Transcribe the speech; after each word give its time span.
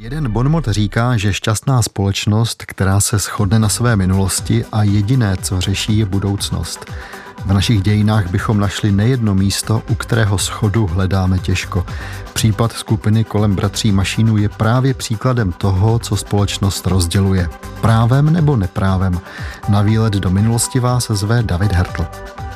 Jeden 0.00 0.32
bonmot 0.32 0.68
říká, 0.68 1.16
že 1.16 1.32
šťastná 1.32 1.82
společnost, 1.82 2.64
která 2.66 3.00
se 3.00 3.18
shodne 3.18 3.58
na 3.58 3.68
své 3.68 3.96
minulosti 3.96 4.64
a 4.72 4.82
jediné, 4.82 5.36
co 5.42 5.60
řeší, 5.60 5.98
je 5.98 6.04
budoucnost. 6.04 6.92
V 7.44 7.52
našich 7.52 7.82
dějinách 7.82 8.30
bychom 8.30 8.60
našli 8.60 8.92
nejedno 8.92 9.34
místo, 9.34 9.82
u 9.88 9.94
kterého 9.94 10.38
schodu 10.38 10.86
hledáme 10.86 11.38
těžko. 11.38 11.86
Případ 12.32 12.72
skupiny 12.72 13.24
kolem 13.24 13.54
bratří 13.54 13.92
Mašínů 13.92 14.36
je 14.36 14.48
právě 14.48 14.94
příkladem 14.94 15.52
toho, 15.52 15.98
co 15.98 16.16
společnost 16.16 16.86
rozděluje. 16.86 17.50
Právem 17.80 18.32
nebo 18.32 18.56
neprávem. 18.56 19.20
Na 19.68 19.82
výlet 19.82 20.12
do 20.12 20.30
minulosti 20.30 20.80
vás 20.80 21.10
zve 21.10 21.42
David 21.42 21.72
Hertl. 21.72 22.06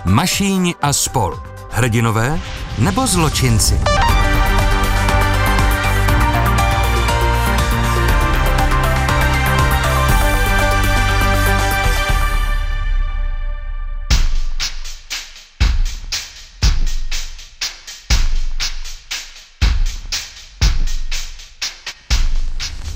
Mašíň 0.05 0.75
a 0.83 0.93
spol. 0.93 1.43
Hrdinové 1.71 2.41
nebo 2.79 3.07
zločinci? 3.07 3.81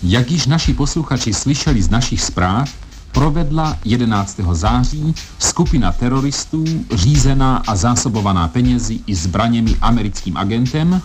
Jak 0.08 0.30
již 0.30 0.46
naši 0.46 0.74
posluchači 0.74 1.34
slyšeli 1.34 1.82
z 1.82 1.90
našich 1.90 2.22
zpráv, 2.22 2.70
provedla 3.12 3.78
11. 3.84 4.40
září 4.52 5.14
skupina 5.38 5.92
teroristů 5.92 6.64
řízená 6.94 7.62
a 7.66 7.76
zásobovaná 7.76 8.48
penězi 8.48 8.98
i 9.06 9.14
zbraněmi 9.14 9.76
americkým 9.80 10.36
agentem 10.36 11.02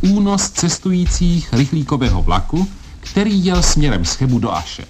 únos 0.00 0.50
cestujících 0.50 1.52
rychlíkového 1.52 2.22
vlaku, 2.22 2.68
který 3.00 3.44
jel 3.44 3.62
směrem 3.62 4.04
z 4.04 4.14
Chebu 4.14 4.38
do 4.38 4.54
Aše. 4.54 4.84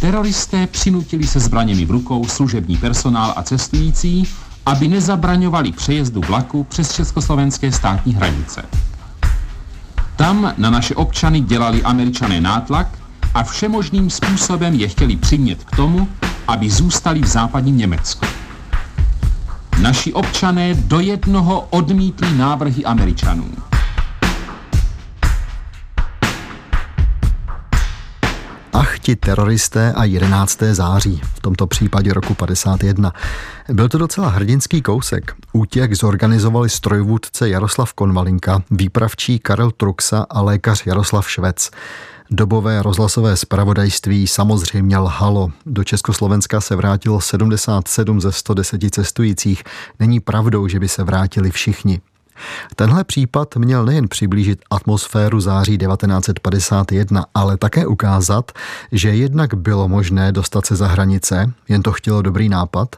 Teroristé 0.00 0.66
přinutili 0.66 1.26
se 1.26 1.40
zbraněmi 1.40 1.84
v 1.84 1.90
rukou 1.90 2.28
služební 2.28 2.76
personál 2.76 3.34
a 3.36 3.42
cestující, 3.42 4.28
aby 4.66 4.88
nezabraňovali 4.88 5.72
přejezdu 5.72 6.20
vlaku 6.20 6.64
přes 6.64 6.94
československé 6.94 7.72
státní 7.72 8.14
hranice. 8.14 8.62
Tam 10.16 10.54
na 10.58 10.70
naše 10.70 10.94
občany 10.94 11.40
dělali 11.40 11.82
američané 11.82 12.40
nátlak 12.40 12.86
a 13.34 13.42
všemožným 13.42 14.10
způsobem 14.10 14.74
je 14.74 14.88
chtěli 14.88 15.16
přimět 15.16 15.64
k 15.64 15.76
tomu, 15.76 16.08
aby 16.48 16.70
zůstali 16.70 17.20
v 17.20 17.26
západním 17.26 17.76
Německu. 17.78 18.26
Naši 19.82 20.12
občané 20.12 20.74
do 20.74 21.00
jednoho 21.00 21.66
odmítli 21.70 22.36
návrhy 22.36 22.84
Američanů. 22.84 23.44
Ach, 28.74 28.98
ti 28.98 29.16
teroristé 29.16 29.92
a 29.92 30.04
11. 30.04 30.62
září, 30.72 31.20
v 31.34 31.40
tomto 31.40 31.66
případě 31.66 32.14
roku 32.14 32.34
51. 32.34 33.12
Byl 33.72 33.88
to 33.88 33.98
docela 33.98 34.28
hrdinský 34.28 34.82
kousek. 34.82 35.34
Útěk 35.52 35.94
zorganizovali 35.94 36.70
strojvůdce 36.70 37.48
Jaroslav 37.48 37.92
Konvalinka, 37.92 38.62
výpravčí 38.70 39.38
Karel 39.38 39.70
Truxa 39.70 40.26
a 40.30 40.42
lékař 40.42 40.86
Jaroslav 40.86 41.30
Švec. 41.30 41.70
Dobové 42.30 42.82
rozhlasové 42.82 43.36
zpravodajství 43.36 44.26
samozřejmě 44.26 44.98
lhalo. 44.98 45.50
Do 45.66 45.84
Československa 45.84 46.60
se 46.60 46.76
vrátilo 46.76 47.20
77 47.20 48.20
ze 48.20 48.32
110 48.32 48.80
cestujících. 48.90 49.64
Není 50.00 50.20
pravdou, 50.20 50.68
že 50.68 50.80
by 50.80 50.88
se 50.88 51.04
vrátili 51.04 51.50
všichni. 51.50 52.00
Tenhle 52.76 53.04
případ 53.04 53.56
měl 53.56 53.84
nejen 53.84 54.08
přiblížit 54.08 54.58
atmosféru 54.70 55.40
září 55.40 55.78
1951, 55.78 57.24
ale 57.34 57.56
také 57.56 57.86
ukázat, 57.86 58.52
že 58.92 59.08
jednak 59.14 59.54
bylo 59.54 59.88
možné 59.88 60.32
dostat 60.32 60.66
se 60.66 60.76
za 60.76 60.86
hranice, 60.86 61.52
jen 61.68 61.82
to 61.82 61.92
chtělo 61.92 62.22
dobrý 62.22 62.48
nápad, 62.48 62.96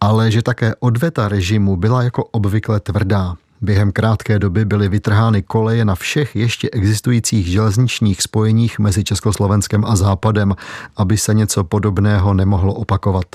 ale 0.00 0.30
že 0.30 0.42
také 0.42 0.74
odveta 0.80 1.28
režimu 1.28 1.76
byla 1.76 2.02
jako 2.02 2.24
obvykle 2.24 2.80
tvrdá. 2.80 3.34
Během 3.60 3.92
krátké 3.92 4.38
doby 4.38 4.64
byly 4.64 4.88
vytrhány 4.88 5.42
koleje 5.42 5.84
na 5.84 5.94
všech 5.94 6.36
ještě 6.36 6.70
existujících 6.70 7.46
železničních 7.46 8.22
spojeních 8.22 8.78
mezi 8.78 9.04
Československem 9.04 9.84
a 9.84 9.96
Západem, 9.96 10.54
aby 10.96 11.18
se 11.18 11.34
něco 11.34 11.64
podobného 11.64 12.34
nemohlo 12.34 12.74
opakovat. 12.74 13.26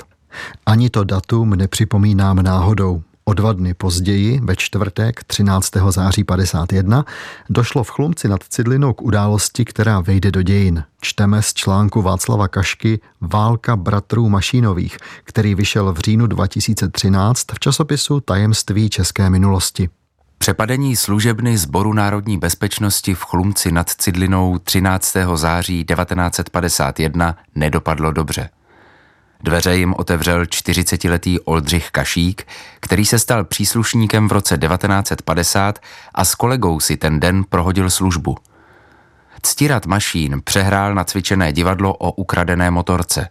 Ani 0.66 0.90
to 0.90 1.04
datum 1.04 1.50
nepřipomínám 1.50 2.42
náhodou. 2.42 3.02
O 3.28 3.34
dva 3.34 3.52
dny 3.52 3.74
později, 3.74 4.40
ve 4.42 4.56
čtvrtek 4.56 5.24
13. 5.24 5.70
září 5.88 6.24
51, 6.24 7.04
došlo 7.50 7.84
v 7.84 7.90
Chlumci 7.90 8.28
nad 8.28 8.44
Cidlinou 8.48 8.92
k 8.92 9.02
události, 9.02 9.64
která 9.64 10.00
vejde 10.00 10.30
do 10.30 10.42
dějin. 10.42 10.84
Čteme 11.00 11.42
z 11.42 11.54
článku 11.54 12.02
Václava 12.02 12.48
Kašky 12.48 13.00
Válka 13.20 13.76
bratrů 13.76 14.28
Mašínových, 14.28 14.96
který 15.24 15.54
vyšel 15.54 15.92
v 15.92 15.98
říjnu 15.98 16.26
2013 16.26 17.46
v 17.54 17.58
časopisu 17.58 18.20
Tajemství 18.20 18.90
české 18.90 19.30
minulosti. 19.30 19.88
Přepadení 20.38 20.96
služebny 20.96 21.58
Sboru 21.58 21.92
národní 21.92 22.38
bezpečnosti 22.38 23.14
v 23.14 23.22
Chlumci 23.22 23.72
nad 23.72 23.88
Cidlinou 23.88 24.58
13. 24.58 25.16
září 25.34 25.84
1951 25.84 27.36
nedopadlo 27.54 28.12
dobře. 28.12 28.48
Dveře 29.42 29.76
jim 29.76 29.94
otevřel 29.96 30.42
40-letý 30.42 31.40
Oldřich 31.40 31.90
Kašík, 31.90 32.46
který 32.80 33.04
se 33.04 33.18
stal 33.18 33.44
příslušníkem 33.44 34.28
v 34.28 34.32
roce 34.32 34.58
1950 34.58 35.78
a 36.14 36.24
s 36.24 36.34
kolegou 36.34 36.80
si 36.80 36.96
ten 36.96 37.20
den 37.20 37.44
prohodil 37.48 37.90
službu. 37.90 38.36
Ctirat 39.42 39.86
Mašín 39.86 40.40
přehrál 40.44 40.94
na 40.94 41.04
cvičené 41.04 41.52
divadlo 41.52 41.94
o 41.94 42.12
ukradené 42.12 42.70
motorce. 42.70 43.28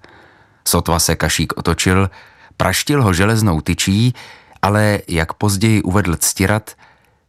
Sotva 0.67 0.99
se 0.99 1.15
Kašík 1.15 1.53
otočil, 1.57 2.09
praštil 2.57 3.03
ho 3.03 3.13
železnou 3.13 3.61
tyčí, 3.61 4.13
ale, 4.61 4.99
jak 5.07 5.33
později 5.33 5.81
uvedl 5.81 6.15
Ctirat, 6.15 6.71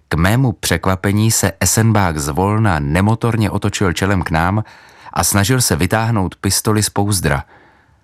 k 0.09 0.15
mému 0.15 0.53
překvapení 0.53 1.31
se 1.31 1.53
Esenbák 1.61 2.19
zvolna 2.19 2.79
nemotorně 2.79 3.51
otočil 3.51 3.93
čelem 3.93 4.23
k 4.23 4.31
nám 4.31 4.65
a 5.13 5.25
snažil 5.25 5.61
se 5.61 5.77
vytáhnout 5.77 6.37
pistoli 6.37 6.83
z 6.83 6.91
pouzdra– 6.91 7.45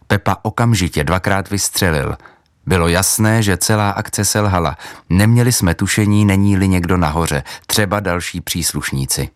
Pepa 0.06 0.37
okamžitě 0.42 1.04
dvakrát 1.04 1.50
vystřelil. 1.50 2.16
Bylo 2.66 2.88
jasné, 2.88 3.42
že 3.42 3.56
celá 3.56 3.91
akce 3.91 4.25
selhala. 4.25 4.76
Neměli 5.10 5.53
jsme 5.53 5.75
tušení, 5.75 6.25
není-li 6.25 6.69
někdo 6.69 6.97
nahoře, 6.97 7.42
třeba 7.66 8.00
další 8.00 8.41
příslušníci. 8.41 9.28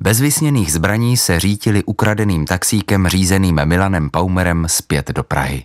Bez 0.00 0.20
vysněných 0.20 0.72
zbraní 0.72 1.16
se 1.16 1.40
řítili 1.40 1.84
ukradeným 1.84 2.46
taxíkem 2.46 3.08
řízeným 3.08 3.60
Milanem 3.64 4.10
Paumerem 4.10 4.64
zpět 4.68 5.10
do 5.10 5.22
Prahy. 5.22 5.64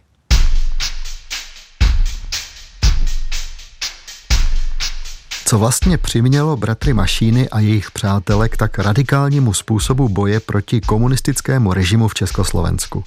Co 5.47 5.57
vlastně 5.57 5.97
přimělo 5.97 6.57
bratry 6.57 6.93
Mašíny 6.93 7.49
a 7.49 7.59
jejich 7.59 7.91
přátelé 7.91 8.49
k 8.49 8.57
tak 8.57 8.79
radikálnímu 8.79 9.53
způsobu 9.53 10.09
boje 10.09 10.39
proti 10.39 10.81
komunistickému 10.81 11.73
režimu 11.73 12.07
v 12.07 12.13
Československu? 12.13 13.03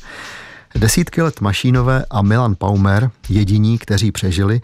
Desítky 0.75 1.23
let 1.23 1.41
Mašínové 1.41 2.05
a 2.11 2.23
Milan 2.23 2.55
Paumer, 2.55 3.11
jediní, 3.29 3.79
kteří 3.79 4.13
přežili, 4.13 4.61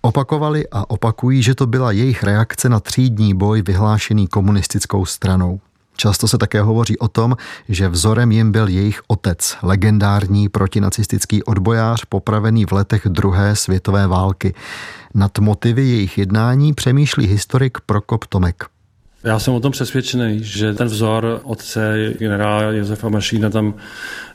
opakovali 0.00 0.64
a 0.72 0.90
opakují, 0.90 1.42
že 1.42 1.54
to 1.54 1.66
byla 1.66 1.92
jejich 1.92 2.22
reakce 2.22 2.68
na 2.68 2.80
třídní 2.80 3.34
boj 3.34 3.62
vyhlášený 3.62 4.26
komunistickou 4.26 5.06
stranou. 5.06 5.60
Často 5.96 6.28
se 6.28 6.38
také 6.38 6.62
hovoří 6.62 6.98
o 6.98 7.08
tom, 7.08 7.36
že 7.68 7.88
vzorem 7.88 8.32
jim 8.32 8.52
byl 8.52 8.68
jejich 8.68 9.00
otec, 9.06 9.56
legendární 9.62 10.48
protinacistický 10.48 11.42
odbojář 11.42 12.04
popravený 12.04 12.66
v 12.66 12.72
letech 12.72 13.02
druhé 13.08 13.56
světové 13.56 14.06
války. 14.06 14.54
Nad 15.14 15.38
motivy 15.38 15.82
jejich 15.82 16.18
jednání 16.18 16.72
přemýšlí 16.72 17.26
historik 17.26 17.78
Prokop 17.86 18.26
Tomek. 18.26 18.64
Já 19.24 19.38
jsem 19.38 19.54
o 19.54 19.60
tom 19.60 19.72
přesvědčený, 19.72 20.38
že 20.42 20.74
ten 20.74 20.86
vzor 20.86 21.40
otce 21.44 22.12
generála 22.18 22.62
Josefa 22.62 23.08
Mašína 23.08 23.50
tam 23.50 23.74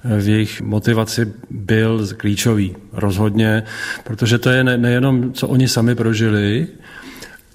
v 0.04 0.30
jejich 0.30 0.62
motivaci 0.62 1.34
byl 1.50 2.08
klíčový. 2.18 2.76
Rozhodně, 2.94 3.64
protože 4.04 4.38
to 4.38 4.50
je 4.50 4.64
nejenom, 4.64 5.34
co 5.34 5.48
oni 5.48 5.68
sami 5.68 5.96
prožili, 5.96 6.68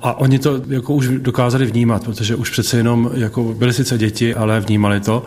a 0.02 0.18
oni 0.18 0.38
to 0.38 0.60
jako 0.68 0.94
už 0.94 1.08
dokázali 1.08 1.66
vnímat, 1.66 2.04
protože 2.04 2.36
už 2.36 2.50
přece 2.50 2.76
jenom 2.76 3.10
jako 3.14 3.42
byli 3.42 3.72
sice 3.72 3.98
děti, 3.98 4.34
ale 4.34 4.60
vnímali 4.60 5.00
to. 5.00 5.24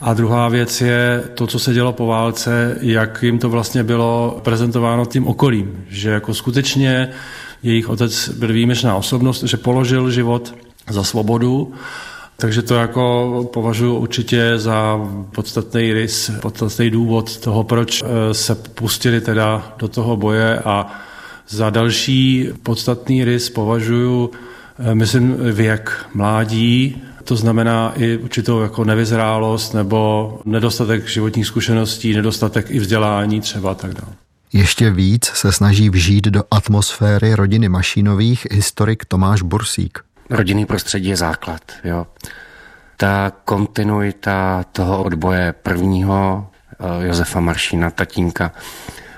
A 0.00 0.14
druhá 0.14 0.48
věc 0.48 0.80
je 0.80 1.24
to, 1.34 1.46
co 1.46 1.58
se 1.58 1.74
dělo 1.74 1.92
po 1.92 2.06
válce, 2.06 2.78
jak 2.80 3.22
jim 3.22 3.38
to 3.38 3.50
vlastně 3.50 3.84
bylo 3.84 4.40
prezentováno 4.44 5.06
tím 5.06 5.26
okolím, 5.26 5.84
že 5.88 6.10
jako 6.10 6.34
skutečně 6.34 7.08
jejich 7.62 7.88
otec 7.88 8.28
byl 8.28 8.52
výjimečná 8.52 8.96
osobnost, 8.96 9.42
že 9.42 9.56
položil 9.56 10.10
život 10.10 10.54
za 10.90 11.04
svobodu, 11.04 11.72
takže 12.36 12.62
to 12.62 12.74
jako 12.74 13.50
považuji 13.52 13.98
určitě 13.98 14.52
za 14.56 15.00
podstatný 15.34 15.92
rys, 15.92 16.30
podstatný 16.42 16.90
důvod 16.90 17.36
toho, 17.36 17.64
proč 17.64 18.02
eh, 18.02 18.34
se 18.34 18.54
pustili 18.54 19.20
teda 19.20 19.74
do 19.78 19.88
toho 19.88 20.16
boje 20.16 20.58
a 20.58 21.00
za 21.50 21.70
další 21.70 22.48
podstatný 22.62 23.24
rys 23.24 23.50
považuji, 23.50 24.30
eh, 24.78 24.94
myslím, 24.94 25.36
věk 25.52 26.06
mládí, 26.14 27.02
to 27.24 27.36
znamená 27.36 27.92
i 27.96 28.16
určitou 28.16 28.60
jako 28.60 28.84
nevyzrálost 28.84 29.74
nebo 29.74 30.40
nedostatek 30.44 31.08
životních 31.08 31.46
zkušeností, 31.46 32.14
nedostatek 32.14 32.70
i 32.70 32.78
vzdělání 32.78 33.40
třeba 33.40 33.74
tak 33.74 33.94
dále. 33.94 34.12
Ještě 34.52 34.90
víc 34.90 35.24
se 35.24 35.52
snaží 35.52 35.90
vžít 35.90 36.24
do 36.24 36.42
atmosféry 36.50 37.34
rodiny 37.34 37.68
Mašínových 37.68 38.46
historik 38.50 39.04
Tomáš 39.04 39.42
Bursík. 39.42 39.98
Rodinný 40.30 40.66
prostředí 40.66 41.08
je 41.08 41.16
základ. 41.16 41.60
Jo. 41.84 42.06
Ta 42.96 43.32
kontinuita 43.44 44.64
toho 44.72 45.04
odboje 45.04 45.54
prvního 45.62 46.46
eh, 46.80 47.06
Josefa 47.06 47.40
Maršína, 47.40 47.90
tatínka, 47.90 48.52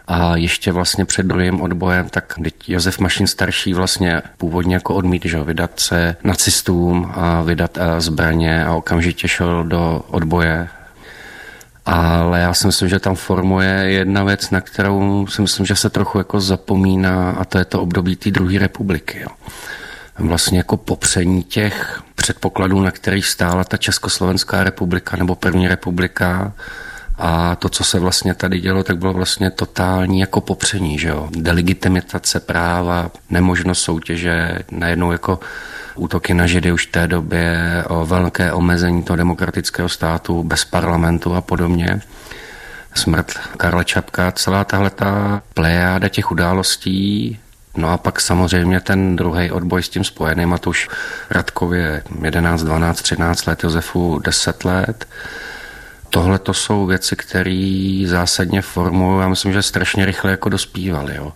a 0.07 0.37
ještě 0.37 0.73
vlastně 0.73 1.05
před 1.05 1.27
druhým 1.27 1.61
odbojem, 1.61 2.09
tak 2.09 2.35
Josef 2.69 2.99
Mašin 2.99 3.27
starší 3.27 3.75
vlastně 3.75 4.23
původně 4.37 4.75
jako 4.75 4.95
odmít, 4.95 5.25
že 5.25 5.43
vydat 5.43 5.81
se 5.81 6.17
nacistům 6.25 7.13
a 7.15 7.43
vydat 7.43 7.79
eh, 7.79 8.01
zbraně 8.01 8.65
a 8.65 8.75
okamžitě 8.75 9.29
šel 9.29 9.65
do 9.65 10.05
odboje 10.09 10.69
ale 11.87 12.41
já 12.41 12.55
si 12.55 12.67
myslím, 12.67 12.89
že 12.89 12.99
tam 12.99 13.15
formuje 13.15 13.69
jedna 13.69 14.25
věc, 14.25 14.51
na 14.51 14.61
kterou 14.61 15.27
si 15.27 15.43
myslím, 15.43 15.67
že 15.67 15.77
se 15.77 15.91
trochu 15.91 16.19
jako 16.19 16.41
zapomíná 16.41 17.31
a 17.31 17.45
to 17.45 17.59
je 17.59 17.65
to 17.65 17.83
období 17.83 18.17
té 18.17 18.31
druhé 18.31 18.59
republiky. 18.59 19.21
Jo. 19.21 19.29
Vlastně 20.19 20.59
jako 20.59 20.77
popření 20.77 21.43
těch 21.43 22.03
předpokladů, 22.15 22.81
na 22.81 22.91
kterých 22.91 23.27
stála 23.27 23.65
ta 23.65 23.77
Československá 23.77 24.65
republika 24.65 25.17
nebo 25.17 25.35
první 25.35 25.69
republika, 25.69 26.53
a 27.19 27.57
to, 27.57 27.69
co 27.69 27.85
se 27.85 27.99
vlastně 27.99 28.35
tady 28.35 28.61
dělo, 28.61 28.85
tak 28.85 28.99
bylo 28.99 29.13
vlastně 29.13 29.51
totální 29.51 30.21
jako 30.21 30.41
popření, 30.41 30.99
že 30.99 31.09
jo. 31.09 31.29
Delegitimizace 31.31 32.41
práva, 32.41 33.11
nemožnost 33.31 33.83
soutěže, 33.83 34.59
najednou 34.71 35.13
jako 35.13 35.41
útoky 35.95 36.35
na 36.35 36.47
Židy 36.47 36.73
už 36.73 36.87
v 36.87 36.91
té 36.91 37.07
době, 37.07 37.85
o 37.89 38.07
velké 38.07 38.53
omezení 38.53 39.03
toho 39.03 39.17
demokratického 39.17 39.89
státu 39.89 40.43
bez 40.43 40.65
parlamentu 40.65 41.35
a 41.35 41.41
podobně. 41.41 42.01
Smrt 42.95 43.33
Karla 43.57 43.85
Čapka, 43.85 44.33
celá 44.33 44.65
tahle 44.65 44.91
ta 44.91 45.43
plejáda 45.55 46.09
těch 46.09 46.31
událostí 46.31 47.39
No 47.77 47.89
a 47.89 47.97
pak 47.97 48.21
samozřejmě 48.21 48.81
ten 48.81 49.17
druhý 49.17 49.51
odboj 49.51 49.83
s 49.83 49.89
tím 49.89 50.05
spojeným, 50.05 50.53
a 50.53 50.59
to 50.59 50.71
už 50.71 50.89
Radkově 51.31 52.03
11, 52.23 52.63
12, 52.63 53.03
13 53.03 53.47
let, 53.47 53.65
Josefu 53.65 54.19
10 54.19 54.65
let. 54.65 55.09
Tohle 56.13 56.39
to 56.39 56.55
jsou 56.55 56.87
věci, 56.87 57.17
které 57.17 58.05
zásadně 58.07 58.63
formují, 58.63 59.21
já 59.21 59.29
myslím, 59.29 59.53
že 59.53 59.63
strašně 59.63 60.07
rychle 60.07 60.31
jako 60.31 60.49
dospívali. 60.49 61.17
Jo. 61.17 61.33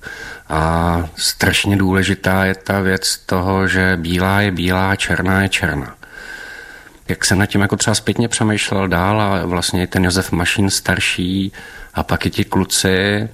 A 0.49 1.09
strašně 1.17 1.77
důležitá 1.77 2.45
je 2.45 2.55
ta 2.55 2.81
věc 2.81 3.17
toho, 3.17 3.69
že 3.69 3.97
bílá 3.97 4.41
je 4.41 4.51
bílá, 4.51 4.97
černá 4.97 5.43
je 5.43 5.49
černá. 5.49 5.95
Jak 7.09 7.25
jsem 7.25 7.39
nad 7.39 7.47
tím 7.47 7.61
jako 7.61 7.77
třeba 7.77 7.95
zpětně 7.95 8.29
přemýšlel 8.29 8.89
dál 8.89 9.21
a 9.21 9.47
vlastně 9.47 9.87
ten 9.87 10.05
Josef 10.05 10.33
Mašín 10.33 10.71
starší 10.71 11.53
a 11.95 12.03
pak 12.03 12.27
i 12.27 12.31
ti 12.31 12.45
kluci, 12.45 13.29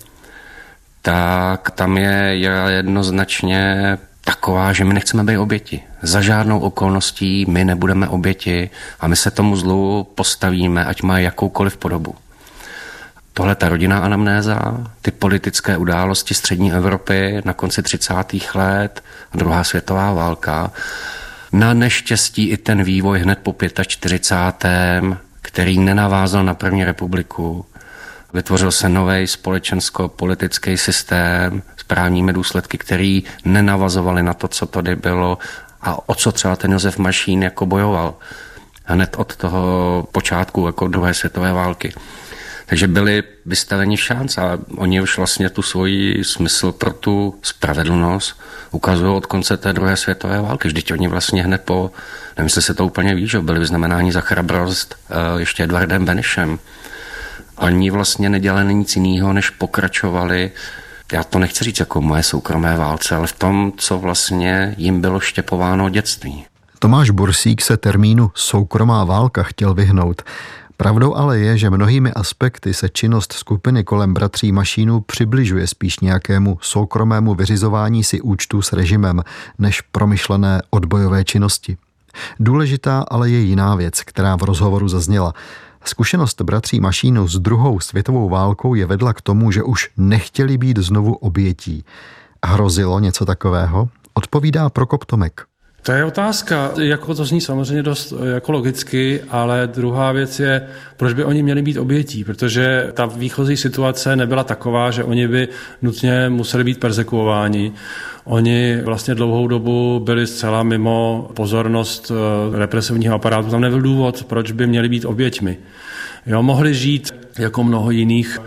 tak 1.03 1.71
tam 1.71 1.99
je 1.99 2.37
jednoznačně 2.69 3.99
taková, 4.25 4.73
že 4.73 4.85
my 4.85 4.95
nechceme 4.95 5.25
být 5.25 5.39
oběti. 5.39 5.83
Za 6.03 6.21
žádnou 6.21 6.59
okolností 6.59 7.47
my 7.49 7.65
nebudeme 7.65 8.09
oběti 8.09 8.71
a 9.01 9.09
my 9.09 9.17
se 9.17 9.31
tomu 9.31 9.57
zlu 9.57 10.09
postavíme, 10.15 10.85
ať 10.85 11.03
má 11.03 11.19
jakoukoliv 11.19 11.77
podobu. 11.77 12.15
Tohle 13.35 13.55
ta 13.55 13.69
rodinná 13.69 13.99
anamnéza, 13.99 14.61
ty 15.03 15.11
politické 15.11 15.77
události 15.77 16.35
střední 16.35 16.73
Evropy 16.73 17.43
na 17.45 17.53
konci 17.53 17.83
30. 17.83 18.15
let, 18.55 19.05
druhá 19.35 19.65
světová 19.65 20.13
válka, 20.13 20.71
na 21.53 21.75
neštěstí 21.75 22.49
i 22.49 22.57
ten 22.57 22.83
vývoj 22.83 23.19
hned 23.19 23.39
po 23.43 23.57
45. 23.87 25.19
který 25.43 25.79
nenavázal 25.79 26.45
na 26.45 26.55
první 26.55 26.85
republiku, 26.85 27.67
Vytvořil 28.33 28.71
se 28.71 28.89
nový 28.89 29.27
společensko-politický 29.27 30.77
systém 30.77 31.63
s 31.77 31.83
právními 31.83 32.33
důsledky, 32.33 32.79
který 32.79 33.25
nenavazovali 33.45 34.23
na 34.23 34.35
to, 34.35 34.49
co 34.49 34.67
tady 34.67 34.97
bylo 34.97 35.39
a 35.83 36.09
o 36.09 36.15
co 36.15 36.33
třeba 36.33 36.57
ten 36.57 36.73
Josef 36.73 36.99
Mašín 36.99 37.43
jako 37.43 37.67
bojoval 37.67 38.15
hned 38.85 39.17
od 39.19 39.37
toho 39.37 40.09
počátku 40.13 40.67
jako 40.67 40.89
druhé 40.89 41.15
světové 41.15 41.53
války. 41.53 41.93
Takže 42.67 42.89
byli 42.89 43.23
vystaveni 43.47 43.97
šanc 43.97 44.39
a 44.39 44.59
oni 44.77 45.01
už 45.01 45.17
vlastně 45.17 45.51
tu 45.51 45.63
svoji 45.63 46.25
smysl 46.25 46.73
pro 46.73 46.93
tu 46.93 47.39
spravedlnost 47.43 48.41
ukazují 48.71 49.17
od 49.17 49.27
konce 49.27 49.57
té 49.57 49.73
druhé 49.73 49.97
světové 49.97 50.41
války. 50.41 50.69
Vždyť 50.69 50.93
oni 50.93 51.09
vlastně 51.09 51.45
hned 51.45 51.63
po, 51.65 51.91
nevím, 52.37 52.47
jestli 52.47 52.63
se 52.63 52.75
to 52.75 52.87
úplně 52.87 53.15
ví, 53.15 53.29
že 53.29 53.41
byli 53.41 53.59
vyznamenáni 53.59 54.13
za 54.13 54.21
chrabrost 54.21 54.95
uh, 54.95 55.41
ještě 55.41 55.65
Edwardem 55.65 56.05
Benešem. 56.05 56.59
Oni 57.63 57.91
vlastně 57.91 58.29
nedělali 58.29 58.75
nic 58.75 58.97
jiného, 58.97 59.33
než 59.33 59.51
pokračovali 59.51 60.51
já 61.13 61.25
to 61.25 61.39
nechci 61.39 61.65
říct 61.65 61.81
jako 61.81 62.01
moje 62.01 62.23
soukromé 62.23 62.77
válce, 62.77 63.17
ale 63.17 63.27
v 63.27 63.33
tom, 63.33 63.73
co 63.77 63.99
vlastně 63.99 64.75
jim 64.79 65.01
bylo 65.01 65.21
štěpováno 65.21 65.89
dětství. 65.89 66.45
Tomáš 66.79 67.11
Bursík 67.11 67.63
se 67.63 67.77
termínu 67.77 68.31
soukromá 68.35 69.05
válka 69.05 69.43
chtěl 69.43 69.75
vyhnout. 69.75 70.23
Pravdou 70.77 71.15
ale 71.15 71.39
je, 71.39 71.59
že 71.59 71.71
mnohými 71.71 72.13
aspekty 72.13 72.75
se 72.75 72.89
činnost 72.89 73.33
skupiny 73.33 73.85
kolem 73.85 74.15
bratří 74.15 74.53
Mašínů 74.53 75.01
přibližuje 75.01 75.67
spíš 75.67 76.01
nějakému 76.01 76.59
soukromému 76.63 77.35
vyřizování 77.35 78.05
si 78.05 78.21
účtů 78.21 78.63
s 78.63 78.73
režimem, 78.73 79.23
než 79.59 79.81
promyšlené 79.81 80.63
odbojové 80.71 81.25
činnosti. 81.25 81.77
Důležitá 82.41 83.05
ale 83.11 83.31
je 83.31 83.39
jiná 83.39 83.75
věc, 83.75 84.03
která 84.03 84.37
v 84.37 84.43
rozhovoru 84.43 84.89
zazněla. 84.89 85.35
Zkušenost 85.85 86.41
bratří 86.43 86.81
Mašínů 86.81 87.29
s 87.29 87.39
druhou 87.39 87.81
světovou 87.81 88.29
válkou 88.29 88.75
je 88.75 88.87
vedla 88.87 89.13
k 89.13 89.21
tomu, 89.21 89.51
že 89.51 89.63
už 89.63 89.91
nechtěli 89.97 90.59
být 90.59 90.79
znovu 90.79 91.15
obětí. 91.15 91.85
Hrozilo 92.45 93.01
něco 93.01 93.25
takového? 93.25 93.89
Odpovídá 94.15 94.71
Prokop 94.71 95.05
Tomek. 95.05 95.52
To 95.83 95.93
je 95.93 96.05
otázka, 96.05 96.73
jako 96.81 97.15
to 97.15 97.25
zní 97.25 97.41
samozřejmě 97.41 97.83
dost 97.83 98.13
jako 98.35 98.53
logicky, 98.53 99.21
ale 99.29 99.67
druhá 99.67 100.13
věc 100.13 100.41
je, 100.41 100.67
proč 100.97 101.13
by 101.13 101.25
oni 101.25 101.43
měli 101.43 101.63
být 101.63 101.77
obětí, 101.77 102.25
protože 102.25 102.91
ta 102.95 103.07
výchozí 103.07 103.57
situace 103.57 104.17
nebyla 104.17 104.45
taková, 104.45 104.91
že 104.91 105.05
oni 105.05 105.29
by 105.29 105.49
nutně 105.83 106.29
museli 106.29 106.65
být 106.65 106.81
persekuováni. 106.81 107.73
Oni 108.25 108.81
vlastně 108.85 109.15
dlouhou 109.15 109.49
dobu 109.49 110.01
byli 110.01 110.27
zcela 110.27 110.63
mimo 110.63 111.31
pozornost 111.35 112.13
eh, 112.15 112.59
represivního 112.59 113.15
aparátu. 113.15 113.51
Tam 113.51 113.61
nebyl 113.61 113.81
důvod, 113.81 114.25
proč 114.25 114.53
by 114.53 114.67
měli 114.67 114.89
být 114.89 115.05
oběťmi. 115.05 115.59
Jo, 116.27 116.43
mohli 116.43 116.75
žít 116.75 117.15
jako 117.39 117.65
mnoho 117.65 117.91
jiných 117.91 118.39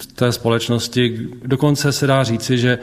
v 0.00 0.12
té 0.12 0.32
společnosti. 0.32 1.28
Dokonce 1.44 1.92
se 1.92 2.06
dá 2.06 2.24
říci, 2.24 2.58
že 2.58 2.78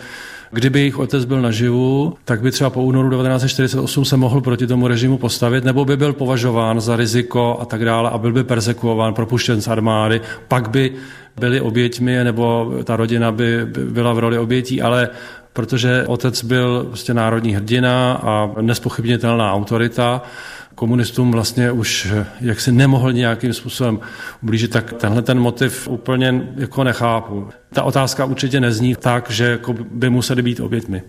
Kdyby 0.52 0.80
jejich 0.80 1.00
otec 1.00 1.26
byl 1.26 1.42
naživu, 1.42 2.14
tak 2.26 2.42
by 2.42 2.52
třeba 2.52 2.70
po 2.70 2.84
únoru 2.84 3.10
1948 3.10 4.06
se 4.06 4.18
mohl 4.18 4.42
proti 4.42 4.68
tomu 4.68 4.88
režimu 4.88 5.18
postavit, 5.18 5.64
nebo 5.64 5.86
by 5.86 5.98
byl 5.98 6.14
považován 6.14 6.82
za 6.82 6.96
riziko 6.96 7.58
a 7.62 7.66
tak 7.66 7.86
dále 7.86 8.10
a 8.10 8.18
byl 8.18 8.32
by 8.32 8.44
persekuován, 8.44 9.14
propuštěn 9.14 9.62
z 9.62 9.68
armády, 9.68 10.22
pak 10.48 10.70
by 10.70 10.92
byli 11.40 11.62
oběťmi, 11.62 12.24
nebo 12.24 12.74
ta 12.84 12.96
rodina 12.96 13.32
by 13.32 13.66
byla 13.66 14.14
v 14.14 14.20
roli 14.20 14.38
obětí, 14.38 14.82
ale 14.82 15.10
protože 15.54 16.06
otec 16.08 16.44
byl 16.44 16.84
prostě 16.88 17.14
národní 17.14 17.56
hrdina 17.56 18.14
a 18.14 18.50
nespochybnitelná 18.62 19.54
autorita, 19.54 20.22
komunistům 20.82 21.32
vlastně 21.32 21.72
už 21.72 22.14
jak 22.42 22.60
si 22.60 22.72
nemohl 22.72 23.14
nějakým 23.14 23.54
způsobem 23.54 24.00
ublížit, 24.44 24.72
tak 24.72 24.94
tenhle 24.94 25.22
ten 25.22 25.40
motiv 25.40 25.88
úplně 25.88 26.48
jako 26.56 26.84
nechápu. 26.84 27.48
Ta 27.74 27.84
otázka 27.84 28.26
určitě 28.26 28.60
nezní 28.60 28.96
tak, 28.96 29.32
že 29.32 29.46
jako 29.46 29.74
by 29.74 30.10
museli 30.10 30.42
být 30.42 30.60
oběťmi. 30.60 31.02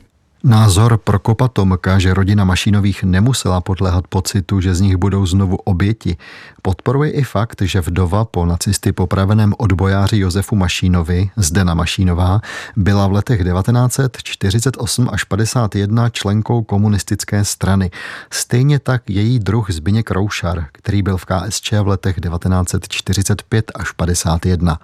Názor 0.45 0.99
Prokopa 0.99 1.49
Tomka, 1.49 1.99
že 1.99 2.15
rodina 2.15 2.45
Mašínových 2.45 3.05
nemusela 3.05 3.61
podléhat 3.61 4.07
pocitu, 4.07 4.61
že 4.61 4.75
z 4.75 4.81
nich 4.81 4.97
budou 4.97 5.27
znovu 5.27 5.57
oběti, 5.57 6.17
podporuje 6.63 7.11
i 7.11 7.23
fakt, 7.23 7.63
že 7.63 7.81
vdova 7.81 8.25
po 8.25 8.47
nacisty 8.47 8.93
popraveném 8.93 9.55
odbojáři 9.59 10.19
Josefu 10.19 10.57
Mašínovi, 10.57 11.31
Zdena 11.37 11.75
Mašínová, 11.75 12.41
byla 12.77 13.07
v 13.07 13.13
letech 13.13 13.45
1948 13.45 15.09
až 15.13 15.25
51 15.25 16.11
členkou 16.11 16.63
komunistické 16.63 17.45
strany. 17.45 17.91
Stejně 18.31 18.79
tak 18.79 19.11
její 19.11 19.39
druh 19.39 19.71
Zbyněk 19.71 20.11
Roušar, 20.11 20.67
který 20.73 21.03
byl 21.03 21.17
v 21.17 21.25
KSČ 21.25 21.73
v 21.73 21.89
letech 21.89 22.21
1945 22.21 23.73
až 23.75 23.93
51. 23.93 24.79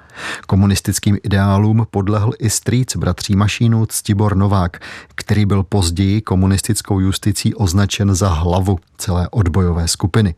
Komunistickým 0.47 1.19
ideálům 1.23 1.87
podlehl 1.91 2.33
i 2.39 2.51
strýc 2.51 2.97
bratří 2.97 3.37
Mašínů 3.37 3.87
Ctibor 3.87 4.37
Novák, 4.37 4.81
který 5.15 5.48
byl 5.49 5.63
později 5.63 6.21
komunistickou 6.21 7.01
justicí 7.01 7.55
označen 7.55 8.15
za 8.15 8.29
hlavu 8.29 8.79
celé 8.99 9.29
odbojové 9.29 9.89
skupiny. 9.89 10.35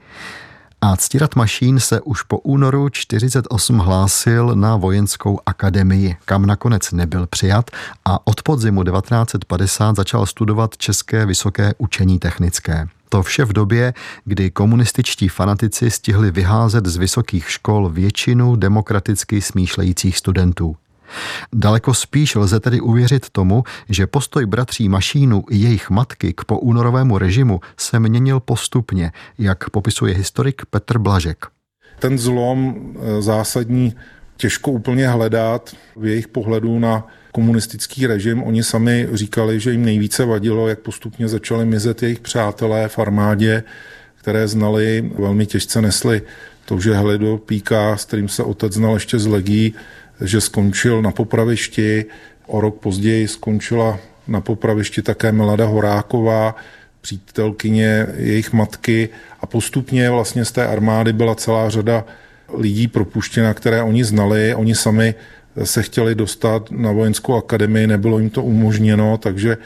A 0.82 0.96
Ctirat 0.96 1.36
Mašín 1.36 1.80
se 1.80 2.00
už 2.00 2.22
po 2.22 2.38
únoru 2.38 2.88
48 2.88 3.78
hlásil 3.78 4.54
na 4.54 4.76
vojenskou 4.76 5.40
akademii, 5.46 6.16
kam 6.24 6.46
nakonec 6.46 6.92
nebyl 6.92 7.26
přijat 7.26 7.70
a 8.04 8.26
od 8.26 8.42
podzimu 8.42 8.84
1950 8.84 9.96
začal 9.96 10.26
studovat 10.26 10.76
České 10.76 11.26
vysoké 11.26 11.74
učení 11.78 12.18
technické. 12.18 12.88
To 13.08 13.22
vše 13.22 13.44
v 13.44 13.52
době, 13.52 13.94
kdy 14.24 14.50
komunističtí 14.50 15.28
fanatici 15.28 15.90
stihli 15.90 16.30
vyházet 16.30 16.86
z 16.86 16.96
vysokých 16.96 17.50
škol 17.50 17.88
většinu 17.88 18.56
demokraticky 18.56 19.42
smýšlejících 19.42 20.18
studentů. 20.18 20.76
Daleko 21.52 21.94
spíš 21.94 22.34
lze 22.34 22.60
tedy 22.60 22.80
uvěřit 22.80 23.30
tomu, 23.30 23.64
že 23.88 24.06
postoj 24.06 24.46
bratří 24.46 24.88
Mašínu 24.88 25.44
i 25.50 25.56
jejich 25.56 25.90
matky 25.90 26.32
k 26.32 26.44
poúnorovému 26.44 27.18
režimu 27.18 27.60
se 27.76 28.00
měnil 28.00 28.40
postupně, 28.40 29.12
jak 29.38 29.70
popisuje 29.70 30.14
historik 30.14 30.62
Petr 30.70 30.98
Blažek. 30.98 31.46
Ten 31.98 32.18
zlom 32.18 32.74
eh, 32.74 33.22
zásadní 33.22 33.94
těžko 34.36 34.70
úplně 34.70 35.08
hledat 35.08 35.76
v 35.96 36.06
jejich 36.06 36.28
pohledu 36.28 36.78
na 36.78 37.06
komunistický 37.32 38.06
režim. 38.06 38.42
Oni 38.42 38.62
sami 38.62 39.08
říkali, 39.12 39.60
že 39.60 39.72
jim 39.72 39.84
nejvíce 39.84 40.24
vadilo, 40.24 40.68
jak 40.68 40.78
postupně 40.78 41.28
začali 41.28 41.64
mizet 41.64 42.02
jejich 42.02 42.20
přátelé 42.20 42.88
v 42.88 42.98
armádě, 42.98 43.62
které 44.14 44.48
znali, 44.48 45.10
velmi 45.18 45.46
těžce 45.46 45.82
nesli 45.82 46.22
to, 46.64 46.80
že 46.80 46.94
Hlido 46.94 47.38
Píka, 47.38 47.96
s 47.96 48.04
kterým 48.04 48.28
se 48.28 48.42
otec 48.42 48.72
znal 48.72 48.94
ještě 48.94 49.18
z 49.18 49.26
legí, 49.26 49.74
že 50.20 50.40
skončil 50.40 51.02
na 51.02 51.10
popravišti. 51.10 52.04
O 52.46 52.60
rok 52.60 52.80
později 52.80 53.28
skončila 53.28 53.98
na 54.28 54.40
popravišti 54.40 55.02
také 55.02 55.32
Melada 55.32 55.66
Horáková, 55.66 56.56
přítelkyně 57.00 58.06
jejich 58.16 58.52
matky 58.52 59.08
a 59.40 59.46
postupně 59.46 60.10
vlastně 60.10 60.44
z 60.44 60.52
té 60.52 60.66
armády 60.66 61.12
byla 61.12 61.34
celá 61.34 61.70
řada 61.70 62.04
lidí 62.54 62.88
propuštěna, 62.88 63.54
které 63.54 63.82
oni 63.82 64.04
znali. 64.04 64.54
Oni 64.54 64.74
sami 64.74 65.14
se 65.64 65.82
chtěli 65.82 66.14
dostat 66.14 66.70
na 66.70 66.92
vojenskou 66.92 67.36
akademii, 67.36 67.86
nebylo 67.86 68.18
jim 68.18 68.30
to 68.30 68.42
umožněno, 68.42 69.18
takže 69.18 69.56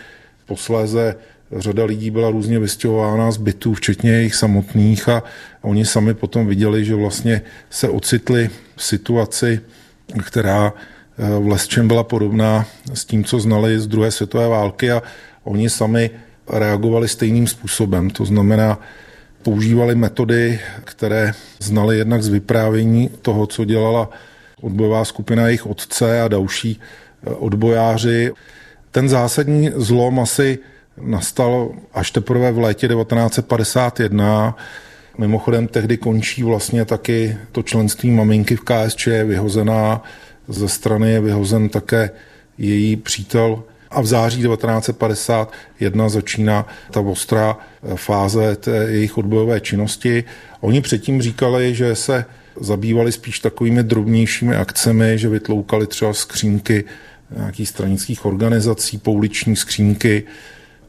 posléze 0.47 1.17
řada 1.57 1.85
lidí 1.85 2.11
byla 2.11 2.31
různě 2.31 2.59
vystěhována 2.59 3.31
z 3.31 3.37
bytů, 3.37 3.75
včetně 3.75 4.11
jejich 4.11 4.35
samotných 4.35 5.09
a 5.09 5.23
oni 5.63 5.85
sami 5.85 6.15
potom 6.15 6.47
viděli, 6.47 6.85
že 6.85 6.95
vlastně 6.95 7.43
se 7.71 7.89
ocitli 7.89 8.51
v 8.77 8.85
situaci, 8.85 9.61
která 10.25 10.73
eh, 11.19 11.39
v 11.39 11.47
Lesčem 11.47 11.89
byla 11.89 12.05
podobná 12.05 12.67
s 12.95 13.05
tím, 13.05 13.25
co 13.25 13.41
znali 13.41 13.81
z 13.81 13.87
druhé 13.87 14.11
světové 14.11 14.49
války 14.49 14.91
a 14.93 15.03
oni 15.45 15.71
sami 15.71 16.11
reagovali 16.51 17.09
stejným 17.09 17.47
způsobem. 17.47 18.11
To 18.11 18.25
znamená, 18.25 18.79
používali 19.43 19.95
metody, 19.95 20.61
které 20.85 21.33
znali 21.59 21.99
jednak 21.99 22.23
z 22.23 22.29
vyprávění 22.29 23.11
toho, 23.23 23.47
co 23.47 23.65
dělala 23.65 24.11
odbojová 24.61 25.05
skupina 25.05 25.47
jejich 25.47 25.67
otce 25.67 26.23
a 26.23 26.29
další 26.29 26.81
eh, 26.81 27.31
odbojáři. 27.31 28.33
Ten 28.91 29.09
zásadní 29.09 29.71
zlom 29.75 30.21
asi 30.21 30.59
nastal 31.01 31.71
až 31.95 32.11
teprve 32.11 32.53
v 32.53 32.59
létě 32.59 32.89
1951. 32.89 34.57
Mimochodem 35.19 35.69
tehdy 35.69 35.97
končí 35.97 36.43
vlastně 36.43 36.85
taky 36.85 37.37
to 37.53 37.63
členství 37.63 38.11
maminky 38.11 38.57
v 38.57 38.61
KSČ 38.61 39.07
je 39.07 39.25
vyhozená. 39.25 40.03
Ze 40.49 40.69
strany 40.69 41.11
je 41.11 41.21
vyhozen 41.21 41.69
také 41.69 42.11
její 42.59 42.97
přítel 42.97 43.63
a 43.91 44.01
v 44.01 44.07
září 44.07 44.43
1951 44.43 46.09
začíná 46.09 46.67
ta 46.91 47.01
ostrá 47.01 47.59
fáze 47.95 48.57
té 48.57 48.71
jejich 48.71 49.19
odbojové 49.19 49.61
činnosti. 49.61 50.25
Oni 50.61 50.81
předtím 50.81 51.23
říkali, 51.23 51.75
že 51.75 51.95
se 51.97 52.25
zabývali 52.61 53.13
spíš 53.13 53.39
takovými 53.39 53.83
drobnějšími 53.83 54.57
akcemi, 54.57 55.19
že 55.19 55.29
vytloukali 55.29 55.87
třeba 55.87 56.13
skřínky 56.13 56.85
nějakých 57.37 57.69
stranických 57.69 58.27
organizací, 58.27 58.99
pouliční 58.99 59.57
skřínky, 59.57 60.23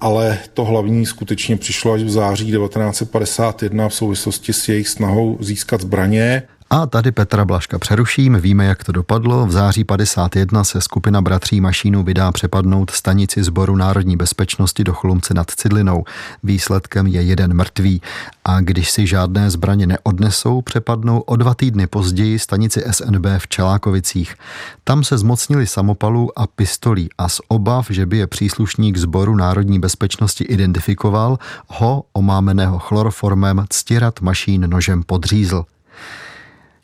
ale 0.01 0.37
to 0.53 0.65
hlavní 0.65 1.05
skutečně 1.05 1.57
přišlo 1.57 1.93
až 1.93 2.03
v 2.03 2.09
září 2.09 2.51
1951 2.51 3.89
v 3.89 3.93
souvislosti 3.93 4.53
s 4.53 4.69
jejich 4.69 4.87
snahou 4.87 5.37
získat 5.39 5.81
zbraně. 5.81 6.43
A 6.69 6.85
tady 6.85 7.11
Petra 7.11 7.45
Blaška 7.45 7.79
přeruším, 7.79 8.35
víme, 8.35 8.65
jak 8.65 8.83
to 8.83 8.91
dopadlo. 8.91 9.45
V 9.45 9.51
září 9.51 9.83
51 9.83 10.63
se 10.63 10.81
skupina 10.81 11.21
bratří 11.21 11.61
Mašínu 11.61 12.03
vydá 12.03 12.31
přepadnout 12.31 12.91
stanici 12.91 13.43
sboru 13.43 13.75
národní 13.75 14.17
bezpečnosti 14.17 14.83
do 14.83 14.93
Chlumce 14.93 15.33
nad 15.33 15.51
Cidlinou. 15.51 16.03
Výsledkem 16.43 17.07
je 17.07 17.21
jeden 17.21 17.53
mrtvý. 17.53 18.01
A 18.45 18.61
když 18.61 18.91
si 18.91 19.07
žádné 19.07 19.51
zbraně 19.51 19.87
neodnesou, 19.87 20.61
přepadnou 20.61 21.19
o 21.19 21.35
dva 21.35 21.53
týdny 21.53 21.87
později 21.87 22.39
stanici 22.39 22.83
SNB 22.91 23.25
v 23.37 23.47
Čelákovicích. 23.47 24.35
Tam 24.83 25.03
se 25.03 25.17
zmocnili 25.17 25.67
samopalů 25.67 26.39
a 26.39 26.47
pistolí 26.47 27.09
a 27.17 27.29
z 27.29 27.41
obav, 27.47 27.87
že 27.89 28.05
by 28.05 28.17
je 28.17 28.27
příslušník 28.27 28.97
sboru 28.97 29.35
národní 29.35 29.79
bezpečnosti 29.79 30.43
identifikoval, 30.43 31.39
ho 31.67 32.03
omámeného 32.13 32.79
chloroformem 32.79 33.65
ctirat 33.69 34.21
mašín 34.21 34.69
nožem 34.69 35.03
podřízl. 35.03 35.65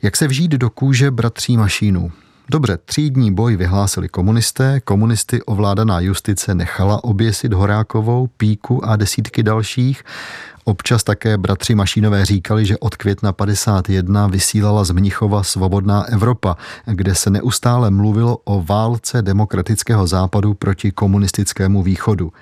Jak 0.03 0.17
se 0.17 0.27
vžít 0.27 0.51
do 0.51 0.70
kůže 0.70 1.12
bratří 1.12 1.58
Mašínů? 1.58 2.12
Dobře, 2.50 2.77
třídní 2.86 3.34
boj 3.34 3.55
vyhlásili 3.55 4.10
komunisté, 4.10 4.79
komunisty 4.79 5.41
ovládaná 5.41 6.00
justice 6.00 6.55
nechala 6.55 7.03
oběsit 7.03 7.53
Horákovou, 7.53 8.27
Píku 8.27 8.86
a 8.86 8.96
desítky 8.96 9.43
dalších. 9.43 10.03
Občas 10.63 11.03
také 11.03 11.38
bratři 11.38 11.75
Mašínové 11.75 12.25
říkali, 12.25 12.65
že 12.65 12.77
od 12.77 12.96
května 12.96 13.34
51 13.34 14.27
vysílala 14.27 14.84
z 14.84 14.91
Mnichova 14.91 15.43
Svobodná 15.43 16.03
Evropa, 16.03 16.58
kde 16.86 17.15
se 17.15 17.29
neustále 17.29 17.91
mluvilo 17.91 18.38
o 18.38 18.63
válce 18.63 19.22
demokratického 19.22 20.08
západu 20.08 20.53
proti 20.53 20.91
komunistickému 20.91 21.84
východu. 21.84 22.34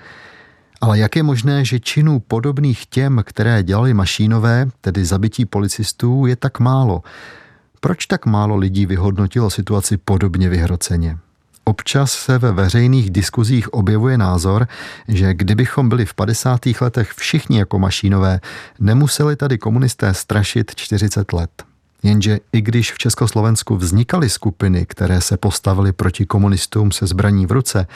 Ale 0.80 0.98
jak 0.98 1.16
je 1.16 1.22
možné, 1.22 1.64
že 1.64 1.80
činů 1.80 2.20
podobných 2.20 2.86
těm, 2.86 3.22
které 3.26 3.62
dělali 3.62 3.94
Mašínové, 3.94 4.66
tedy 4.80 5.04
zabití 5.04 5.46
policistů, 5.46 6.26
je 6.26 6.36
tak 6.36 6.60
málo? 6.60 7.02
Proč 7.80 8.06
tak 8.06 8.26
málo 8.26 8.56
lidí 8.56 8.86
vyhodnotilo 8.86 9.50
situaci 9.50 9.96
podobně 9.96 10.48
vyhroceně? 10.48 11.18
Občas 11.64 12.12
se 12.12 12.38
ve 12.38 12.52
veřejných 12.52 13.10
diskuzích 13.10 13.74
objevuje 13.74 14.18
názor, 14.18 14.68
že 15.08 15.34
kdybychom 15.34 15.88
byli 15.88 16.06
v 16.06 16.14
50. 16.14 16.60
letech 16.80 17.12
všichni 17.12 17.58
jako 17.58 17.78
mašínové, 17.78 18.40
nemuseli 18.78 19.36
tady 19.36 19.58
komunisté 19.58 20.14
strašit 20.14 20.72
40 20.74 21.32
let. 21.32 21.64
Jenže 22.02 22.38
i 22.52 22.60
když 22.60 22.92
v 22.92 22.98
Československu 22.98 23.76
vznikaly 23.76 24.30
skupiny, 24.30 24.86
které 24.86 25.20
se 25.20 25.36
postavily 25.36 25.92
proti 25.92 26.26
komunistům 26.26 26.92
se 26.92 27.06
zbraní 27.06 27.46
v 27.46 27.52
ruce, 27.52 27.86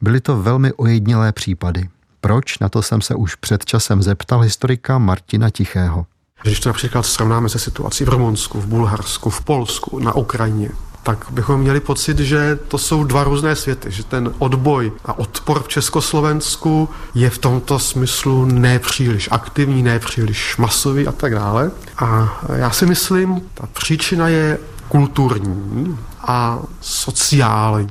byly 0.00 0.20
to 0.20 0.42
velmi 0.42 0.72
ojednělé 0.72 1.32
případy. 1.32 1.88
Proč? 2.20 2.58
Na 2.58 2.68
to 2.68 2.82
jsem 2.82 3.00
se 3.00 3.14
už 3.14 3.34
před 3.34 3.64
časem 3.64 4.02
zeptal 4.02 4.40
historika 4.40 4.98
Martina 4.98 5.50
Tichého. 5.50 6.06
Když 6.42 6.60
to 6.60 6.68
například 6.68 7.02
srovnáme 7.02 7.48
se 7.48 7.58
situací 7.58 8.04
v 8.04 8.08
Rumunsku, 8.08 8.60
v 8.60 8.66
Bulharsku, 8.66 9.30
v 9.30 9.40
Polsku, 9.40 9.98
na 9.98 10.14
Ukrajině, 10.14 10.70
tak 11.02 11.26
bychom 11.30 11.60
měli 11.60 11.80
pocit, 11.80 12.18
že 12.18 12.58
to 12.68 12.78
jsou 12.78 13.04
dva 13.04 13.24
různé 13.24 13.56
světy, 13.56 13.90
že 13.90 14.04
ten 14.04 14.34
odboj 14.38 14.92
a 15.04 15.18
odpor 15.18 15.62
v 15.62 15.68
Československu 15.68 16.88
je 17.14 17.30
v 17.30 17.38
tomto 17.38 17.78
smyslu 17.78 18.44
nepříliš 18.44 19.28
aktivní, 19.32 19.82
nepříliš 19.82 20.56
masový 20.56 21.06
a 21.06 21.12
tak 21.12 21.34
dále. 21.34 21.70
A 21.98 22.38
já 22.56 22.70
si 22.70 22.86
myslím, 22.86 23.40
ta 23.54 23.66
příčina 23.72 24.28
je 24.28 24.58
kulturní 24.88 25.98
a 26.20 26.58
sociální 26.80 27.88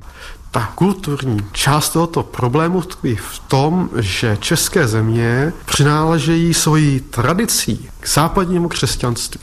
ta 0.52 0.72
kulturní 0.76 1.40
část 1.52 1.90
tohoto 1.90 2.24
problému 2.24 2.82
tkví 2.82 3.16
v 3.16 3.40
tom, 3.40 3.90
že 3.96 4.38
české 4.40 4.88
země 4.88 5.54
přináležejí 5.66 6.54
svojí 6.54 7.00
tradicí 7.00 7.90
k 8.00 8.08
západnímu 8.08 8.70
křesťanství. 8.70 9.42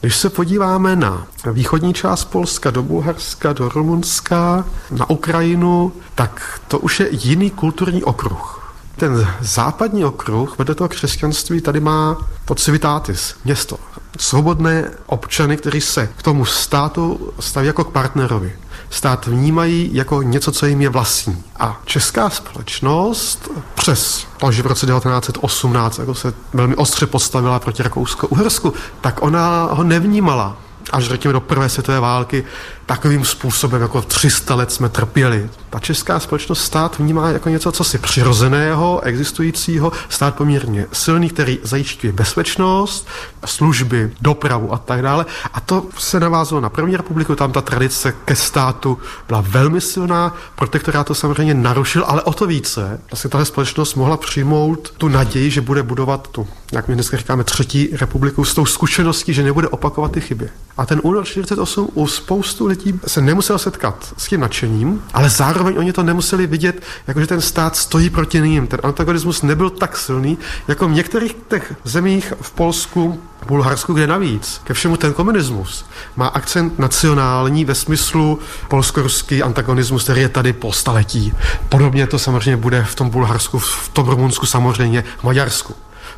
Když 0.00 0.16
se 0.16 0.30
podíváme 0.30 0.96
na 0.96 1.26
východní 1.52 1.94
část 1.94 2.24
Polska, 2.24 2.70
do 2.70 2.82
Bulharska, 2.82 3.52
do 3.52 3.68
Rumunska, 3.68 4.64
na 4.90 5.10
Ukrajinu, 5.10 5.92
tak 6.14 6.60
to 6.68 6.78
už 6.78 7.00
je 7.00 7.08
jiný 7.10 7.50
kulturní 7.50 8.04
okruh. 8.04 8.74
Ten 8.96 9.28
západní 9.40 10.04
okruh 10.04 10.58
vedle 10.58 10.74
toho 10.74 10.88
křesťanství 10.88 11.60
tady 11.60 11.80
má 11.80 12.16
pod 12.44 12.60
civitatis, 12.60 13.34
město. 13.44 13.78
Svobodné 14.18 14.90
občany, 15.06 15.56
kteří 15.56 15.80
se 15.80 16.06
k 16.16 16.22
tomu 16.22 16.44
státu 16.44 17.32
staví 17.40 17.66
jako 17.66 17.84
k 17.84 17.92
partnerovi 17.92 18.52
stát 18.94 19.26
vnímají 19.26 19.90
jako 19.92 20.22
něco, 20.22 20.52
co 20.52 20.66
jim 20.66 20.80
je 20.80 20.88
vlastní. 20.88 21.42
A 21.58 21.80
česká 21.84 22.30
společnost 22.30 23.50
přes 23.74 24.26
to, 24.36 24.52
že 24.52 24.62
v 24.62 24.66
roce 24.66 24.86
1918 24.86 25.98
jako 25.98 26.14
se 26.14 26.34
velmi 26.52 26.76
ostře 26.76 27.06
postavila 27.06 27.58
proti 27.58 27.82
Rakousko-Uhersku, 27.82 28.72
tak 29.00 29.22
ona 29.22 29.68
ho 29.70 29.84
nevnímala 29.84 30.56
až 30.90 31.04
řekněme 31.04 31.32
do 31.32 31.40
prvé 31.40 31.68
světové 31.68 32.00
války 32.00 32.44
takovým 32.86 33.24
způsobem, 33.24 33.82
jako 33.82 34.02
300 34.02 34.54
let 34.54 34.72
jsme 34.72 34.88
trpěli. 34.88 35.50
Ta 35.70 35.78
česká 35.78 36.20
společnost 36.20 36.64
stát 36.64 36.98
vnímá 36.98 37.30
jako 37.30 37.48
něco, 37.48 37.72
co 37.72 37.84
si 37.84 37.98
přirozeného, 37.98 39.00
existujícího, 39.00 39.92
stát 40.08 40.34
poměrně 40.34 40.86
silný, 40.92 41.28
který 41.28 41.58
zajišťuje 41.62 42.12
bezpečnost, 42.12 43.08
služby, 43.44 44.10
dopravu 44.20 44.72
a 44.72 44.78
tak 44.78 45.02
dále. 45.02 45.26
A 45.54 45.60
to 45.60 45.86
se 45.98 46.20
navázalo 46.20 46.60
na 46.60 46.68
první 46.68 46.96
republiku, 46.96 47.34
tam 47.34 47.52
ta 47.52 47.60
tradice 47.60 48.14
ke 48.24 48.36
státu 48.36 48.98
byla 49.28 49.44
velmi 49.48 49.80
silná, 49.80 50.36
protektorát 50.54 51.06
to 51.06 51.14
samozřejmě 51.14 51.54
narušil, 51.54 52.04
ale 52.06 52.22
o 52.22 52.32
to 52.32 52.46
více 52.46 53.00
vlastně 53.10 53.30
tahle 53.30 53.44
společnost 53.44 53.94
mohla 53.94 54.16
přijmout 54.16 54.90
tu 54.98 55.08
naději, 55.08 55.50
že 55.50 55.60
bude 55.60 55.82
budovat 55.82 56.28
tu, 56.28 56.48
jak 56.72 56.88
my 56.88 56.94
dneska 56.94 57.16
říkáme, 57.16 57.44
třetí 57.44 57.88
republiku 57.92 58.44
s 58.44 58.54
tou 58.54 58.66
zkušeností, 58.66 59.34
že 59.34 59.42
nebude 59.42 59.68
opakovat 59.68 60.12
ty 60.12 60.20
chyby. 60.20 60.50
A 60.76 60.86
ten 60.86 61.00
únor 61.02 61.24
48 61.24 61.88
u 61.94 62.06
spoustu 62.06 62.66
lidí 62.66 63.00
se 63.06 63.20
nemusel 63.20 63.58
setkat 63.58 64.14
s 64.16 64.28
tím 64.28 64.40
nadšením, 64.40 65.02
ale 65.14 65.30
zároveň 65.30 65.78
oni 65.78 65.92
to 65.92 66.02
nemuseli 66.02 66.46
vidět, 66.46 66.82
jakože 67.06 67.26
ten 67.26 67.40
stát 67.40 67.76
stojí 67.76 68.10
proti 68.10 68.40
ním. 68.40 68.66
Ten 68.66 68.80
antagonismus 68.82 69.42
nebyl 69.42 69.70
tak 69.70 69.96
silný, 69.96 70.38
jako 70.68 70.88
v 70.88 70.92
některých 70.92 71.36
těch 71.48 71.74
zemích 71.84 72.32
v 72.40 72.50
Polsku, 72.50 73.20
Bulharsku, 73.46 73.92
kde 73.92 74.06
navíc 74.06 74.60
ke 74.64 74.74
všemu 74.74 74.96
ten 74.96 75.12
komunismus 75.12 75.84
má 76.16 76.26
akcent 76.26 76.78
nacionální 76.78 77.64
ve 77.64 77.74
smyslu 77.74 78.38
polsko-ruský 78.68 79.42
antagonismus, 79.42 80.04
který 80.04 80.20
je 80.20 80.28
tady 80.28 80.52
po 80.52 80.72
staletí. 80.72 81.32
Podobně 81.68 82.06
to 82.06 82.18
samozřejmě 82.18 82.56
bude 82.56 82.84
v 82.84 82.94
tom 82.94 83.10
Bulharsku, 83.10 83.58
v 83.58 83.88
tom 83.92 84.08
Rumunsku 84.08 84.46
samozřejmě, 84.46 85.04
v 85.18 85.24
Maďarsku. 85.24 85.74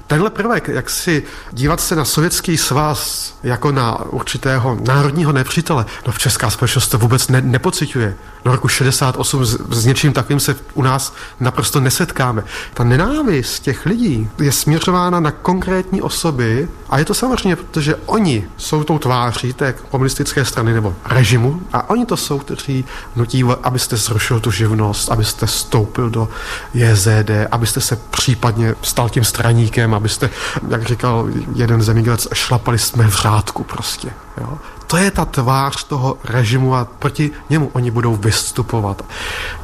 Tenhle 0.07 0.31
prvek, 0.31 0.69
jak 0.69 0.91
si 0.91 1.23
dívat 1.53 1.81
se 1.81 1.97
na 1.97 2.05
sovětský 2.05 2.57
svaz 2.57 3.35
jako 3.43 3.73
na 3.73 4.05
určitého 4.05 4.79
národního 4.87 5.33
nepřítele, 5.33 5.87
no 6.07 6.13
v 6.13 6.19
česká 6.19 6.51
společnost 6.51 6.89
to 6.89 6.99
vůbec 6.99 7.29
ne, 7.29 7.41
nepociťuje. 7.41 8.17
Do 8.45 8.53
roku 8.53 8.69
68 8.69 9.45
s, 9.45 9.59
s 9.71 9.87
něčím 9.87 10.13
takovým 10.13 10.41
se 10.41 10.57
u 10.75 10.83
nás 10.83 11.15
naprosto 11.41 11.81
nesetkáme. 11.81 12.45
Ta 12.75 12.85
nenávist 12.85 13.63
těch 13.63 13.87
lidí 13.87 14.29
je 14.39 14.53
směřována 14.53 15.21
na 15.21 15.31
konkrétní 15.31 16.03
osoby 16.03 16.69
a 16.91 16.99
je 16.99 17.05
to 17.05 17.15
samozřejmě, 17.15 17.57
protože 17.57 17.95
oni 18.07 18.49
jsou 18.57 18.85
tou 18.85 18.99
tváří 18.99 19.53
té 19.53 19.75
komunistické 19.91 20.45
strany 20.45 20.73
nebo 20.73 20.95
režimu 21.05 21.63
a 21.73 21.91
oni 21.91 22.07
to 22.07 22.17
jsou, 22.17 22.39
kteří 22.39 22.85
nutí, 23.17 23.45
abyste 23.63 23.97
zrušil 23.97 24.41
tu 24.41 24.51
živnost, 24.51 25.13
abyste 25.13 25.47
stoupil 25.47 26.11
do 26.11 26.29
JZD, 26.75 27.31
abyste 27.51 27.81
se 27.81 27.97
případně 28.11 28.75
stal 28.83 29.09
tím 29.09 29.25
straníkem, 29.25 29.96
abyste, 29.97 30.31
jak 30.69 30.83
říkal 30.83 31.29
jeden 31.55 31.83
zemědělec, 31.83 32.29
šlapali 32.35 32.79
jsme 32.79 33.09
v 33.09 33.15
řádku 33.15 33.65
prostě. 33.65 34.09
Jo? 34.41 34.59
To 34.87 34.97
je 34.97 35.11
ta 35.11 35.25
tvář 35.25 35.85
toho 35.85 36.19
režimu 36.25 36.75
a 36.75 36.85
proti 36.85 37.31
němu 37.51 37.71
oni 37.73 37.91
budou 37.91 38.17
vystupovat. 38.17 39.05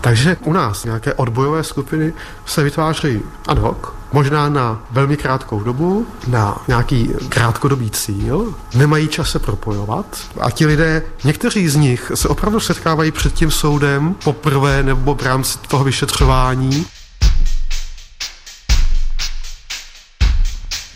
Takže 0.00 0.36
u 0.44 0.52
nás 0.52 0.84
nějaké 0.84 1.14
odbojové 1.14 1.64
skupiny 1.64 2.12
se 2.46 2.62
vytvářejí 2.62 3.22
ad 3.48 3.58
hoc, 3.58 3.76
možná 4.12 4.48
na 4.48 4.82
velmi 4.90 5.16
krátkou 5.16 5.60
dobu, 5.60 6.06
na 6.26 6.62
nějaký 6.68 7.10
krátkodobý 7.28 7.90
cíl, 7.90 8.54
nemají 8.74 9.08
čas 9.08 9.30
se 9.30 9.38
propojovat 9.38 10.06
a 10.40 10.50
ti 10.50 10.66
lidé, 10.66 11.02
někteří 11.24 11.68
z 11.68 11.76
nich 11.76 12.12
se 12.14 12.28
opravdu 12.28 12.60
setkávají 12.60 13.10
před 13.10 13.34
tím 13.34 13.50
soudem 13.50 14.14
poprvé 14.24 14.82
nebo 14.82 15.14
v 15.14 15.22
rámci 15.22 15.58
toho 15.58 15.84
vyšetřování 15.84 16.86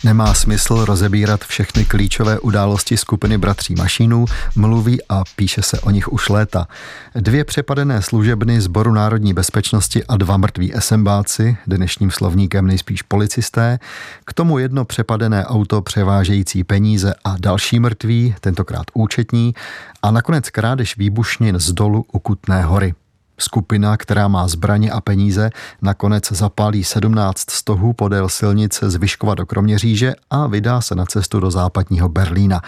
Nemá 0.07 0.33
smysl 0.33 0.85
rozebírat 0.85 1.43
všechny 1.43 1.85
klíčové 1.85 2.39
události 2.39 2.97
skupiny 2.97 3.37
bratří 3.37 3.75
Mašínů, 3.75 4.25
mluví 4.55 4.99
a 5.09 5.23
píše 5.35 5.61
se 5.61 5.79
o 5.79 5.89
nich 5.89 6.13
už 6.13 6.29
léta. 6.29 6.67
Dvě 7.15 7.43
přepadené 7.43 8.01
služebny 8.01 8.61
Sboru 8.61 8.93
národní 8.93 9.33
bezpečnosti 9.33 10.03
a 10.05 10.17
dva 10.17 10.37
mrtví 10.37 10.73
SMBáci, 10.79 11.57
dnešním 11.67 12.11
slovníkem 12.11 12.67
nejspíš 12.67 13.01
policisté, 13.01 13.79
k 14.25 14.33
tomu 14.33 14.59
jedno 14.59 14.85
přepadené 14.85 15.45
auto 15.45 15.81
převážející 15.81 16.63
peníze 16.63 17.13
a 17.23 17.35
další 17.39 17.79
mrtví, 17.79 18.35
tentokrát 18.39 18.85
účetní, 18.93 19.53
a 20.01 20.11
nakonec 20.11 20.49
krádež 20.49 20.97
výbušnin 20.97 21.59
z 21.59 21.71
dolu 21.71 22.05
u 22.11 22.19
Kutné 22.19 22.63
hory. 22.63 22.93
Skupina, 23.39 23.97
která 23.97 24.27
má 24.27 24.47
zbraně 24.47 24.91
a 24.91 25.01
peníze, 25.01 25.49
nakonec 25.81 26.31
zapálí 26.31 26.83
17 26.83 27.51
stohů 27.51 27.93
podél 27.93 28.29
silnice 28.29 28.89
z 28.89 28.95
Vyškova 28.95 29.35
do 29.35 29.45
Kroměříže 29.45 30.13
a 30.29 30.47
vydá 30.47 30.81
se 30.81 30.95
na 30.95 31.05
cestu 31.05 31.39
do 31.39 31.51
západního 31.51 32.09
Berlína. 32.09 32.61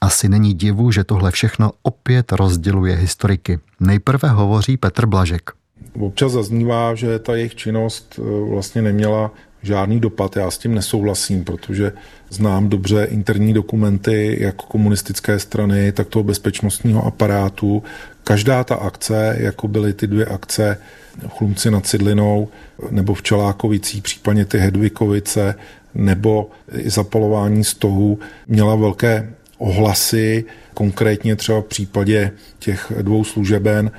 Asi 0.00 0.28
není 0.28 0.54
divu, 0.54 0.90
že 0.92 1.04
tohle 1.04 1.30
všechno 1.30 1.70
opět 1.82 2.32
rozděluje 2.32 2.96
historiky. 2.96 3.58
Nejprve 3.80 4.28
hovoří 4.28 4.76
Petr 4.76 5.06
Blažek. 5.06 5.50
Občas 6.00 6.32
zaznívá, 6.32 6.94
že 6.94 7.18
ta 7.18 7.36
jejich 7.36 7.54
činnost 7.54 8.18
eh, 8.18 8.50
vlastně 8.50 8.82
neměla 8.82 9.30
žádný 9.62 10.00
dopad. 10.00 10.36
Já 10.36 10.50
s 10.50 10.58
tím 10.58 10.74
nesouhlasím, 10.74 11.44
protože 11.44 11.92
znám 12.30 12.68
dobře 12.68 13.04
interní 13.04 13.54
dokumenty 13.54 14.36
jak 14.40 14.56
komunistické 14.56 15.38
strany, 15.38 15.92
tak 15.92 16.08
toho 16.08 16.22
bezpečnostního 16.22 17.06
aparátu, 17.06 17.82
Každá 18.28 18.64
ta 18.64 18.74
akce, 18.74 19.36
jako 19.38 19.68
byly 19.68 19.92
ty 19.92 20.06
dvě 20.06 20.26
akce 20.26 20.78
v 21.28 21.28
Chlumci 21.28 21.70
nad 21.70 21.86
Cidlinou 21.86 22.48
nebo 22.90 23.14
v 23.14 23.22
Čelákovicích, 23.22 24.02
případně 24.02 24.44
ty 24.44 24.58
Hedvikovice, 24.58 25.54
nebo 25.94 26.50
i 26.72 26.90
zapalování 26.90 27.64
stohu, 27.64 28.18
měla 28.46 28.74
velké 28.74 29.32
ohlasy. 29.58 30.44
Konkrétně 30.74 31.36
třeba 31.36 31.60
v 31.60 31.64
případě 31.64 32.30
těch 32.58 32.92
dvou 33.02 33.24
služeben 33.24 33.90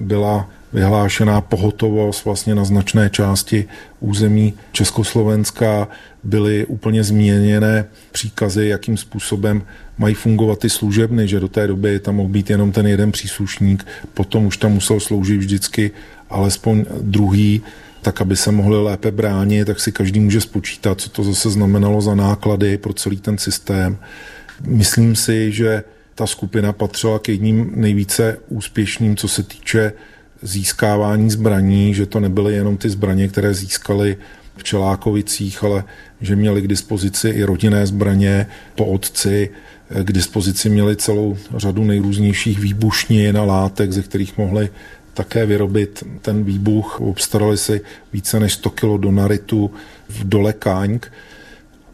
byla 0.00 0.50
vyhlášená 0.72 1.40
pohotovost 1.40 2.24
vlastně 2.24 2.54
na 2.54 2.64
značné 2.64 3.10
části 3.10 3.68
území 4.00 4.54
Československa, 4.72 5.88
byly 6.24 6.66
úplně 6.66 7.04
změněné 7.04 7.84
příkazy, 8.12 8.66
jakým 8.66 8.96
způsobem 8.96 9.62
mají 9.98 10.14
fungovat 10.14 10.58
ty 10.58 10.70
služebny, 10.70 11.28
že 11.28 11.40
do 11.40 11.48
té 11.48 11.66
doby 11.66 12.00
tam 12.00 12.16
mohl 12.16 12.28
být 12.28 12.50
jenom 12.50 12.72
ten 12.72 12.86
jeden 12.86 13.12
příslušník, 13.12 13.86
potom 14.14 14.46
už 14.46 14.56
tam 14.56 14.72
musel 14.72 15.00
sloužit 15.00 15.36
vždycky 15.36 15.90
alespoň 16.30 16.84
druhý, 17.00 17.62
tak 18.02 18.20
aby 18.20 18.36
se 18.36 18.52
mohli 18.52 18.82
lépe 18.82 19.10
bránit, 19.10 19.64
tak 19.64 19.80
si 19.80 19.92
každý 19.92 20.20
může 20.20 20.40
spočítat, 20.40 21.00
co 21.00 21.10
to 21.10 21.24
zase 21.24 21.50
znamenalo 21.50 22.00
za 22.00 22.14
náklady 22.14 22.78
pro 22.78 22.92
celý 22.92 23.16
ten 23.16 23.38
systém. 23.38 23.98
Myslím 24.66 25.16
si, 25.16 25.52
že 25.52 25.82
ta 26.14 26.26
skupina 26.26 26.72
patřila 26.72 27.18
k 27.18 27.28
jedním 27.28 27.72
nejvíce 27.74 28.38
úspěšným, 28.48 29.16
co 29.16 29.28
se 29.28 29.42
týče 29.42 29.92
získávání 30.42 31.30
zbraní, 31.30 31.94
že 31.94 32.06
to 32.06 32.20
nebyly 32.20 32.54
jenom 32.54 32.76
ty 32.76 32.90
zbraně, 32.90 33.28
které 33.28 33.54
získali 33.54 34.16
v 34.56 34.64
Čelákovicích, 34.64 35.64
ale 35.64 35.84
že 36.20 36.36
měli 36.36 36.62
k 36.62 36.68
dispozici 36.68 37.28
i 37.28 37.42
rodinné 37.42 37.86
zbraně 37.86 38.46
po 38.74 38.86
otci, 38.86 39.50
k 40.02 40.12
dispozici 40.12 40.68
měli 40.68 40.96
celou 40.96 41.36
řadu 41.56 41.84
nejrůznějších 41.84 42.58
výbušnin 42.58 43.38
a 43.38 43.44
látek, 43.44 43.92
ze 43.92 44.02
kterých 44.02 44.38
mohli 44.38 44.70
také 45.14 45.46
vyrobit 45.46 46.04
ten 46.22 46.44
výbuch. 46.44 47.00
Obstarali 47.00 47.56
si 47.56 47.80
více 48.12 48.40
než 48.40 48.52
100 48.52 48.70
kg 48.70 48.84
donaritu 48.98 49.70
v 50.08 50.28
dole 50.28 50.52
Káňk. 50.52 51.12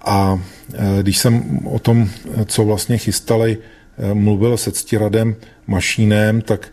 A 0.05 0.41
e, 0.75 1.03
když 1.03 1.19
jsem 1.19 1.61
o 1.65 1.79
tom, 1.79 2.11
co 2.47 2.65
vlastně 2.65 2.99
chystali, 2.99 3.59
e, 3.99 4.15
mluvil 4.15 4.57
se 4.57 4.73
Ctiradem 4.73 5.35
Mašínem, 5.67 6.41
tak 6.41 6.69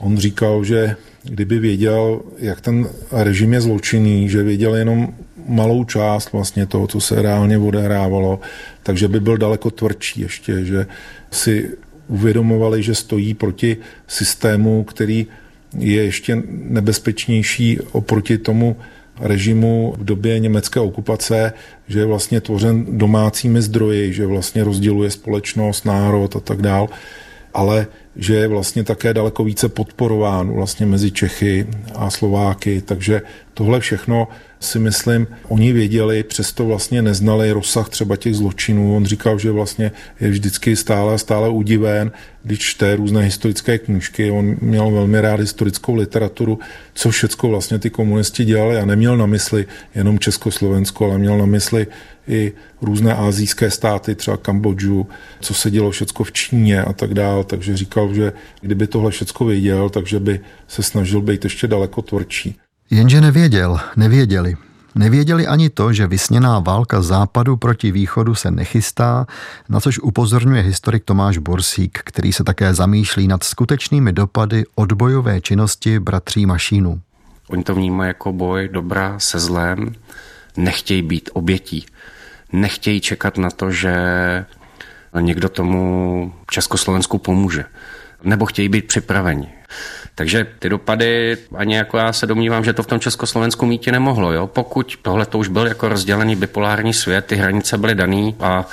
on 0.00 0.18
říkal, 0.18 0.64
že 0.64 0.96
kdyby 1.22 1.58
věděl, 1.58 2.20
jak 2.38 2.60
ten 2.60 2.88
režim 3.12 3.52
je 3.52 3.60
zločinný, 3.60 4.28
že 4.28 4.42
věděl 4.42 4.74
jenom 4.74 5.14
malou 5.46 5.84
část 5.84 6.32
vlastně 6.32 6.66
toho, 6.66 6.86
co 6.86 7.00
se 7.00 7.22
reálně 7.22 7.58
odehrávalo, 7.58 8.40
takže 8.82 9.08
by 9.08 9.20
byl 9.20 9.36
daleko 9.36 9.70
tvrdší 9.70 10.20
ještě, 10.20 10.64
že 10.64 10.86
si 11.30 11.70
uvědomovali, 12.08 12.82
že 12.82 12.94
stojí 12.94 13.34
proti 13.34 13.76
systému, 14.06 14.84
který 14.84 15.26
je 15.78 16.04
ještě 16.04 16.42
nebezpečnější 16.50 17.78
oproti 17.92 18.38
tomu 18.38 18.76
režimu 19.20 19.94
v 19.98 20.04
době 20.04 20.38
německé 20.38 20.80
okupace, 20.80 21.52
že 21.88 21.98
je 21.98 22.06
vlastně 22.06 22.40
tvořen 22.40 22.98
domácími 22.98 23.62
zdroji, 23.62 24.12
že 24.12 24.26
vlastně 24.26 24.64
rozděluje 24.64 25.10
společnost, 25.10 25.84
národ 25.84 26.36
a 26.36 26.40
tak 26.40 26.62
dál. 26.62 26.88
Ale 27.54 27.86
že 28.16 28.34
je 28.34 28.48
vlastně 28.48 28.84
také 28.84 29.14
daleko 29.14 29.44
více 29.44 29.68
podporován 29.68 30.52
vlastně 30.52 30.86
mezi 30.86 31.10
Čechy 31.10 31.66
a 31.94 32.10
Slováky, 32.10 32.80
takže 32.80 33.22
tohle 33.54 33.80
všechno 33.80 34.28
si 34.60 34.78
myslím, 34.78 35.26
oni 35.48 35.72
věděli, 35.72 36.22
přesto 36.22 36.66
vlastně 36.66 37.02
neznali 37.02 37.52
rozsah 37.52 37.88
třeba 37.88 38.16
těch 38.16 38.34
zločinů. 38.34 38.96
On 38.96 39.04
říkal, 39.04 39.38
že 39.38 39.50
vlastně 39.50 39.92
je 40.20 40.30
vždycky 40.30 40.76
stále 40.76 41.18
stále 41.18 41.48
udiven, 41.48 42.12
když 42.42 42.58
čte 42.58 42.96
různé 42.96 43.22
historické 43.22 43.78
knížky. 43.78 44.30
On 44.30 44.56
měl 44.60 44.90
velmi 44.90 45.20
rád 45.20 45.40
historickou 45.40 45.94
literaturu, 45.94 46.58
co 46.94 47.10
všecko 47.10 47.48
vlastně 47.48 47.78
ty 47.78 47.90
komunisti 47.90 48.44
dělali 48.44 48.78
a 48.78 48.84
neměl 48.84 49.16
na 49.16 49.26
mysli 49.26 49.66
jenom 49.94 50.18
Československo, 50.18 51.04
ale 51.04 51.18
měl 51.18 51.38
na 51.38 51.46
mysli 51.46 51.86
i 52.28 52.52
různé 52.82 53.14
azijské 53.14 53.70
státy, 53.70 54.14
třeba 54.14 54.36
Kambodžu, 54.36 55.06
co 55.40 55.54
se 55.54 55.70
dělo 55.70 55.90
všecko 55.90 56.24
v 56.24 56.32
Číně 56.32 56.82
a 56.82 56.92
tak 56.92 57.14
dále. 57.14 57.44
Takže 57.44 57.76
říkal, 57.76 58.14
že 58.14 58.32
kdyby 58.60 58.86
tohle 58.86 59.10
všecko 59.10 59.44
věděl, 59.44 59.90
takže 59.90 60.20
by 60.20 60.40
se 60.68 60.82
snažil 60.82 61.20
být 61.20 61.44
ještě 61.44 61.66
daleko 61.66 62.02
tvrdší. 62.02 62.56
Jenže 62.90 63.20
nevěděl, 63.20 63.80
nevěděli. 63.96 64.56
Nevěděli 64.94 65.46
ani 65.46 65.70
to, 65.70 65.92
že 65.92 66.06
vysněná 66.06 66.58
válka 66.58 67.02
západu 67.02 67.56
proti 67.56 67.92
východu 67.92 68.34
se 68.34 68.50
nechystá, 68.50 69.26
na 69.68 69.80
což 69.80 69.98
upozorňuje 69.98 70.62
historik 70.62 71.04
Tomáš 71.04 71.38
Borsík, 71.38 72.00
který 72.04 72.32
se 72.32 72.44
také 72.44 72.74
zamýšlí 72.74 73.28
nad 73.28 73.44
skutečnými 73.44 74.12
dopady 74.12 74.64
odbojové 74.74 75.40
činnosti 75.40 75.98
bratří 75.98 76.46
Mašínu. 76.46 77.00
Oni 77.48 77.62
to 77.64 77.74
vnímají 77.74 78.08
jako 78.08 78.32
boj 78.32 78.68
dobra 78.72 79.18
se 79.18 79.38
zlem, 79.38 79.94
nechtějí 80.56 81.02
být 81.02 81.30
obětí, 81.32 81.86
nechtějí 82.52 83.00
čekat 83.00 83.38
na 83.38 83.50
to, 83.50 83.70
že 83.70 83.94
někdo 85.20 85.48
tomu 85.48 86.32
Československu 86.50 87.18
pomůže, 87.18 87.64
nebo 88.22 88.46
chtějí 88.46 88.68
být 88.68 88.86
připraveni. 88.86 89.48
Takže 90.20 90.46
ty 90.58 90.68
dopady, 90.68 91.36
ani 91.56 91.76
jako 91.76 91.98
já 91.98 92.12
se 92.12 92.26
domnívám, 92.26 92.64
že 92.64 92.72
to 92.72 92.82
v 92.82 92.86
tom 92.86 93.00
Československu 93.00 93.66
mítě 93.66 93.92
nemohlo. 93.92 94.32
Jo? 94.32 94.46
Pokud 94.46 94.98
tohle 95.02 95.26
to 95.26 95.38
už 95.38 95.48
byl 95.48 95.66
jako 95.66 95.88
rozdělený 95.88 96.36
bipolární 96.36 96.94
svět, 96.94 97.26
ty 97.26 97.36
hranice 97.36 97.78
byly 97.78 97.94
daný 97.94 98.36
a 98.40 98.66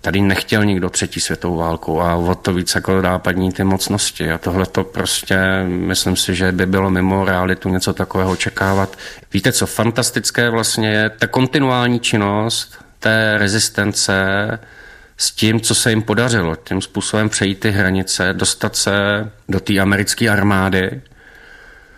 tady 0.00 0.20
nechtěl 0.20 0.64
nikdo 0.64 0.90
třetí 0.90 1.20
světovou 1.20 1.56
válku 1.56 2.02
a 2.02 2.14
o 2.16 2.34
to 2.34 2.54
víc 2.54 2.74
jako 2.74 3.02
nápadní 3.02 3.52
ty 3.52 3.64
mocnosti. 3.64 4.32
A 4.32 4.38
tohle 4.38 4.66
to 4.66 4.84
prostě, 4.84 5.38
myslím 5.64 6.16
si, 6.16 6.34
že 6.34 6.52
by 6.52 6.66
bylo 6.66 6.90
mimo 6.90 7.24
realitu 7.24 7.68
něco 7.68 7.94
takového 7.94 8.30
očekávat. 8.30 8.96
Víte, 9.32 9.52
co 9.52 9.66
fantastické 9.66 10.50
vlastně 10.50 10.90
je 10.90 11.10
ta 11.10 11.26
kontinuální 11.26 12.00
činnost 12.00 12.78
té 12.98 13.34
rezistence, 13.38 14.14
s 15.20 15.30
tím, 15.30 15.60
co 15.60 15.74
se 15.74 15.90
jim 15.90 16.02
podařilo, 16.02 16.56
tím 16.56 16.80
způsobem 16.80 17.28
přejít 17.28 17.60
ty 17.60 17.70
hranice, 17.70 18.32
dostat 18.32 18.76
se 18.76 18.92
do 19.48 19.60
té 19.60 19.78
americké 19.78 20.28
armády 20.28 21.00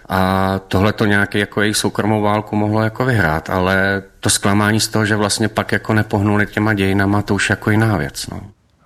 a 0.09 0.59
tohle 0.69 0.93
to 0.93 1.05
nějaký 1.05 1.39
jako 1.39 1.61
jejich 1.63 1.77
soukromou 1.77 2.23
válku 2.23 2.57
mohlo 2.57 2.83
jako 2.83 3.05
vyhrát, 3.05 3.51
ale 3.51 4.03
to 4.21 4.31
zklamání 4.31 4.81
z 4.81 4.89
toho, 4.89 5.07
že 5.07 5.17
vlastně 5.17 5.49
pak 5.49 5.73
jako 5.73 5.95
nepohnuli 5.95 6.47
těma 6.47 6.75
dějinama, 6.75 7.23
to 7.23 7.35
už 7.35 7.51
jako 7.51 7.71
jiná 7.71 7.97
věc. 7.97 8.27
No. 8.27 8.41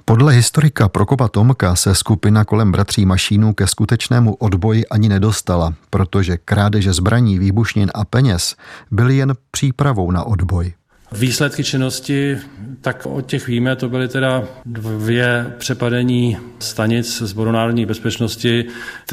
Podle 0.04 0.32
historika 0.32 0.88
Prokopa 0.88 1.28
Tomka 1.28 1.76
se 1.76 1.94
skupina 1.94 2.44
kolem 2.44 2.72
bratří 2.72 3.06
Mašínů 3.06 3.54
ke 3.54 3.66
skutečnému 3.66 4.34
odboji 4.34 4.86
ani 4.86 5.08
nedostala, 5.08 5.74
protože 5.90 6.36
krádeže 6.36 6.92
zbraní, 6.92 7.38
výbušnin 7.38 7.90
a 7.94 8.04
peněz 8.04 8.56
byly 8.90 9.16
jen 9.16 9.34
přípravou 9.50 10.10
na 10.10 10.24
odboj. 10.24 10.72
Výsledky 11.12 11.64
činnosti, 11.64 12.38
tak 12.80 13.06
o 13.06 13.20
těch 13.20 13.46
víme, 13.46 13.76
to 13.76 13.88
byly 13.88 14.08
teda 14.08 14.44
dvě 14.64 15.46
přepadení 15.58 16.36
stanic 16.58 17.22
Zboru 17.22 17.52
národní 17.52 17.86
bezpečnosti, 17.86 18.64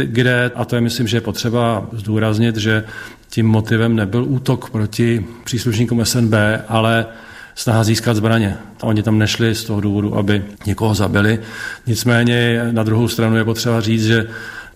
kde, 0.03 0.51
a 0.55 0.65
to 0.65 0.75
je 0.75 0.81
myslím, 0.81 1.07
že 1.07 1.17
je 1.17 1.21
potřeba 1.21 1.87
zdůraznit, 1.91 2.57
že 2.57 2.83
tím 3.29 3.47
motivem 3.47 3.95
nebyl 3.95 4.23
útok 4.23 4.69
proti 4.69 5.25
příslušníkům 5.43 6.05
SNB, 6.05 6.33
ale 6.67 7.05
snaha 7.55 7.83
získat 7.83 8.13
zbraně. 8.13 8.57
Oni 8.81 9.03
tam 9.03 9.19
nešli 9.19 9.55
z 9.55 9.63
toho 9.63 9.81
důvodu, 9.81 10.17
aby 10.17 10.45
někoho 10.65 10.95
zabili. 10.95 11.39
Nicméně 11.87 12.61
na 12.71 12.83
druhou 12.83 13.07
stranu 13.07 13.37
je 13.37 13.43
potřeba 13.43 13.81
říct, 13.81 14.05
že 14.05 14.27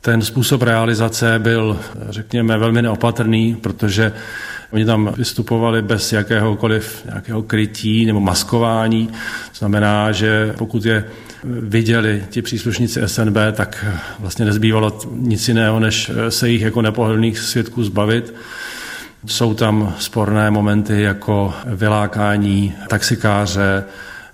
ten 0.02 0.22
způsob 0.22 0.62
realizace 0.62 1.40
byl, 1.40 1.80
řekněme, 2.10 2.58
velmi 2.58 2.82
neopatrný, 2.82 3.56
protože 3.56 4.14
Oni 4.72 4.86
tam 4.86 5.14
vystupovali 5.18 5.82
bez 5.82 6.14
jakéhokoliv 6.14 7.06
nějakého 7.06 7.42
krytí 7.42 8.06
nebo 8.06 8.20
maskování. 8.20 9.10
Znamená, 9.56 10.12
že 10.12 10.54
pokud 10.58 10.86
je 10.86 11.06
viděli 11.44 12.24
ti 12.30 12.42
příslušníci 12.42 13.02
SNB, 13.06 13.38
tak 13.54 13.86
vlastně 14.20 14.46
nezbývalo 14.46 15.00
nic 15.12 15.48
jiného, 15.48 15.80
než 15.80 16.12
se 16.30 16.50
jich 16.50 16.62
jako 16.62 16.82
nepohodlných 16.82 17.40
svědků 17.40 17.84
zbavit. 17.84 18.34
Jsou 19.26 19.54
tam 19.54 19.96
sporné 20.00 20.52
momenty 20.52 21.02
jako 21.02 21.54
vylákání 21.66 22.74
taxikáře, 22.88 23.84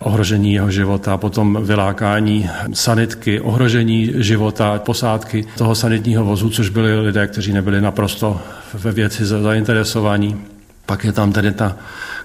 ohrožení 0.04 0.54
jeho 0.54 0.72
života, 0.72 1.18
potom 1.18 1.60
vylákání 1.64 2.50
sanitky, 2.74 3.40
ohrožení 3.40 4.12
života 4.16 4.80
posádky 4.80 5.46
toho 5.58 5.76
sanitního 5.76 6.26
vozu, 6.26 6.50
což 6.50 6.70
byli 6.70 7.00
lidé, 7.00 7.28
kteří 7.28 7.54
nebyli 7.54 7.82
naprosto 7.82 8.42
ve 8.74 8.92
věci 8.92 9.26
zainteresovaní. 9.26 10.38
Pak 10.86 11.04
je 11.04 11.12
tam 11.12 11.32
tedy 11.32 11.52
ta 11.52 11.78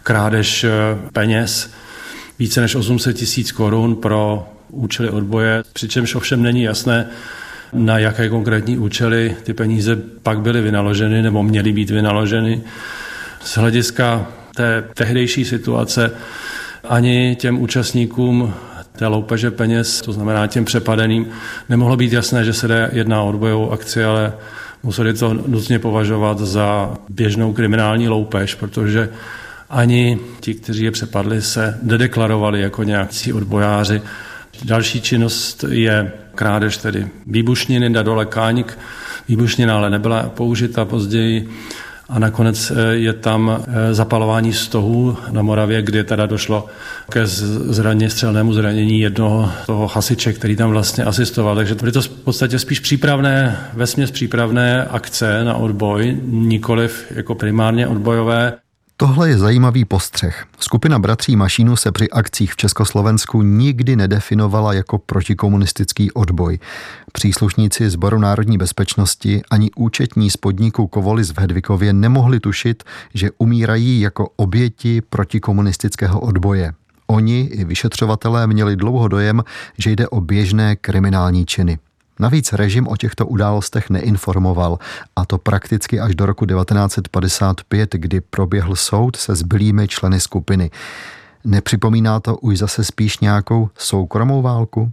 krádež 0.02 0.64
eh, 0.64 0.70
peněz, 1.12 1.70
více 2.38 2.60
než 2.60 2.74
800 2.74 3.16
tisíc 3.16 3.52
korun 3.52 3.96
pro 3.96 4.48
účely 4.70 5.10
odboje, 5.10 5.62
přičemž 5.72 6.14
ovšem 6.14 6.42
není 6.42 6.62
jasné, 6.62 7.06
na 7.72 7.98
jaké 7.98 8.28
konkrétní 8.28 8.78
účely 8.78 9.36
ty 9.44 9.54
peníze 9.54 9.96
pak 10.22 10.40
byly 10.40 10.60
vynaloženy 10.60 11.22
nebo 11.22 11.42
měly 11.42 11.72
být 11.72 11.90
vynaloženy. 11.90 12.62
Z 13.40 13.56
hlediska 13.56 14.26
té 14.54 14.84
tehdejší 14.94 15.44
situace 15.44 16.10
ani 16.84 17.36
těm 17.40 17.62
účastníkům 17.62 18.54
té 18.98 19.06
loupeže 19.06 19.50
peněz, 19.50 20.00
to 20.00 20.12
znamená 20.12 20.46
těm 20.46 20.64
přepadeným, 20.64 21.26
nemohlo 21.68 21.96
být 21.96 22.12
jasné, 22.12 22.44
že 22.44 22.52
se 22.52 22.90
jedná 22.92 23.22
o 23.22 23.28
odbojovou 23.28 23.72
akci, 23.72 24.04
ale 24.04 24.32
museli 24.82 25.14
to 25.14 25.34
nutně 25.34 25.78
považovat 25.78 26.38
za 26.38 26.94
běžnou 27.08 27.52
kriminální 27.52 28.08
loupež, 28.08 28.54
protože 28.54 29.08
ani 29.70 30.18
ti, 30.40 30.54
kteří 30.54 30.84
je 30.84 30.90
přepadli, 30.90 31.42
se 31.42 31.78
nedeklarovali 31.82 32.60
jako 32.60 32.82
nějakí 32.82 33.32
odbojáři. 33.32 34.02
Další 34.64 35.00
činnost 35.00 35.64
je 35.68 36.12
krádež 36.34 36.76
tedy 36.76 37.08
výbušniny 37.26 37.88
na 37.88 38.02
dole 38.02 38.26
Káňk. 38.26 38.78
Výbušnina 39.28 39.76
ale 39.76 39.90
nebyla 39.90 40.22
použita 40.22 40.84
později 40.84 41.48
a 42.08 42.18
nakonec 42.18 42.70
eh, 42.70 42.94
je 42.94 43.12
tam 43.12 43.64
eh, 43.68 43.94
zapalování 43.94 44.52
stohů 44.52 45.16
na 45.30 45.42
Moravě, 45.42 45.82
kde 45.82 46.04
teda 46.04 46.26
došlo 46.26 46.66
ke 47.10 47.26
zraně, 47.26 48.10
střelnému 48.10 48.52
zranění 48.52 49.00
jednoho 49.00 49.50
toho 49.66 49.88
hasiče, 49.88 50.32
který 50.32 50.56
tam 50.56 50.70
vlastně 50.70 51.04
asistoval. 51.04 51.56
Takže 51.56 51.74
to 51.74 51.80
byly 51.80 51.92
to 51.92 52.02
v 52.02 52.08
podstatě 52.08 52.58
spíš 52.58 52.80
přípravné, 52.80 53.58
vesměs 53.74 54.10
přípravné 54.10 54.84
akce 54.84 55.44
na 55.44 55.54
odboj, 55.54 56.20
nikoliv 56.24 57.12
jako 57.14 57.34
primárně 57.34 57.86
odbojové. 57.86 58.52
Tohle 59.00 59.28
je 59.28 59.38
zajímavý 59.38 59.84
postřeh. 59.84 60.46
Skupina 60.58 60.98
bratří 60.98 61.36
Mašínu 61.36 61.76
se 61.76 61.92
při 61.92 62.10
akcích 62.10 62.52
v 62.52 62.56
Československu 62.56 63.42
nikdy 63.42 63.96
nedefinovala 63.96 64.72
jako 64.72 64.98
protikomunistický 64.98 66.12
odboj. 66.12 66.58
Příslušníci 67.12 67.90
Sboru 67.90 68.18
národní 68.18 68.58
bezpečnosti 68.58 69.42
ani 69.50 69.70
účetní 69.76 70.30
z 70.30 70.36
podniku 70.36 70.86
Kovolis 70.86 71.30
v 71.30 71.38
Hedvikově 71.38 71.92
nemohli 71.92 72.40
tušit, 72.40 72.84
že 73.14 73.30
umírají 73.38 74.00
jako 74.00 74.28
oběti 74.36 75.00
protikomunistického 75.00 76.20
odboje. 76.20 76.72
Oni 77.06 77.40
i 77.40 77.64
vyšetřovatelé 77.64 78.46
měli 78.46 78.76
dlouho 78.76 79.08
dojem, 79.08 79.44
že 79.78 79.90
jde 79.90 80.08
o 80.08 80.20
běžné 80.20 80.76
kriminální 80.76 81.46
činy. 81.46 81.78
Navíc 82.18 82.52
režim 82.52 82.88
o 82.88 82.96
těchto 82.96 83.26
událostech 83.26 83.90
neinformoval, 83.90 84.78
a 85.16 85.26
to 85.26 85.38
prakticky 85.38 86.00
až 86.00 86.14
do 86.14 86.26
roku 86.26 86.46
1955, 86.46 87.92
kdy 87.92 88.20
proběhl 88.20 88.76
soud 88.76 89.16
se 89.16 89.34
zbylými 89.34 89.88
členy 89.88 90.20
skupiny. 90.20 90.70
Nepřipomíná 91.44 92.20
to 92.20 92.36
už 92.36 92.58
zase 92.58 92.84
spíš 92.84 93.18
nějakou 93.18 93.70
soukromou 93.78 94.42
válku? 94.42 94.92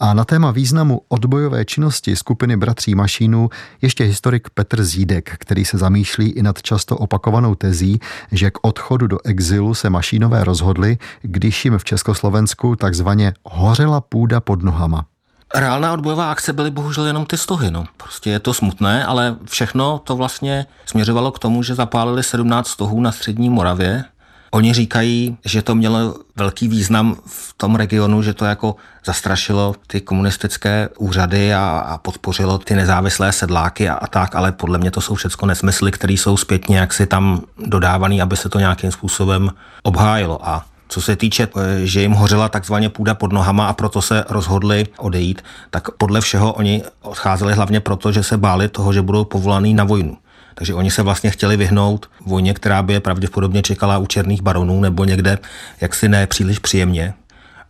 A 0.00 0.14
na 0.14 0.24
téma 0.24 0.50
významu 0.50 1.00
odbojové 1.08 1.64
činnosti 1.64 2.16
skupiny 2.16 2.56
bratří 2.56 2.94
Mašínů 2.94 3.50
ještě 3.82 4.04
historik 4.04 4.50
Petr 4.50 4.84
Zídek, 4.84 5.36
který 5.38 5.64
se 5.64 5.78
zamýšlí 5.78 6.30
i 6.30 6.42
nad 6.42 6.62
často 6.62 6.96
opakovanou 6.96 7.54
tezí, 7.54 8.00
že 8.32 8.50
k 8.50 8.58
odchodu 8.62 9.06
do 9.06 9.18
exilu 9.24 9.74
se 9.74 9.90
Mašínové 9.90 10.44
rozhodli, 10.44 10.98
když 11.22 11.64
jim 11.64 11.78
v 11.78 11.84
Československu 11.84 12.76
takzvaně 12.76 13.32
hořela 13.44 14.00
půda 14.00 14.40
pod 14.40 14.62
nohama. 14.62 15.06
Reálná 15.54 15.92
odbojová 15.92 16.30
akce 16.30 16.52
byly 16.52 16.70
bohužel 16.70 17.06
jenom 17.06 17.26
ty 17.26 17.36
stohy. 17.36 17.70
No. 17.70 17.84
Prostě 17.96 18.30
je 18.30 18.38
to 18.38 18.54
smutné, 18.54 19.04
ale 19.04 19.36
všechno 19.44 19.98
to 20.04 20.16
vlastně 20.16 20.66
směřovalo 20.86 21.32
k 21.32 21.38
tomu, 21.38 21.62
že 21.62 21.74
zapálili 21.74 22.22
17 22.22 22.68
stohů 22.68 23.00
na 23.00 23.12
střední 23.12 23.50
Moravě 23.50 24.04
Oni 24.52 24.72
říkají, 24.72 25.36
že 25.44 25.62
to 25.62 25.74
mělo 25.74 26.14
velký 26.36 26.68
význam 26.68 27.16
v 27.26 27.54
tom 27.56 27.76
regionu, 27.76 28.22
že 28.22 28.34
to 28.34 28.44
jako 28.44 28.76
zastrašilo 29.04 29.74
ty 29.86 30.00
komunistické 30.00 30.88
úřady 30.98 31.54
a, 31.54 31.84
a 31.86 31.98
podpořilo 31.98 32.58
ty 32.58 32.74
nezávislé 32.74 33.32
sedláky 33.32 33.88
a, 33.88 33.94
a 33.94 34.06
tak, 34.06 34.34
ale 34.34 34.52
podle 34.52 34.78
mě 34.78 34.90
to 34.90 35.00
jsou 35.00 35.14
všechno 35.14 35.46
nesmysly, 35.46 35.92
které 35.92 36.12
jsou 36.12 36.36
zpětně 36.36 36.78
jaksi 36.78 37.06
tam 37.06 37.42
dodávaný, 37.66 38.22
aby 38.22 38.36
se 38.36 38.48
to 38.48 38.58
nějakým 38.58 38.92
způsobem 38.92 39.50
obhájilo. 39.82 40.48
A 40.48 40.64
co 40.90 41.00
se 41.00 41.16
týče, 41.16 41.48
eh, 41.56 41.86
že 41.86 42.02
jim 42.02 42.12
hořela 42.12 42.48
takzvaně 42.48 42.88
půda 42.88 43.14
pod 43.14 43.32
nohama 43.32 43.66
a 43.66 43.72
proto 43.72 44.02
se 44.02 44.24
rozhodli 44.28 44.86
odejít, 44.98 45.42
tak 45.70 45.90
podle 45.90 46.20
všeho 46.20 46.52
oni 46.52 46.82
odcházeli 47.02 47.52
hlavně 47.52 47.80
proto, 47.80 48.12
že 48.12 48.22
se 48.22 48.36
báli 48.36 48.68
toho, 48.68 48.92
že 48.92 49.02
budou 49.02 49.24
povolaný 49.24 49.74
na 49.74 49.84
vojnu. 49.84 50.16
Takže 50.54 50.74
oni 50.74 50.90
se 50.90 51.02
vlastně 51.02 51.30
chtěli 51.30 51.56
vyhnout 51.56 52.10
vojně, 52.26 52.54
která 52.54 52.82
by 52.82 52.92
je 52.92 53.00
pravděpodobně 53.00 53.62
čekala 53.62 53.98
u 53.98 54.06
černých 54.06 54.42
baronů 54.42 54.80
nebo 54.80 55.04
někde 55.04 55.38
jaksi 55.80 56.08
ne 56.08 56.26
příliš 56.26 56.58
příjemně. 56.58 57.14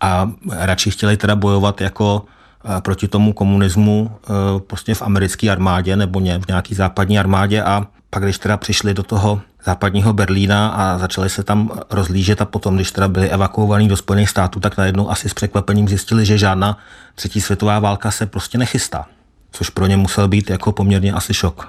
A 0.00 0.30
radši 0.50 0.90
chtěli 0.90 1.16
teda 1.16 1.36
bojovat 1.36 1.80
jako 1.80 2.24
eh, 2.64 2.80
proti 2.80 3.08
tomu 3.08 3.32
komunismu 3.32 4.10
eh, 4.10 4.28
prostě 4.66 4.94
v 4.94 5.02
americké 5.02 5.50
armádě 5.50 5.96
nebo 5.96 6.20
v 6.20 6.48
nějaký 6.48 6.74
západní 6.74 7.18
armádě 7.18 7.62
a 7.62 7.86
pak, 8.10 8.22
když 8.22 8.38
teda 8.38 8.56
přišli 8.56 8.94
do 8.94 9.02
toho 9.02 9.40
západního 9.64 10.12
Berlína 10.12 10.68
a 10.68 10.98
začali 10.98 11.30
se 11.30 11.42
tam 11.42 11.70
rozlížet 11.90 12.42
a 12.42 12.44
potom, 12.44 12.74
když 12.74 12.92
teda 12.92 13.08
byli 13.08 13.30
evakuovaní 13.30 13.88
do 13.88 13.96
Spojených 13.96 14.30
států, 14.30 14.60
tak 14.60 14.76
najednou 14.76 15.10
asi 15.10 15.28
s 15.28 15.34
překvapením 15.34 15.88
zjistili, 15.88 16.26
že 16.26 16.38
žádná 16.38 16.78
třetí 17.14 17.40
světová 17.40 17.78
válka 17.78 18.10
se 18.10 18.26
prostě 18.26 18.58
nechystá. 18.58 19.06
Což 19.52 19.70
pro 19.70 19.86
ně 19.86 19.96
musel 19.96 20.28
být 20.28 20.50
jako 20.50 20.72
poměrně 20.72 21.12
asi 21.12 21.34
šok. 21.34 21.68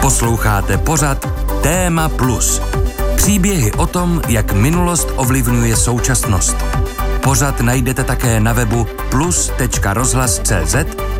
Posloucháte 0.00 0.78
pořad 0.78 1.28
Téma 1.62 2.08
Plus. 2.08 2.62
Příběhy 3.16 3.72
o 3.72 3.86
tom, 3.86 4.22
jak 4.28 4.52
minulost 4.52 5.08
ovlivňuje 5.16 5.76
současnost. 5.76 6.56
Pořad 7.22 7.60
najdete 7.60 8.04
také 8.04 8.40
na 8.40 8.52
webu 8.52 8.86
plus.rozhlas.cz, 9.10 10.74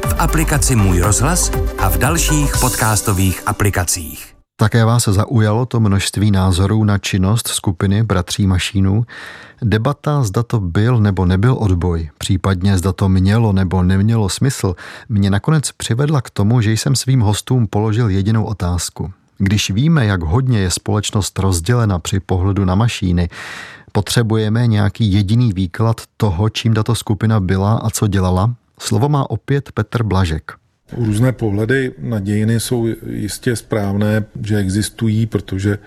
v 0.07 0.15
aplikaci 0.19 0.77
Můj 0.77 1.01
rozhlas 1.01 1.51
a 1.79 1.89
v 1.89 1.99
dalších 1.99 2.57
podcastových 2.61 3.43
aplikacích. 3.47 4.34
Také 4.57 4.85
vás 4.85 5.09
zaujalo 5.09 5.67
to 5.67 5.81
množství 5.81 6.31
názorů 6.31 6.85
na 6.85 6.99
činnost 6.99 7.49
skupiny 7.49 8.03
Bratří 8.03 8.47
Mašínů. 8.47 9.05
Debata, 9.63 10.23
zda 10.23 10.43
to 10.43 10.61
byl 10.61 11.01
nebo 11.01 11.27
nebyl 11.27 11.57
odboj, 11.59 12.11
případně 12.19 12.79
zda 12.79 12.93
to 12.93 13.09
mělo 13.09 13.53
nebo 13.53 13.83
nemělo 13.83 14.29
smysl, 14.29 14.75
mě 15.09 15.31
nakonec 15.31 15.73
přivedla 15.73 16.21
k 16.21 16.31
tomu, 16.31 16.61
že 16.61 16.73
jsem 16.73 16.97
svým 16.97 17.21
hostům 17.21 17.67
položil 17.67 18.09
jedinou 18.09 18.45
otázku. 18.45 19.13
Když 19.39 19.71
víme, 19.71 20.07
jak 20.07 20.23
hodně 20.23 20.59
je 20.59 20.71
společnost 20.71 21.39
rozdělena 21.39 21.99
při 21.99 22.21
pohledu 22.21 22.65
na 22.65 22.75
mašíny, 22.75 23.29
potřebujeme 23.93 24.67
nějaký 24.67 25.13
jediný 25.13 25.53
výklad 25.53 26.01
toho, 26.17 26.49
čím 26.49 26.75
tato 26.75 26.95
skupina 26.95 27.41
byla 27.41 27.75
a 27.75 27.91
co 27.91 28.07
dělala? 28.07 28.55
Slovo 28.79 29.09
má 29.09 29.31
opět 29.31 29.73
Petr 29.73 30.03
Blažek. 30.03 30.64
Různé 30.97 31.33
pohledy 31.33 31.93
na 31.99 32.21
dějiny 32.21 32.61
jsou 32.61 32.87
jistě 33.11 33.57
správné, 33.57 34.25
že 34.45 34.59
existují, 34.59 35.27
protože 35.27 35.79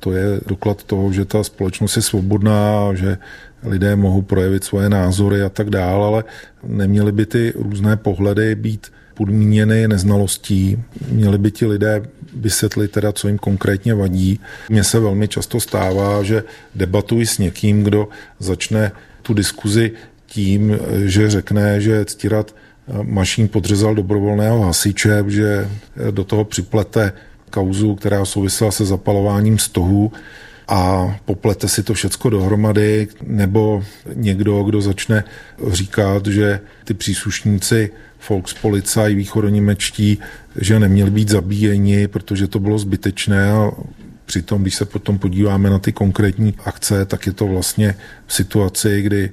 to 0.00 0.12
je 0.12 0.40
doklad 0.46 0.84
toho, 0.84 1.12
že 1.12 1.24
ta 1.24 1.44
společnost 1.44 1.96
je 1.96 2.02
svobodná, 2.02 2.94
že 2.94 3.18
lidé 3.62 3.96
mohou 3.96 4.22
projevit 4.22 4.64
svoje 4.64 4.88
názory 4.88 5.42
a 5.42 5.48
tak 5.48 5.70
dále, 5.70 6.06
ale 6.06 6.24
neměly 6.64 7.12
by 7.12 7.26
ty 7.26 7.52
různé 7.56 7.96
pohledy 7.96 8.54
být 8.54 8.92
podmíněny 9.14 9.88
neznalostí. 9.88 10.82
Měli 11.10 11.38
by 11.38 11.50
ti 11.50 11.66
lidé 11.66 12.02
vysvětlit 12.36 12.90
teda, 12.90 13.12
co 13.12 13.28
jim 13.28 13.38
konkrétně 13.38 13.94
vadí. 13.94 14.40
Mně 14.68 14.84
se 14.84 15.00
velmi 15.00 15.28
často 15.28 15.60
stává, 15.60 16.22
že 16.22 16.44
debatuji 16.74 17.26
s 17.26 17.38
někým, 17.38 17.82
kdo 17.82 18.08
začne 18.38 18.92
tu 19.22 19.34
diskuzi 19.34 19.92
tím, 20.26 20.78
že 21.04 21.30
řekne, 21.30 21.80
že 21.80 22.04
ctírat 22.04 22.54
Mašín 23.02 23.48
podřezal 23.48 23.94
dobrovolného 23.94 24.60
hasiče, 24.60 25.24
že 25.26 25.68
do 26.10 26.24
toho 26.24 26.44
připlete 26.44 27.12
kauzu, 27.50 27.94
která 27.94 28.24
souvisela 28.24 28.70
se 28.70 28.84
zapalováním 28.84 29.58
stohu 29.58 30.12
a 30.68 31.14
poplete 31.24 31.68
si 31.68 31.82
to 31.82 31.94
všecko 31.94 32.30
dohromady, 32.30 33.08
nebo 33.22 33.84
někdo, 34.14 34.62
kdo 34.62 34.80
začne 34.80 35.24
říkat, 35.68 36.26
že 36.26 36.60
ty 36.84 36.94
příslušníci 36.94 37.90
Volkspolizei 38.28 39.14
východoněmečtí, 39.14 40.18
že 40.60 40.78
neměli 40.78 41.10
být 41.10 41.28
zabíjeni, 41.28 42.08
protože 42.08 42.46
to 42.46 42.58
bylo 42.58 42.78
zbytečné 42.78 43.50
a 43.50 43.70
přitom, 44.26 44.62
když 44.62 44.74
se 44.74 44.84
potom 44.84 45.18
podíváme 45.18 45.70
na 45.70 45.78
ty 45.78 45.92
konkrétní 45.92 46.54
akce, 46.64 47.04
tak 47.04 47.26
je 47.26 47.32
to 47.32 47.46
vlastně 47.46 47.94
v 48.26 48.34
situaci, 48.34 49.02
kdy 49.02 49.30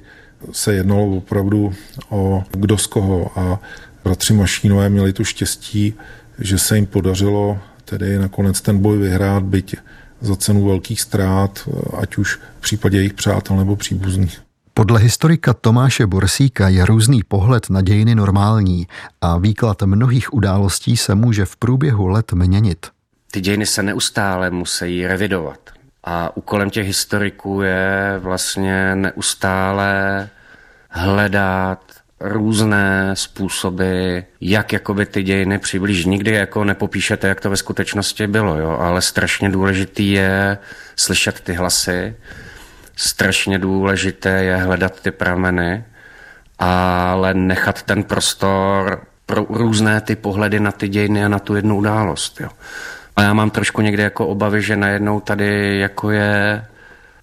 se 0.52 0.74
jednalo 0.74 1.16
opravdu 1.16 1.74
o 2.08 2.44
kdo 2.50 2.78
z 2.78 2.86
koho 2.86 3.38
a 3.38 3.60
bratři 4.04 4.34
Mašínové 4.34 4.88
měli 4.88 5.12
tu 5.12 5.24
štěstí, 5.24 5.94
že 6.38 6.58
se 6.58 6.76
jim 6.76 6.86
podařilo 6.86 7.58
tedy 7.84 8.18
nakonec 8.18 8.60
ten 8.60 8.78
boj 8.78 8.98
vyhrát, 8.98 9.42
byť 9.42 9.76
za 10.20 10.36
cenu 10.36 10.64
velkých 10.66 11.00
ztrát, 11.00 11.68
ať 11.98 12.16
už 12.16 12.36
v 12.58 12.60
případě 12.60 12.96
jejich 12.96 13.14
přátel 13.14 13.56
nebo 13.56 13.76
příbuzných. 13.76 14.40
Podle 14.74 15.00
historika 15.00 15.54
Tomáše 15.54 16.06
Borsíka 16.06 16.68
je 16.68 16.86
různý 16.86 17.22
pohled 17.22 17.70
na 17.70 17.82
dějiny 17.82 18.14
normální 18.14 18.86
a 19.20 19.38
výklad 19.38 19.82
mnohých 19.82 20.34
událostí 20.34 20.96
se 20.96 21.14
může 21.14 21.44
v 21.44 21.56
průběhu 21.56 22.08
let 22.08 22.32
měnit. 22.32 22.86
Ty 23.30 23.40
dějiny 23.40 23.66
se 23.66 23.82
neustále 23.82 24.50
musí 24.50 25.06
revidovat. 25.06 25.73
A 26.04 26.36
úkolem 26.36 26.70
těch 26.70 26.86
historiků 26.86 27.62
je 27.62 28.14
vlastně 28.18 28.96
neustále 28.96 30.28
hledat 30.90 31.80
různé 32.20 33.10
způsoby, 33.14 34.18
jak 34.40 34.72
jakoby 34.72 35.06
ty 35.06 35.22
dějiny 35.22 35.58
přiblížit. 35.58 36.06
Nikdy 36.06 36.30
jako 36.30 36.64
nepopíšete, 36.64 37.28
jak 37.28 37.40
to 37.40 37.50
ve 37.50 37.56
skutečnosti 37.56 38.26
bylo, 38.26 38.58
jo? 38.58 38.70
ale 38.80 39.02
strašně 39.02 39.48
důležitý 39.48 40.12
je 40.12 40.58
slyšet 40.96 41.40
ty 41.40 41.52
hlasy, 41.52 42.16
strašně 42.96 43.58
důležité 43.58 44.30
je 44.30 44.56
hledat 44.56 45.00
ty 45.00 45.10
prameny, 45.10 45.84
ale 46.58 47.34
nechat 47.34 47.82
ten 47.82 48.02
prostor 48.02 49.06
pro 49.26 49.46
různé 49.48 50.00
ty 50.00 50.16
pohledy 50.16 50.60
na 50.60 50.72
ty 50.72 50.88
dějiny 50.88 51.24
a 51.24 51.28
na 51.28 51.38
tu 51.38 51.54
jednu 51.56 51.76
událost. 51.76 52.40
Jo. 52.40 52.48
A 53.16 53.22
já 53.22 53.34
mám 53.34 53.50
trošku 53.50 53.80
někde 53.80 54.02
jako 54.02 54.26
obavy, 54.26 54.62
že 54.62 54.76
najednou 54.76 55.20
tady 55.20 55.78
jako 55.78 56.10
je 56.10 56.64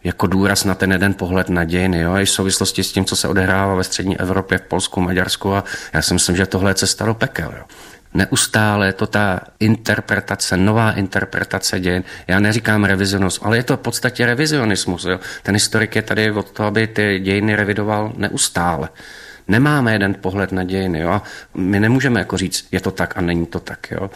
jako 0.03 0.27
důraz 0.27 0.63
na 0.63 0.75
ten 0.75 0.91
jeden 0.91 1.13
pohled 1.13 1.49
na 1.49 1.63
dějiny, 1.63 1.99
jo, 1.99 2.17
i 2.17 2.25
v 2.25 2.29
souvislosti 2.29 2.83
s 2.83 2.91
tím, 2.91 3.05
co 3.05 3.15
se 3.15 3.27
odehrává 3.27 3.75
ve 3.75 3.83
střední 3.83 4.19
Evropě, 4.19 4.57
v 4.57 4.61
Polsku, 4.61 5.01
Maďarsku 5.01 5.55
a 5.55 5.63
já 5.93 6.01
si 6.01 6.13
myslím, 6.13 6.35
že 6.35 6.45
tohle 6.45 6.71
je 6.71 6.75
cesta 6.75 7.05
do 7.05 7.13
pekel. 7.13 7.53
Jo. 7.57 7.63
Neustále 8.13 8.85
je 8.85 8.93
to 8.93 9.07
ta 9.07 9.39
interpretace, 9.59 10.57
nová 10.57 10.91
interpretace 10.91 11.79
dějin. 11.79 12.03
Já 12.27 12.39
neříkám 12.39 12.83
revizionismus, 12.83 13.45
ale 13.45 13.57
je 13.57 13.63
to 13.63 13.77
v 13.77 13.79
podstatě 13.79 14.25
revizionismus. 14.25 15.05
Jo. 15.05 15.19
Ten 15.43 15.55
historik 15.55 15.95
je 15.95 16.01
tady 16.01 16.31
od 16.31 16.51
toho, 16.51 16.67
aby 16.67 16.87
ty 16.87 17.19
dějiny 17.19 17.55
revidoval 17.55 18.13
neustále. 18.17 18.89
Nemáme 19.47 19.93
jeden 19.93 20.15
pohled 20.21 20.51
na 20.51 20.63
dějiny. 20.63 20.99
Jo. 20.99 21.21
My 21.53 21.79
nemůžeme 21.79 22.19
jako 22.19 22.37
říct, 22.37 22.67
je 22.71 22.81
to 22.81 22.91
tak 22.91 23.17
a 23.17 23.21
není 23.21 23.45
to 23.45 23.59
tak. 23.59 23.91
Jo. 23.91 24.09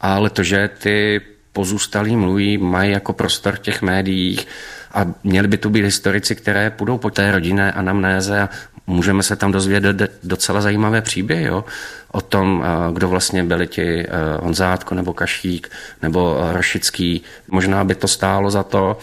Ale 0.00 0.30
to, 0.30 0.42
že 0.42 0.70
ty 0.78 1.20
pozůstalí 1.52 2.16
mluví, 2.16 2.58
mají 2.58 2.92
jako 2.92 3.12
prostor 3.12 3.56
v 3.56 3.58
těch 3.58 3.82
médiích, 3.82 4.46
a 4.94 5.06
měli 5.24 5.48
by 5.48 5.58
tu 5.58 5.70
být 5.70 5.84
historici, 5.84 6.34
které 6.34 6.70
půjdou 6.70 6.98
po 6.98 7.10
té 7.10 7.32
rodinné 7.32 7.72
anamnéze 7.72 8.40
a 8.40 8.48
můžeme 8.86 9.22
se 9.22 9.36
tam 9.36 9.52
dozvědět 9.52 9.96
docela 10.22 10.60
zajímavé 10.60 11.02
příběhy 11.02 11.44
jo? 11.44 11.64
o 12.12 12.20
tom, 12.20 12.64
eh, 12.64 12.92
kdo 12.92 13.08
vlastně 13.08 13.44
byli 13.44 13.66
ti 13.66 14.06
eh, 14.06 14.08
Honzátko 14.40 14.94
nebo 14.94 15.14
Kašík 15.14 15.70
nebo 16.02 16.38
Rošický. 16.52 17.22
Možná 17.48 17.84
by 17.84 17.94
to 17.94 18.08
stálo 18.08 18.50
za 18.50 18.62
to 18.62 18.98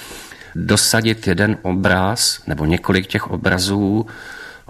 dosadit 0.56 1.28
jeden 1.28 1.58
obraz 1.62 2.42
nebo 2.48 2.66
několik 2.66 3.08
těch 3.08 3.28
obrazů 3.28 4.06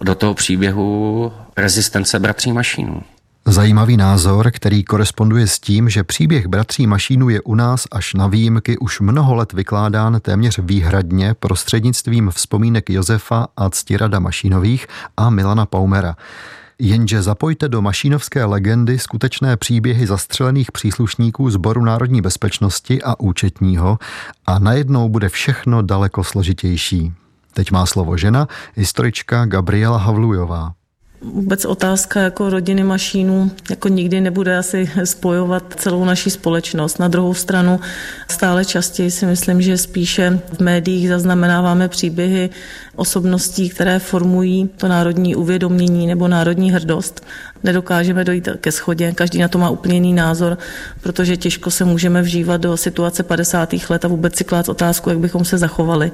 do 0.01 0.15
toho 0.15 0.33
příběhu 0.33 1.33
rezistence 1.57 2.19
bratří 2.19 2.51
Mašínů. 2.51 3.03
Zajímavý 3.47 3.97
názor, 3.97 4.51
který 4.51 4.83
koresponduje 4.83 5.47
s 5.47 5.59
tím, 5.59 5.89
že 5.89 6.03
příběh 6.03 6.47
bratří 6.47 6.87
Mašínů 6.87 7.29
je 7.29 7.41
u 7.41 7.55
nás 7.55 7.87
až 7.91 8.13
na 8.13 8.27
výjimky 8.27 8.77
už 8.77 8.99
mnoho 8.99 9.35
let 9.35 9.53
vykládán 9.53 10.19
téměř 10.21 10.59
výhradně 10.59 11.33
prostřednictvím 11.33 12.29
vzpomínek 12.29 12.89
Josefa 12.89 13.47
a 13.57 13.69
Ctirada 13.69 14.19
Mašínových 14.19 14.87
a 15.17 15.29
Milana 15.29 15.65
Paumera. 15.65 16.15
Jenže 16.79 17.21
zapojte 17.21 17.69
do 17.69 17.81
mašínovské 17.81 18.45
legendy 18.45 18.99
skutečné 18.99 19.57
příběhy 19.57 20.07
zastřelených 20.07 20.71
příslušníků 20.71 21.49
Sboru 21.49 21.83
národní 21.83 22.21
bezpečnosti 22.21 23.03
a 23.03 23.19
účetního 23.19 23.99
a 24.47 24.59
najednou 24.59 25.09
bude 25.09 25.29
všechno 25.29 25.81
daleko 25.81 26.23
složitější. 26.23 27.13
Teď 27.53 27.71
má 27.71 27.85
slovo 27.85 28.17
žena, 28.17 28.47
historička 28.75 29.45
Gabriela 29.45 29.97
Havlujová. 29.97 30.73
Vůbec 31.33 31.65
otázka 31.65 32.21
jako 32.21 32.49
rodiny 32.49 32.83
mašínů 32.83 33.51
jako 33.69 33.87
nikdy 33.87 34.21
nebude 34.21 34.57
asi 34.57 34.89
spojovat 35.03 35.63
celou 35.75 36.05
naší 36.05 36.29
společnost. 36.29 36.99
Na 36.99 37.07
druhou 37.07 37.33
stranu 37.33 37.79
stále 38.29 38.65
častěji 38.65 39.11
si 39.11 39.25
myslím, 39.25 39.61
že 39.61 39.77
spíše 39.77 40.39
v 40.53 40.59
médiích 40.59 41.09
zaznamenáváme 41.09 41.87
příběhy 41.87 42.49
osobností, 42.95 43.69
které 43.69 43.99
formují 43.99 44.69
to 44.77 44.87
národní 44.87 45.35
uvědomění 45.35 46.07
nebo 46.07 46.27
národní 46.27 46.71
hrdost. 46.71 47.25
Nedokážeme 47.63 48.23
dojít 48.23 48.49
ke 48.61 48.71
schodě, 48.71 49.11
každý 49.11 49.39
na 49.39 49.47
to 49.47 49.57
má 49.57 49.69
úplně 49.69 49.93
jiný 49.93 50.13
názor, 50.13 50.57
protože 51.01 51.37
těžko 51.37 51.71
se 51.71 51.85
můžeme 51.85 52.21
vžívat 52.21 52.61
do 52.61 52.77
situace 52.77 53.23
50. 53.23 53.73
let 53.89 54.05
a 54.05 54.07
vůbec 54.07 54.35
si 54.35 54.43
klát 54.43 54.69
otázku, 54.69 55.09
jak 55.09 55.19
bychom 55.19 55.45
se 55.45 55.57
zachovali. 55.57 56.11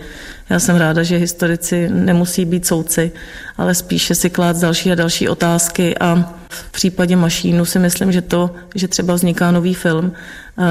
Já 0.49 0.59
jsem 0.59 0.75
ráda, 0.75 1.03
že 1.03 1.17
historici 1.17 1.89
nemusí 1.89 2.45
být 2.45 2.65
soudci, 2.65 3.11
ale 3.57 3.75
spíše 3.75 4.15
si 4.15 4.29
klát 4.29 4.57
další 4.59 4.89
další 5.01 5.29
otázky 5.29 5.97
a 5.97 6.33
v 6.49 6.71
případě 6.71 7.15
mašínu 7.15 7.65
si 7.65 7.79
myslím, 7.79 8.11
že 8.11 8.21
to, 8.21 8.55
že 8.75 8.87
třeba 8.87 9.13
vzniká 9.13 9.51
nový 9.51 9.73
film, 9.73 10.13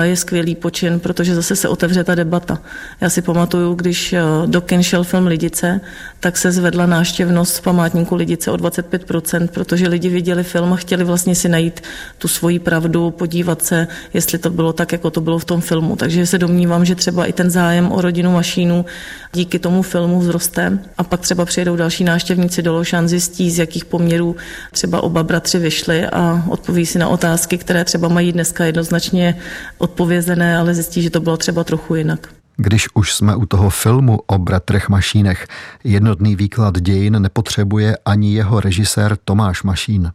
je 0.03 0.17
skvělý 0.17 0.55
počin, 0.55 1.01
protože 1.01 1.35
zase 1.35 1.57
se 1.57 1.69
otevře 1.69 2.05
ta 2.05 2.15
debata. 2.15 2.59
Já 3.01 3.11
si 3.11 3.23
pamatuju, 3.23 3.75
když 3.75 4.13
eh, 4.13 4.23
do 4.47 4.61
kin 4.61 4.83
šel 4.83 5.05
film 5.05 5.27
Lidice, 5.27 5.81
tak 6.21 6.37
se 6.37 6.53
zvedla 6.53 6.87
náštěvnost 6.87 7.59
v 7.59 7.63
památníku 7.63 8.15
Lidice 8.15 8.51
o 8.51 8.57
25%, 8.57 9.49
protože 9.49 9.89
lidi 9.89 10.09
viděli 10.09 10.45
film 10.45 10.73
a 10.73 10.77
chtěli 10.77 11.05
vlastně 11.05 11.35
si 11.35 11.49
najít 11.49 11.81
tu 12.19 12.29
svoji 12.29 12.59
pravdu, 12.59 13.11
podívat 13.11 13.63
se, 13.63 13.89
jestli 14.15 14.39
to 14.39 14.51
bylo 14.51 14.73
tak, 14.73 14.93
jako 14.93 15.11
to 15.11 15.21
bylo 15.21 15.39
v 15.39 15.45
tom 15.45 15.61
filmu. 15.61 15.97
Takže 15.97 16.27
se 16.27 16.39
domnívám, 16.39 16.85
že 16.85 16.95
třeba 16.95 17.27
i 17.27 17.33
ten 17.33 17.51
zájem 17.51 17.93
o 17.93 18.01
rodinu 18.01 18.33
mašínu 18.33 18.85
díky 19.33 19.59
tomu 19.59 19.83
filmu 19.83 20.21
vzroste 20.21 20.79
a 20.99 21.05
pak 21.05 21.21
třeba 21.21 21.45
přijedou 21.45 21.77
další 21.77 22.05
náštěvníci 22.05 22.63
do 22.63 22.73
Lošan, 22.73 23.09
zjistí, 23.09 23.51
z 23.51 23.59
jakých 23.59 23.85
poměrů 23.85 24.37
třeba 24.73 25.03
oba 25.03 25.23
bratři 25.23 25.59
vyšli 25.59 26.07
a 26.07 26.45
odpoví 26.49 26.87
si 26.87 26.99
na 26.99 27.09
otázky, 27.09 27.59
které 27.59 27.85
třeba 27.85 28.09
mají 28.09 28.33
dneska 28.33 28.65
jednoznačně 28.65 29.37
odpovězené, 29.81 30.57
ale 30.57 30.75
zjistí, 30.75 31.03
že 31.03 31.11
to 31.11 31.21
bylo 31.21 31.37
třeba 31.37 31.65
trochu 31.65 31.95
jinak. 31.95 32.29
Když 32.57 32.89
už 32.95 33.15
jsme 33.15 33.37
u 33.37 33.47
toho 33.47 33.71
filmu 33.71 34.19
o 34.27 34.39
bratrech 34.39 34.89
Mašínech, 34.89 35.47
jednotný 35.85 36.37
výklad 36.37 36.81
dějin 36.81 37.23
nepotřebuje 37.23 37.97
ani 38.05 38.35
jeho 38.35 38.61
režisér 38.61 39.17
Tomáš 39.25 39.63
Mašín. 39.63 40.13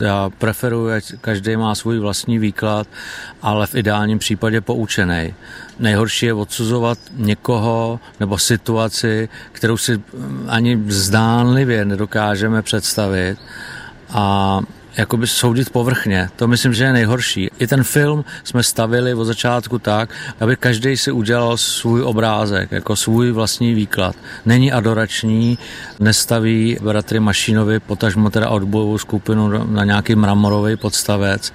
Já 0.00 0.30
preferuji, 0.38 0.92
ať 0.92 1.12
každý 1.20 1.56
má 1.56 1.74
svůj 1.74 1.98
vlastní 1.98 2.38
výklad, 2.38 2.86
ale 3.42 3.66
v 3.66 3.74
ideálním 3.74 4.18
případě 4.18 4.60
poučený. 4.60 5.34
Nejhorší 5.78 6.26
je 6.26 6.34
odsuzovat 6.34 6.98
někoho 7.16 8.00
nebo 8.20 8.38
situaci, 8.38 9.28
kterou 9.52 9.76
si 9.76 10.02
ani 10.48 10.82
zdánlivě 10.86 11.84
nedokážeme 11.84 12.62
představit. 12.62 13.38
A 14.10 14.60
jakoby 14.98 15.26
soudit 15.26 15.70
povrchně. 15.70 16.28
To 16.36 16.48
myslím, 16.48 16.74
že 16.74 16.84
je 16.84 16.92
nejhorší. 16.92 17.50
I 17.58 17.66
ten 17.66 17.84
film 17.84 18.24
jsme 18.44 18.62
stavili 18.62 19.14
od 19.14 19.24
začátku 19.24 19.78
tak, 19.78 20.10
aby 20.40 20.56
každý 20.56 20.96
si 20.96 21.12
udělal 21.12 21.56
svůj 21.56 22.02
obrázek, 22.02 22.72
jako 22.72 22.96
svůj 22.96 23.32
vlastní 23.32 23.74
výklad. 23.74 24.16
Není 24.46 24.72
adorační, 24.72 25.58
nestaví 26.00 26.78
bratry 26.82 27.20
Mašinovi, 27.20 27.80
potažmo 27.80 28.30
teda 28.30 28.48
odbojovou 28.48 28.98
skupinu 28.98 29.48
na 29.64 29.84
nějaký 29.84 30.14
mramorový 30.14 30.76
podstavec. 30.76 31.52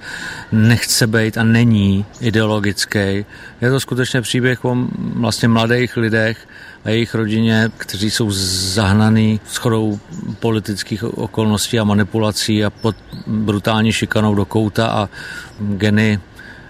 Nechce 0.52 1.06
být 1.06 1.38
a 1.38 1.44
není 1.44 2.04
ideologický. 2.20 3.26
Je 3.60 3.70
to 3.70 3.80
skutečně 3.80 4.22
příběh 4.22 4.64
o 4.64 4.76
vlastně 4.98 5.48
mladých 5.48 5.96
lidech, 5.96 6.48
a 6.84 6.90
jejich 6.90 7.14
rodině, 7.14 7.70
kteří 7.76 8.10
jsou 8.10 8.30
zahnaný 8.74 9.40
schodou 9.46 10.00
politických 10.40 11.04
okolností 11.04 11.78
a 11.78 11.84
manipulací 11.84 12.64
a 12.64 12.70
pod 12.70 12.96
brutální 13.26 13.92
šikanou 13.92 14.34
do 14.34 14.44
kouta 14.44 14.86
a 14.86 15.08
geny 15.60 16.20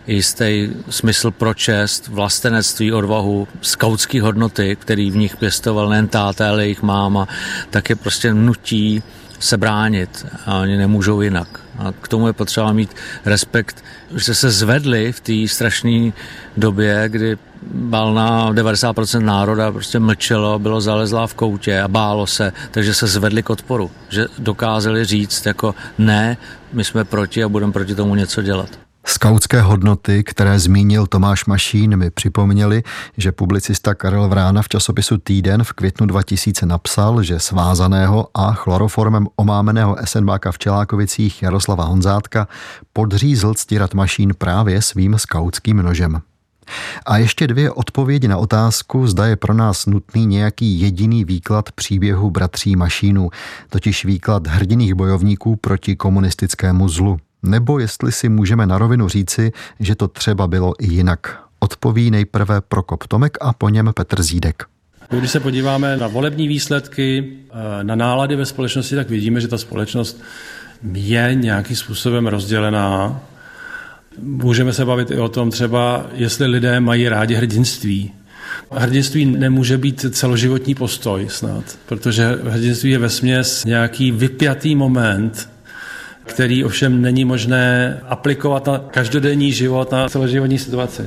jistý 0.07 0.69
smysl 0.91 1.31
pro 1.31 1.55
čest, 1.55 2.09
vlastenectví, 2.09 2.93
odvahu, 2.93 3.49
skautské 3.61 4.23
hodnoty, 4.23 4.77
který 4.77 5.11
v 5.11 5.17
nich 5.17 5.37
pěstoval 5.37 5.89
nejen 5.89 6.09
táta, 6.09 6.49
ale 6.49 6.63
jejich 6.65 6.83
máma, 6.83 7.29
tak 7.71 7.91
je 7.91 7.97
prostě 7.97 8.35
nutí 8.35 9.03
se 9.39 9.57
bránit 9.57 10.27
a 10.47 10.59
oni 10.59 10.77
nemůžou 10.77 11.21
jinak. 11.21 11.64
A 11.79 11.93
k 12.01 12.09
tomu 12.09 12.27
je 12.27 12.33
potřeba 12.33 12.73
mít 12.73 12.95
respekt, 13.25 13.85
že 14.15 14.35
se 14.35 14.51
zvedli 14.51 15.13
v 15.13 15.21
té 15.21 15.55
strašné 15.55 16.13
době, 16.57 17.05
kdy 17.09 17.37
balna 17.73 18.53
90% 18.53 19.21
národa 19.21 19.73
prostě 19.73 19.99
mlčelo, 19.99 20.59
bylo 20.59 20.81
zalezlá 20.81 21.27
v 21.27 21.35
koutě 21.35 21.81
a 21.81 21.89
bálo 21.89 22.27
se, 22.27 22.53
takže 22.71 22.95
se 22.95 23.07
zvedli 23.07 23.43
k 23.43 23.51
odporu, 23.51 23.91
že 24.09 24.27
dokázali 24.39 25.05
říct 25.05 25.47
jako 25.47 25.75
ne, 25.99 26.37
my 26.73 26.85
jsme 26.85 27.05
proti 27.05 27.45
a 27.45 27.49
budeme 27.49 27.73
proti 27.73 27.95
tomu 27.95 28.15
něco 28.15 28.43
dělat. 28.43 28.84
Skautské 29.07 29.61
hodnoty, 29.61 30.25
které 30.25 30.59
zmínil 30.59 31.07
Tomáš 31.07 31.45
Mašín, 31.45 31.97
mi 31.97 32.11
připomněli, 32.11 32.83
že 33.17 33.33
publicista 33.33 33.95
Karel 33.95 34.29
Vrána 34.29 34.63
v 34.63 34.69
časopisu 34.69 35.19
Týden 35.19 35.65
v 35.65 35.73
květnu 35.73 36.07
2000 36.07 36.67
napsal, 36.67 37.23
že 37.23 37.41
svázaného 37.41 38.29
a 38.35 38.53
chloroformem 38.53 39.27
omámeného 39.37 39.97
SNBáka 40.05 40.53
v 40.53 40.59
Čelákovicích 40.59 41.43
Jaroslava 41.43 41.85
Honzátka 41.85 42.49
podřízl 42.93 43.55
ctirat 43.55 43.95
Mašín 43.95 44.35
právě 44.39 44.83
svým 44.83 45.19
skautským 45.19 45.77
nožem. 45.77 46.21
A 47.07 47.17
ještě 47.17 47.47
dvě 47.47 47.71
odpovědi 47.71 48.29
na 48.29 48.37
otázku, 48.37 49.07
zda 49.07 49.27
je 49.27 49.37
pro 49.37 49.55
nás 49.55 49.87
nutný 49.87 50.27
nějaký 50.27 50.81
jediný 50.81 51.25
výklad 51.25 51.73
příběhu 51.73 52.31
bratří 52.31 52.77
Mašínů, 52.77 53.31
totiž 53.71 54.05
výklad 54.05 54.47
hrdiných 54.47 54.95
bojovníků 54.95 55.57
proti 55.57 55.97
komunistickému 55.97 56.89
zlu. 56.89 57.19
Nebo 57.45 57.79
jestli 57.79 58.13
si 58.13 58.29
můžeme 58.29 58.67
na 58.67 58.79
rovinu 58.79 59.09
říci, 59.09 59.53
že 59.81 59.95
to 59.95 60.09
třeba 60.09 60.47
bylo 60.47 60.75
i 60.79 60.87
jinak. 60.87 61.41
Odpoví 61.59 62.11
nejprve 62.11 62.61
Prokop 62.61 63.07
Tomek 63.07 63.39
a 63.41 63.53
po 63.53 63.69
něm 63.69 63.91
Petr 63.95 64.23
Zídek. 64.23 64.65
Když 65.11 65.31
se 65.31 65.41
podíváme 65.41 65.97
na 65.97 66.07
volební 66.07 66.49
výsledky, 66.49 67.33
eh, 67.51 67.85
na 67.85 67.95
nálady 67.95 68.37
ve 68.37 68.47
společnosti, 68.47 68.95
tak 68.95 69.11
vidíme, 69.11 69.41
že 69.41 69.49
ta 69.49 69.59
společnost 69.59 70.23
je 70.93 71.35
nějakým 71.35 71.77
způsobem 71.77 72.27
rozdělená 72.27 73.21
Můžeme 74.23 74.73
se 74.73 74.85
bavit 74.85 75.11
i 75.11 75.19
o 75.19 75.29
tom 75.29 75.51
třeba, 75.51 76.07
jestli 76.13 76.47
lidé 76.47 76.81
mají 76.81 77.09
rádi 77.09 77.35
hrdinství. 77.35 78.13
Hrdinství 78.71 79.25
nemůže 79.25 79.79
být 79.79 80.07
celoživotní 80.11 80.75
postoj 80.75 81.27
snad, 81.31 81.65
protože 81.87 82.39
hrdinství 82.49 82.91
je 82.91 82.99
vesměs 82.99 83.65
nějaký 83.65 84.11
vypjatý 84.11 84.75
moment, 84.75 85.49
který 86.25 86.65
ovšem 86.65 87.03
není 87.03 87.25
možné 87.25 88.01
aplikovat 88.09 88.67
na 88.67 88.79
každodenní 88.79 89.53
život, 89.53 89.93
na 89.93 90.09
celoživotní 90.09 90.59
situaci. 90.59 91.03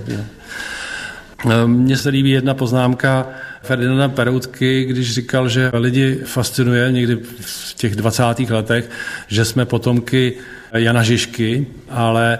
Mně 1.65 1.97
se 1.97 2.09
líbí 2.09 2.29
jedna 2.29 2.53
poznámka 2.53 3.27
Ferdinanda 3.61 4.07
Peroutky, 4.09 4.85
když 4.85 5.13
říkal, 5.13 5.49
že 5.49 5.71
lidi 5.73 6.19
fascinuje 6.25 6.91
někdy 6.91 7.15
v 7.39 7.73
těch 7.73 7.95
20. 7.95 8.23
letech, 8.49 8.89
že 9.27 9.45
jsme 9.45 9.65
potomky 9.65 10.33
Jana 10.73 11.03
Žižky, 11.03 11.67
ale 11.89 12.39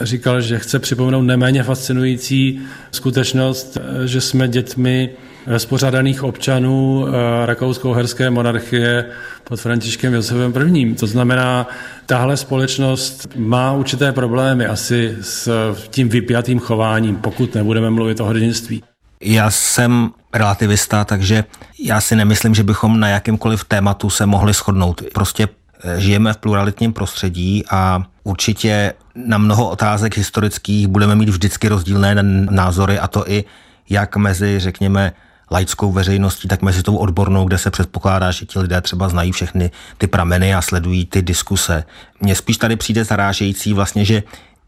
říkal, 0.00 0.40
že 0.40 0.58
chce 0.58 0.78
připomenout 0.78 1.22
neméně 1.22 1.62
fascinující 1.62 2.60
skutečnost, 2.90 3.78
že 4.04 4.20
jsme 4.20 4.48
dětmi 4.48 5.10
spořádaných 5.56 6.22
občanů 6.24 7.06
eh, 7.08 7.46
rakousko-herské 7.46 8.30
monarchie 8.30 9.04
pod 9.44 9.60
Františkem 9.60 10.14
Josefem 10.14 10.76
I. 10.76 10.94
To 10.94 11.06
znamená, 11.06 11.66
tahle 12.06 12.36
společnost 12.36 13.28
má 13.36 13.72
určité 13.72 14.12
problémy 14.12 14.66
asi 14.66 15.16
s 15.20 15.48
tím 15.90 16.08
vypjatým 16.08 16.58
chováním, 16.58 17.16
pokud 17.16 17.54
nebudeme 17.54 17.90
mluvit 17.90 18.20
o 18.20 18.24
hrdinství. 18.24 18.82
Já 19.20 19.50
jsem 19.50 20.10
relativista, 20.34 21.04
takže 21.04 21.44
já 21.84 22.00
si 22.00 22.16
nemyslím, 22.16 22.54
že 22.54 22.62
bychom 22.62 23.00
na 23.00 23.08
jakýmkoliv 23.08 23.64
tématu 23.64 24.10
se 24.10 24.26
mohli 24.26 24.52
shodnout. 24.52 25.02
Prostě 25.14 25.48
eh, 25.84 26.00
žijeme 26.00 26.32
v 26.32 26.36
pluralitním 26.36 26.92
prostředí 26.92 27.64
a 27.70 28.02
určitě 28.24 28.92
na 29.14 29.38
mnoho 29.38 29.70
otázek 29.70 30.16
historických 30.16 30.88
budeme 30.88 31.16
mít 31.16 31.28
vždycky 31.28 31.68
rozdílné 31.68 32.14
názory 32.50 32.98
a 32.98 33.08
to 33.08 33.30
i 33.30 33.44
jak 33.90 34.16
mezi, 34.16 34.60
řekněme, 34.60 35.12
laickou 35.50 35.92
veřejností, 35.92 36.48
tak 36.48 36.62
mezi 36.62 36.82
tou 36.82 36.96
odbornou, 36.96 37.44
kde 37.44 37.58
se 37.58 37.70
předpokládá, 37.70 38.30
že 38.30 38.46
ti 38.46 38.58
lidé 38.58 38.80
třeba 38.80 39.08
znají 39.08 39.32
všechny 39.32 39.70
ty 39.98 40.06
prameny 40.06 40.54
a 40.54 40.62
sledují 40.62 41.06
ty 41.06 41.22
diskuse. 41.22 41.84
Mně 42.20 42.34
spíš 42.34 42.56
tady 42.56 42.76
přijde 42.76 43.04
zarážející 43.04 43.72
vlastně, 43.72 44.04
že 44.04 44.22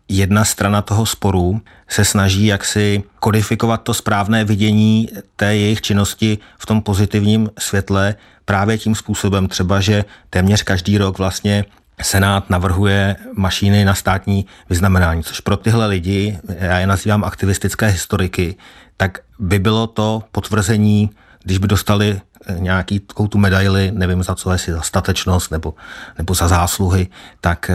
jedna 0.08 0.44
strana 0.44 0.82
toho 0.82 1.06
sporu 1.06 1.60
se 1.88 2.04
snaží 2.04 2.46
jaksi 2.46 3.02
kodifikovat 3.20 3.82
to 3.82 3.94
správné 3.94 4.44
vidění 4.44 5.08
té 5.36 5.56
jejich 5.56 5.80
činnosti 5.80 6.38
v 6.58 6.66
tom 6.66 6.82
pozitivním 6.82 7.50
světle 7.58 8.14
právě 8.44 8.78
tím 8.78 8.94
způsobem 8.94 9.48
třeba, 9.48 9.80
že 9.80 10.04
téměř 10.30 10.62
každý 10.62 10.98
rok 10.98 11.18
vlastně 11.18 11.64
Senát 12.02 12.50
navrhuje 12.50 13.16
mašíny 13.36 13.84
na 13.84 13.94
státní 13.94 14.46
vyznamenání, 14.68 15.22
což 15.22 15.40
pro 15.40 15.56
tyhle 15.56 15.86
lidi, 15.86 16.38
já 16.48 16.78
je 16.78 16.86
nazývám 16.86 17.24
aktivistické 17.24 17.86
historiky, 17.86 18.56
tak 18.96 19.18
by 19.38 19.58
bylo 19.58 19.86
to 19.86 20.22
potvrzení, 20.32 21.10
když 21.44 21.58
by 21.58 21.68
dostali 21.68 22.20
nějaký 22.58 23.00
takovou 23.00 23.28
tu 23.28 23.38
medaili, 23.38 23.90
nevím 23.94 24.22
za 24.22 24.34
co, 24.34 24.52
jestli 24.52 24.72
za 24.72 24.82
statečnost 24.82 25.50
nebo, 25.50 25.74
nebo 26.18 26.34
za 26.34 26.48
zásluhy, 26.48 27.08
tak 27.40 27.70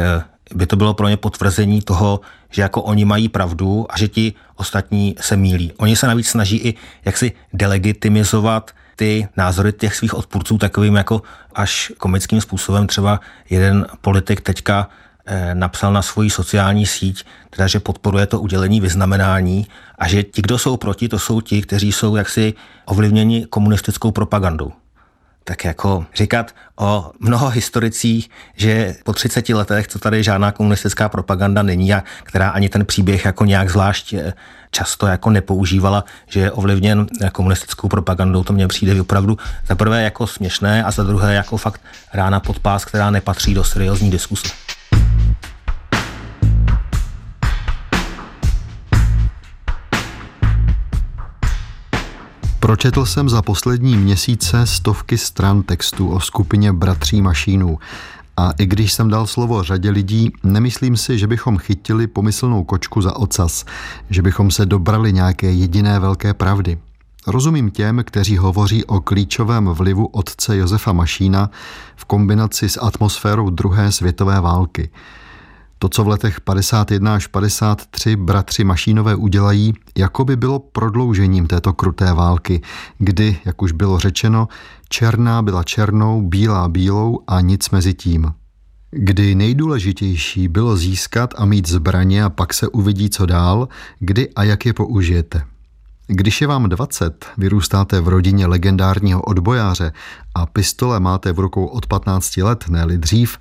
by 0.56 0.66
to 0.66 0.76
bylo 0.76 0.94
pro 0.94 1.08
ně 1.08 1.18
potvrzení 1.18 1.82
toho, 1.82 2.22
že 2.50 2.62
jako 2.62 2.82
oni 2.82 3.06
mají 3.06 3.30
pravdu 3.30 3.86
a 3.90 3.98
že 3.98 4.08
ti 4.08 4.34
ostatní 4.56 5.16
se 5.20 5.38
mílí. 5.38 5.74
Oni 5.78 5.96
se 5.96 6.08
navíc 6.08 6.28
snaží 6.28 6.58
i 6.58 6.74
jaksi 7.06 7.32
delegitimizovat 7.54 8.72
ty 8.96 9.28
názory 9.38 9.74
těch 9.74 9.96
svých 9.96 10.14
odpůrců 10.14 10.58
takovým 10.58 10.96
jako 10.96 11.22
až 11.56 11.92
komickým 11.98 12.42
způsobem. 12.42 12.88
Třeba 12.88 13.20
jeden 13.50 13.88
politik 14.02 14.42
teďka 14.42 14.90
eh, 15.26 15.56
napsal 15.56 15.94
na 15.94 16.02
svoji 16.02 16.30
sociální 16.30 16.86
síť, 16.86 17.26
teda, 17.50 17.68
že 17.68 17.80
podporuje 17.80 18.26
to 18.26 18.40
udělení 18.40 18.82
vyznamenání 18.82 19.68
a 20.00 20.08
že 20.08 20.24
ti, 20.24 20.42
kdo 20.42 20.58
jsou 20.58 20.78
proti, 20.78 21.10
to 21.10 21.20
jsou 21.20 21.42
ti, 21.42 21.62
kteří 21.62 21.92
jsou 21.92 22.16
jaksi 22.16 22.54
ovlivněni 22.86 23.46
komunistickou 23.46 24.12
propagandou 24.12 24.72
tak 25.48 25.66
jako 25.66 26.06
říkat 26.16 26.56
o 26.76 27.12
mnoho 27.20 27.50
historicích, 27.50 28.30
že 28.56 28.96
po 29.04 29.14
30 29.14 29.50
letech, 29.50 29.88
co 29.88 30.00
tady 30.00 30.24
žádná 30.24 30.52
komunistická 30.52 31.10
propaganda 31.10 31.64
není 31.64 31.94
a 31.94 32.04
která 32.24 32.50
ani 32.50 32.70
ten 32.70 32.86
příběh 32.86 33.26
jako 33.26 33.46
nějak 33.46 33.70
zvlášť 33.70 34.14
eh, 34.14 34.34
často 34.76 35.08
jako 35.08 35.30
nepoužívala, 35.30 36.04
že 36.28 36.40
je 36.40 36.52
ovlivněn 36.52 37.08
komunistickou 37.32 37.88
propagandou, 37.88 38.44
to 38.44 38.54
mně 38.54 38.68
přijde 38.68 39.02
opravdu 39.02 39.38
za 39.68 39.76
prvé 39.76 40.04
jako 40.04 40.28
směšné 40.28 40.84
a 40.84 40.92
za 40.92 41.04
druhé 41.04 41.34
jako 41.34 41.58
fakt 41.58 41.82
rána 42.14 42.40
pod 42.40 42.60
pás, 42.60 42.86
která 42.86 43.10
nepatří 43.10 43.54
do 43.54 43.64
seriózní 43.64 44.12
diskuse. 44.12 44.48
Pročetl 52.60 53.06
jsem 53.06 53.30
za 53.30 53.42
poslední 53.42 53.98
měsíce 53.98 54.66
stovky 54.66 55.18
stran 55.18 55.64
textů 55.64 56.10
o 56.10 56.20
skupině 56.20 56.74
Bratří 56.74 57.22
Mašínů. 57.22 57.80
A 58.38 58.52
i 58.52 58.66
když 58.66 58.94
jsem 58.94 59.10
dal 59.10 59.28
slovo 59.28 59.64
řadě 59.64 59.90
lidí, 59.90 60.32
nemyslím 60.44 60.98
si, 60.98 61.18
že 61.18 61.28
bychom 61.28 61.58
chytili 61.58 62.08
pomyslnou 62.08 62.64
kočku 62.64 63.02
za 63.02 63.16
ocas, 63.16 63.66
že 64.10 64.22
bychom 64.22 64.52
se 64.52 64.66
dobrali 64.66 65.14
nějaké 65.14 65.52
jediné 65.52 66.00
velké 66.00 66.34
pravdy. 66.34 66.78
Rozumím 67.28 67.72
těm, 67.72 68.04
kteří 68.06 68.38
hovoří 68.38 68.86
o 68.86 69.00
klíčovém 69.00 69.66
vlivu 69.66 70.06
otce 70.06 70.58
Josefa 70.58 70.94
Mašína 70.94 71.50
v 71.96 72.06
kombinaci 72.06 72.70
s 72.70 72.82
atmosférou 72.82 73.50
druhé 73.50 73.92
světové 73.92 74.42
války– 74.42 74.90
to, 75.80 75.90
co 75.90 76.04
v 76.04 76.08
letech 76.08 76.42
51 76.42 77.16
až 77.16 77.28
53 77.28 78.16
bratři 78.16 78.64
Mašínové 78.64 79.16
udělají, 79.16 79.74
jako 79.98 80.26
by 80.26 80.36
bylo 80.36 80.60
prodloužením 80.60 81.48
této 81.48 81.74
kruté 81.74 82.14
války, 82.14 82.62
kdy, 82.98 83.38
jak 83.46 83.62
už 83.62 83.72
bylo 83.72 84.00
řečeno, 84.00 84.48
černá 84.90 85.42
byla 85.42 85.64
černou, 85.64 86.22
bílá 86.22 86.70
bílou 86.70 87.20
a 87.28 87.42
nic 87.42 87.70
mezi 87.70 87.94
tím. 87.94 88.34
Kdy 88.92 89.36
nejdůležitější 89.36 90.48
bylo 90.48 90.78
získat 90.78 91.34
a 91.38 91.46
mít 91.46 91.68
zbraně 91.68 92.24
a 92.24 92.30
pak 92.30 92.54
se 92.54 92.68
uvidí, 92.68 93.10
co 93.10 93.26
dál, 93.26 93.68
kdy 94.00 94.30
a 94.34 94.44
jak 94.44 94.66
je 94.66 94.74
použijete. 94.74 95.46
Když 96.08 96.42
je 96.42 96.48
vám 96.48 96.70
20, 96.70 97.26
vyrůstáte 97.38 98.02
v 98.02 98.08
rodině 98.08 98.48
legendárního 98.48 99.22
odbojáře 99.22 99.92
a 100.36 100.46
pistole 100.46 101.00
máte 101.00 101.32
v 101.32 101.40
rukou 101.40 101.66
od 101.66 101.86
15 101.86 102.38
let, 102.38 102.66
ne 102.70 102.86
dřív, 102.98 103.38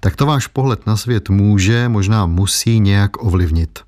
tak 0.00 0.16
to 0.16 0.26
váš 0.26 0.46
pohled 0.46 0.86
na 0.86 0.96
svět 0.96 1.28
může, 1.28 1.88
možná 1.88 2.26
musí 2.26 2.80
nějak 2.80 3.24
ovlivnit. 3.24 3.78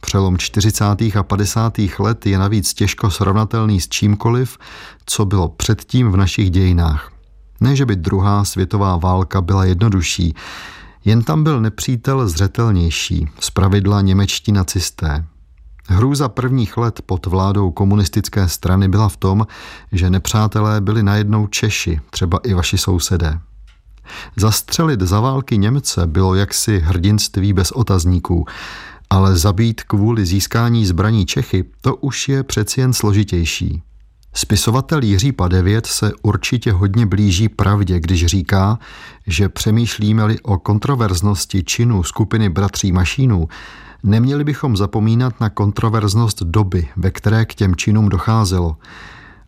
Přelom 0.00 0.38
40. 0.38 0.84
a 1.18 1.22
50. 1.22 1.78
let 1.98 2.26
je 2.26 2.38
navíc 2.38 2.74
těžko 2.74 3.10
srovnatelný 3.10 3.80
s 3.80 3.88
čímkoliv, 3.88 4.58
co 5.06 5.24
bylo 5.24 5.48
předtím 5.48 6.10
v 6.10 6.16
našich 6.16 6.50
dějinách. 6.50 7.12
Ne, 7.60 7.76
že 7.76 7.86
by 7.86 7.96
druhá 7.96 8.44
světová 8.44 8.96
válka 8.96 9.40
byla 9.40 9.64
jednodušší, 9.64 10.34
jen 11.04 11.22
tam 11.22 11.44
byl 11.44 11.60
nepřítel 11.60 12.28
zřetelnější, 12.28 13.28
zpravidla 13.40 14.00
němečtí 14.00 14.52
nacisté. 14.52 15.24
Hrůza 15.88 16.28
prvních 16.28 16.76
let 16.76 17.02
pod 17.06 17.26
vládou 17.26 17.70
komunistické 17.70 18.48
strany 18.48 18.88
byla 18.88 19.08
v 19.08 19.16
tom, 19.16 19.46
že 19.92 20.10
nepřátelé 20.10 20.80
byli 20.80 21.02
najednou 21.02 21.46
Češi, 21.46 22.00
třeba 22.10 22.38
i 22.38 22.54
vaši 22.54 22.78
sousedé. 22.78 23.40
Zastřelit 24.36 25.00
za 25.00 25.20
války 25.20 25.58
Němce 25.58 26.06
bylo 26.06 26.34
jaksi 26.34 26.78
hrdinství 26.78 27.52
bez 27.52 27.72
otazníků, 27.72 28.44
ale 29.10 29.36
zabít 29.36 29.82
kvůli 29.82 30.26
získání 30.26 30.86
zbraní 30.86 31.26
Čechy, 31.26 31.64
to 31.80 31.96
už 31.96 32.28
je 32.28 32.42
přeci 32.42 32.80
jen 32.80 32.92
složitější. 32.92 33.82
Spisovatel 34.34 35.02
Jiří 35.02 35.32
Padevět 35.32 35.86
se 35.86 36.12
určitě 36.22 36.72
hodně 36.72 37.06
blíží 37.06 37.48
pravdě, 37.48 38.00
když 38.00 38.26
říká, 38.26 38.78
že 39.26 39.48
přemýšlíme-li 39.48 40.40
o 40.40 40.58
kontroverznosti 40.58 41.62
činu 41.62 42.02
skupiny 42.02 42.48
bratří 42.48 42.92
Mašínů, 42.92 43.48
neměli 44.02 44.44
bychom 44.44 44.76
zapomínat 44.76 45.40
na 45.40 45.50
kontroverznost 45.50 46.42
doby, 46.42 46.88
ve 46.96 47.10
které 47.10 47.44
k 47.44 47.54
těm 47.54 47.76
činům 47.76 48.08
docházelo– 48.08 48.76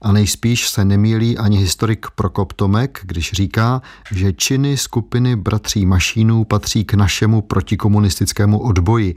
a 0.03 0.13
nejspíš 0.13 0.69
se 0.69 0.85
nemýlí 0.85 1.39
ani 1.39 1.59
historik 1.59 2.07
Prokop 2.15 2.53
Tomek, 2.53 3.01
když 3.03 3.33
říká, 3.33 3.83
že 4.13 4.33
činy 4.33 4.77
skupiny 4.77 5.37
bratří 5.37 5.87
Mašínů 5.87 6.45
patří 6.45 6.85
k 6.85 6.95
našemu 6.95 7.43
protikomunistickému 7.43 8.59
odboji, 8.59 9.15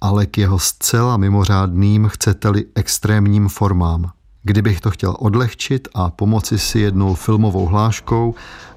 ale 0.00 0.26
k 0.26 0.38
jeho 0.38 0.58
zcela 0.58 1.16
mimořádným, 1.16 2.08
chcete-li 2.08 2.64
extrémním 2.74 3.48
formám. 3.48 4.10
Kdybych 4.42 4.80
to 4.80 4.90
chtěl 4.90 5.16
odlehčit 5.18 5.88
a 5.94 6.10
pomoci 6.10 6.58
si 6.58 6.78
jednou 6.78 7.14
filmovou 7.14 7.66
hláškou, 7.66 8.34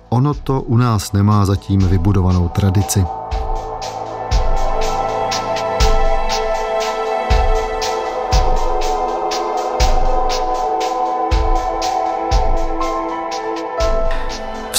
ono 0.10 0.34
to 0.34 0.62
u 0.62 0.78
nás 0.78 1.12
nemá 1.12 1.46
zatím 1.46 1.80
vybudovanou 1.80 2.48
tradici. 2.48 3.04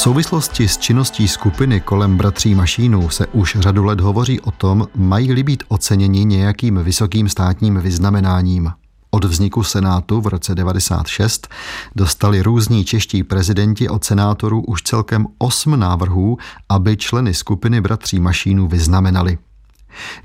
V 0.01 0.03
souvislosti 0.03 0.69
s 0.69 0.79
činností 0.79 1.29
skupiny 1.29 1.81
kolem 1.81 2.17
bratří 2.17 2.55
Mašínů 2.55 3.09
se 3.11 3.27
už 3.27 3.57
řadu 3.61 3.85
let 3.85 4.01
hovoří 4.01 4.41
o 4.41 4.51
tom, 4.51 4.87
mají-li 4.95 5.43
být 5.43 5.63
oceněni 5.69 6.25
nějakým 6.25 6.79
vysokým 6.79 7.29
státním 7.29 7.81
vyznamenáním. 7.81 8.73
Od 9.11 9.25
vzniku 9.25 9.63
Senátu 9.63 10.21
v 10.21 10.27
roce 10.27 10.55
96 10.55 11.49
dostali 11.97 12.43
různí 12.43 12.85
čeští 12.85 13.23
prezidenti 13.23 13.89
od 13.89 14.05
senátorů 14.05 14.63
už 14.63 14.83
celkem 14.83 15.27
osm 15.39 15.81
návrhů, 15.81 16.39
aby 16.69 16.97
členy 16.97 17.35
skupiny 17.35 17.81
bratří 17.81 18.21
Mašínů 18.21 18.69
vyznamenali. 18.69 19.39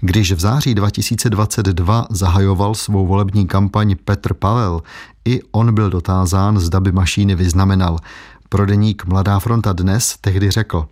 Když 0.02 0.32
v 0.32 0.40
září 0.40 0.76
2022 0.76 2.08
zahajoval 2.10 2.76
svou 2.76 3.08
volební 3.08 3.48
kampaň 3.48 3.96
Petr 4.06 4.34
Pavel, 4.34 4.82
i 5.26 5.42
on 5.52 5.74
byl 5.74 5.90
dotázán, 5.90 6.60
zda 6.60 6.80
by 6.80 6.92
mašíny 6.92 7.36
vyznamenal. 7.36 8.00
Pro 8.50 8.66
deník 8.66 9.06
Mladá 9.06 9.40
fronta 9.40 9.74
dnes 9.74 10.18
tehdy 10.22 10.52
řekl. 10.52 10.88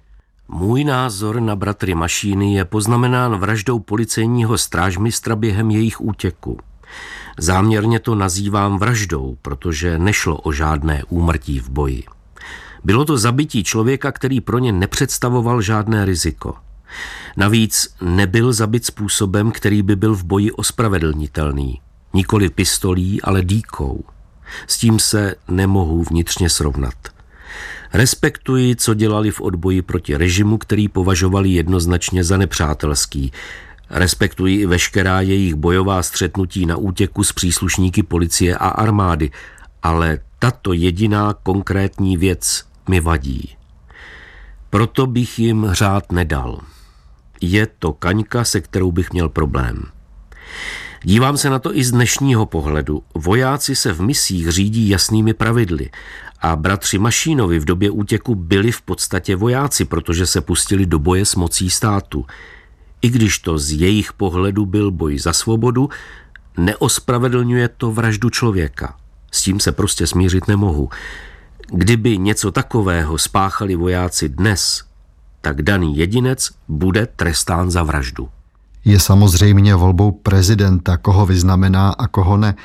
Můj 0.47 0.84
názor 0.84 1.39
na 1.39 1.56
bratry 1.56 1.95
Mašíny 1.95 2.54
je 2.54 2.66
poznamenán 2.66 3.36
vraždou 3.36 3.80
policejního 3.80 4.58
strážmistra 4.58 5.36
během 5.36 5.72
jejich 5.72 6.01
útěku. 6.01 6.60
Záměrně 7.39 7.99
to 7.99 8.16
nazývám 8.16 8.78
vraždou, 8.78 9.38
protože 9.41 9.99
nešlo 9.99 10.38
o 10.38 10.51
žádné 10.51 11.04
úmrtí 11.10 11.60
v 11.60 11.70
boji. 11.70 12.04
Bylo 12.84 13.06
to 13.06 13.18
zabití 13.18 13.64
člověka, 13.64 14.12
který 14.12 14.41
pro 14.41 14.60
ně 14.60 14.72
nepředstavoval 14.72 15.62
žádné 15.62 16.06
riziko. 16.06 16.56
Navíc 17.38 17.95
nebyl 18.01 18.54
zabit 18.54 18.86
způsobem, 18.86 19.51
který 19.51 19.82
by 19.82 19.95
byl 19.95 20.16
v 20.16 20.24
boji 20.24 20.51
ospravedlnitelný. 20.51 21.82
Nikoli 22.14 22.49
pistolí, 22.49 23.22
ale 23.22 23.41
dýkou. 23.41 24.04
S 24.68 24.78
tím 24.78 24.99
se 24.99 25.36
nemohu 25.47 26.04
vnitřně 26.04 26.49
srovnat. 26.49 27.12
Respektuji, 27.94 28.76
co 28.76 28.94
dělali 28.94 29.32
v 29.32 29.41
odboji 29.41 29.82
proti 29.82 30.18
režimu, 30.18 30.58
který 30.58 30.88
považovali 30.88 31.50
jednoznačně 31.50 32.24
za 32.24 32.38
nepřátelský. 32.38 33.32
Respektuji 33.89 34.62
i 34.62 34.66
veškerá 34.66 35.22
jejich 35.22 35.56
bojová 35.56 36.04
střetnutí 36.04 36.66
na 36.66 36.78
útěku 36.78 37.24
s 37.24 37.32
příslušníky 37.34 38.04
policie 38.04 38.58
a 38.58 38.68
armády, 38.68 39.32
ale 39.84 40.20
tato 40.39 40.74
jediná 40.74 41.34
konkrétní 41.44 42.18
věc 42.18 42.64
mi 42.89 43.00
vadí. 43.00 43.56
Proto 44.70 45.08
bych 45.08 45.39
jim 45.39 45.68
řád 45.72 46.12
nedal. 46.12 46.60
Je 47.41 47.68
to 47.80 47.94
kaňka, 47.94 48.44
se 48.44 48.62
kterou 48.62 48.91
bych 48.91 49.14
měl 49.14 49.30
problém. 49.30 49.84
Dívám 51.04 51.38
se 51.38 51.50
na 51.50 51.60
to 51.60 51.78
i 51.78 51.84
z 51.84 51.91
dnešního 51.91 52.46
pohledu. 52.46 53.04
Vojáci 53.16 53.76
se 53.76 53.94
v 53.94 54.02
misích 54.02 54.50
řídí 54.50 54.89
jasnými 54.89 55.34
pravidly 55.34 55.89
a 56.44 56.56
bratři 56.56 57.00
Mašínovi 57.00 57.60
v 57.60 57.66
době 57.66 57.89
útěku 57.91 58.36
byli 58.36 58.72
v 58.72 58.82
podstatě 58.82 59.36
vojáci, 59.36 59.86
protože 59.86 60.26
se 60.26 60.41
pustili 60.41 60.86
do 60.86 61.00
boje 61.00 61.26
s 61.26 61.36
mocí 61.36 61.70
státu. 61.70 62.26
I 63.02 63.10
když 63.10 63.39
to 63.39 63.58
z 63.58 63.72
jejich 63.72 64.14
pohledu 64.14 64.66
byl 64.66 64.91
boj 64.91 65.20
za 65.20 65.34
svobodu, 65.34 65.89
neospravedlňuje 66.58 67.68
to 67.68 67.91
vraždu 67.91 68.30
člověka. 68.30 68.96
S 69.32 69.41
tím 69.41 69.60
se 69.60 69.72
prostě 69.72 70.08
smířit 70.08 70.48
nemohu. 70.48 70.89
Kdyby 71.68 72.18
něco 72.18 72.52
takového 72.52 73.18
spáchali 73.18 73.76
vojáci 73.76 74.30
dnes, 74.30 74.84
tak 75.41 75.62
daný 75.62 75.98
jedinec 75.98 76.50
bude 76.68 77.06
trestán 77.06 77.72
za 77.72 77.84
vraždu. 77.84 78.30
Je 78.86 79.00
samozřejmě 79.00 79.76
volbou 79.76 80.12
prezidenta, 80.12 80.98
koho 80.98 81.26
vyznamená 81.26 81.89
a 81.89 82.08
koho 82.08 82.38
ne. 82.38 82.56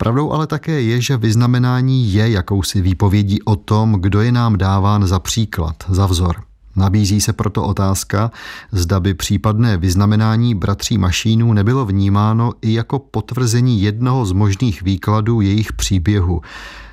Pravdou 0.00 0.32
ale 0.32 0.46
také 0.46 0.82
je, 0.82 1.00
že 1.00 1.16
vyznamenání 1.16 2.12
je 2.12 2.30
jakousi 2.30 2.80
výpovědí 2.80 3.42
o 3.42 3.56
tom, 3.56 3.92
kdo 3.92 4.20
je 4.20 4.32
nám 4.32 4.58
dáván 4.58 5.06
za 5.06 5.18
příklad, 5.18 5.76
za 5.88 6.06
vzor. 6.06 6.36
Nabízí 6.76 7.20
se 7.20 7.32
proto 7.32 7.64
otázka, 7.64 8.30
zda 8.72 9.00
by 9.00 9.14
případné 9.14 9.76
vyznamenání 9.76 10.54
bratří 10.54 10.98
Mašínů 10.98 11.52
nebylo 11.52 11.86
vnímáno 11.86 12.52
i 12.62 12.72
jako 12.72 12.98
potvrzení 12.98 13.82
jednoho 13.82 14.26
z 14.26 14.32
možných 14.32 14.82
výkladů 14.82 15.40
jejich 15.40 15.72
příběhu, 15.72 16.40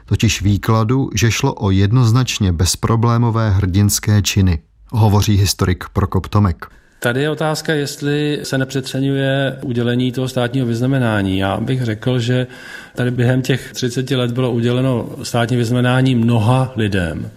totiž 0.06 0.42
výkladu, 0.42 1.10
že 1.14 1.32
šlo 1.32 1.54
o 1.54 1.72
jednoznačně 1.72 2.52
bezproblémové 2.52 3.50
hrdinské 3.50 4.22
činy, 4.22 4.60
hovoří 4.92 5.36
historik 5.36 5.86
Prokop 5.94 6.28
Tomek. 6.28 6.72
Tady 7.00 7.22
je 7.22 7.30
otázka, 7.30 7.74
jestli 7.74 8.40
se 8.44 8.58
nepřeceňuje 8.58 9.58
udělení 9.62 10.12
toho 10.12 10.28
státního 10.28 10.68
vyznamenání. 10.68 11.38
Já 11.38 11.58
bych 11.58 11.84
řekl, 11.84 12.20
že 12.20 12.48
tady 12.96 13.12
během 13.12 13.42
těch 13.42 13.74
30 13.74 14.12
let 14.12 14.32
bylo 14.32 14.52
uděleno 14.52 15.10
státní 15.24 15.58
vyznamenání 15.58 16.16
mnoha 16.16 16.74
lidem, 16.76 17.30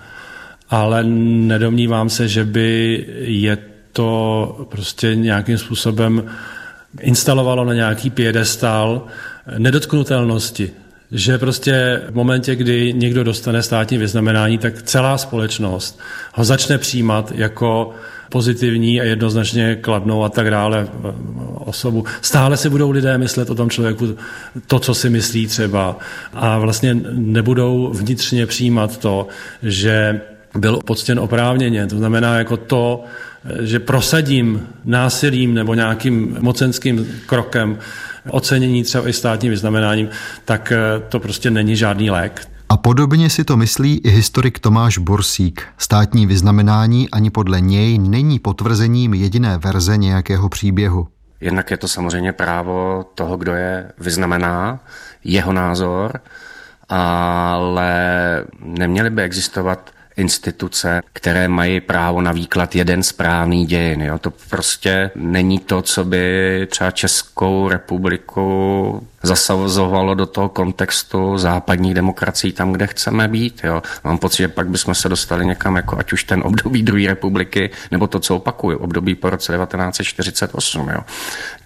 ale 0.70 1.04
nedomnívám 1.04 2.10
se, 2.10 2.28
že 2.28 2.44
by 2.44 3.04
je 3.18 3.58
to 3.92 4.66
prostě 4.70 5.16
nějakým 5.16 5.58
způsobem 5.58 6.24
instalovalo 7.00 7.64
na 7.64 7.74
nějaký 7.74 8.10
piedestal 8.10 9.06
nedotknutelnosti 9.58 10.70
že 11.12 11.38
prostě 11.38 12.02
v 12.10 12.14
momentě, 12.14 12.56
kdy 12.56 12.92
někdo 12.92 13.24
dostane 13.24 13.62
státní 13.62 13.98
vyznamenání, 13.98 14.58
tak 14.58 14.82
celá 14.82 15.18
společnost 15.18 16.00
ho 16.34 16.44
začne 16.44 16.78
přijímat 16.78 17.32
jako 17.34 17.94
pozitivní 18.28 19.00
a 19.00 19.04
jednoznačně 19.04 19.76
kladnou 19.80 20.24
a 20.24 20.28
tak 20.28 20.50
dále 20.50 20.88
osobu. 21.58 22.04
Stále 22.20 22.56
si 22.56 22.70
budou 22.70 22.90
lidé 22.90 23.18
myslet 23.18 23.50
o 23.50 23.54
tom 23.54 23.70
člověku 23.70 24.16
to, 24.66 24.78
co 24.78 24.94
si 24.94 25.10
myslí 25.10 25.46
třeba 25.46 25.98
a 26.34 26.58
vlastně 26.58 26.94
nebudou 27.12 27.92
vnitřně 27.94 28.46
přijímat 28.46 28.98
to, 28.98 29.26
že 29.62 30.20
byl 30.58 30.78
poctěn 30.84 31.18
oprávněně. 31.18 31.86
To 31.86 31.98
znamená 31.98 32.38
jako 32.38 32.56
to, 32.56 33.04
že 33.60 33.78
prosadím 33.78 34.66
násilím 34.84 35.54
nebo 35.54 35.74
nějakým 35.74 36.36
mocenským 36.40 37.06
krokem 37.26 37.78
ocenění 38.30 38.82
třeba 38.82 39.08
i 39.08 39.12
státním 39.12 39.50
vyznamenáním, 39.50 40.08
tak 40.44 40.72
to 41.08 41.20
prostě 41.20 41.50
není 41.50 41.76
žádný 41.76 42.10
lék. 42.10 42.48
A 42.70 42.76
podobně 42.76 43.30
si 43.30 43.44
to 43.44 43.56
myslí 43.56 43.98
i 43.98 44.10
historik 44.10 44.58
Tomáš 44.58 44.98
Borsík. 44.98 45.66
Státní 45.78 46.26
vyznamenání 46.26 47.10
ani 47.10 47.30
podle 47.30 47.60
něj 47.60 47.98
není 47.98 48.38
potvrzením 48.38 49.14
jediné 49.14 49.58
verze 49.58 49.96
nějakého 49.96 50.48
příběhu. 50.48 51.08
Jednak 51.40 51.70
je 51.70 51.76
to 51.76 51.88
samozřejmě 51.88 52.32
právo 52.32 53.04
toho, 53.14 53.36
kdo 53.36 53.54
je 53.54 53.92
vyznamená, 53.98 54.80
jeho 55.24 55.52
názor, 55.52 56.20
ale 56.88 57.94
neměly 58.64 59.10
by 59.10 59.22
existovat 59.22 59.90
instituce, 60.18 61.02
které 61.12 61.48
mají 61.48 61.80
právo 61.80 62.20
na 62.20 62.32
výklad 62.32 62.74
jeden 62.74 63.02
správný 63.02 63.66
dějin. 63.66 64.02
Jo? 64.02 64.18
To 64.18 64.30
prostě 64.50 65.10
není 65.14 65.58
to, 65.58 65.82
co 65.82 66.04
by 66.04 66.66
třeba 66.70 66.90
Českou 66.90 67.68
republiku 67.68 69.08
zasazovalo 69.22 70.14
do 70.14 70.26
toho 70.26 70.48
kontextu 70.48 71.38
západních 71.38 71.94
demokracií 71.94 72.52
tam, 72.52 72.72
kde 72.72 72.86
chceme 72.86 73.28
být. 73.28 73.60
Jo. 73.64 73.82
Mám 74.04 74.18
pocit, 74.18 74.36
že 74.36 74.48
pak 74.48 74.68
bychom 74.68 74.94
se 74.94 75.08
dostali 75.08 75.46
někam, 75.46 75.76
jako 75.76 75.98
ať 75.98 76.12
už 76.12 76.24
ten 76.24 76.42
období 76.44 76.82
druhé 76.82 77.06
republiky, 77.06 77.70
nebo 77.90 78.06
to, 78.06 78.20
co 78.20 78.36
opakuju, 78.36 78.78
období 78.78 79.14
po 79.14 79.30
roce 79.30 79.52
1948. 79.56 80.88
Jo. 80.88 81.00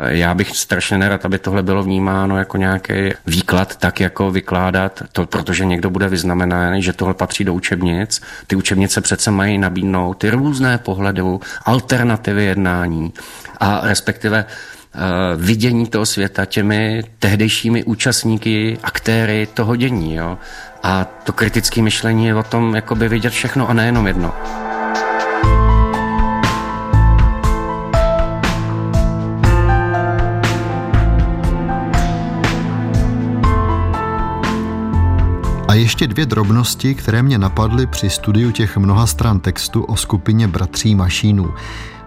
Já 0.08 0.34
bych 0.34 0.56
strašně 0.56 0.98
nerad, 0.98 1.24
aby 1.24 1.38
tohle 1.38 1.62
bylo 1.62 1.82
vnímáno 1.82 2.38
jako 2.38 2.56
nějaký 2.56 3.10
výklad, 3.26 3.76
tak 3.76 4.00
jako 4.00 4.30
vykládat 4.30 5.02
to, 5.12 5.26
protože 5.26 5.64
někdo 5.64 5.90
bude 5.90 6.08
vyznamenaný, 6.08 6.82
že 6.82 6.92
tohle 6.92 7.14
patří 7.14 7.44
do 7.44 7.54
učebnic. 7.54 8.22
Ty 8.46 8.56
učebnice 8.56 9.00
přece 9.00 9.30
mají 9.30 9.58
nabídnout 9.58 10.14
ty 10.14 10.30
různé 10.30 10.78
pohledy, 10.78 11.22
alternativy 11.64 12.44
jednání 12.44 13.12
a 13.60 13.80
respektive 13.82 14.46
Eh, 14.94 15.36
vidění 15.36 15.86
toho 15.86 16.06
světa 16.06 16.44
těmi 16.44 17.02
tehdejšími 17.18 17.84
účastníky, 17.84 18.78
aktéry 18.82 19.48
toho 19.54 19.76
dění. 19.76 20.14
Jo? 20.14 20.38
A 20.82 21.04
to 21.04 21.32
kritické 21.32 21.82
myšlení 21.82 22.26
je 22.26 22.34
o 22.34 22.42
tom 22.42 22.74
jakoby 22.74 23.08
vidět 23.08 23.30
všechno 23.30 23.68
a 23.68 23.72
nejenom 23.72 24.06
jedno. 24.06 24.34
A 35.72 35.74
ještě 35.74 36.06
dvě 36.06 36.26
drobnosti, 36.26 36.94
které 36.94 37.22
mě 37.22 37.38
napadly 37.38 37.86
při 37.86 38.10
studiu 38.10 38.50
těch 38.50 38.76
mnoha 38.76 39.06
stran 39.06 39.40
textu 39.40 39.82
o 39.82 39.96
skupině 39.96 40.48
bratří 40.48 40.94
Mašínů. 40.94 41.54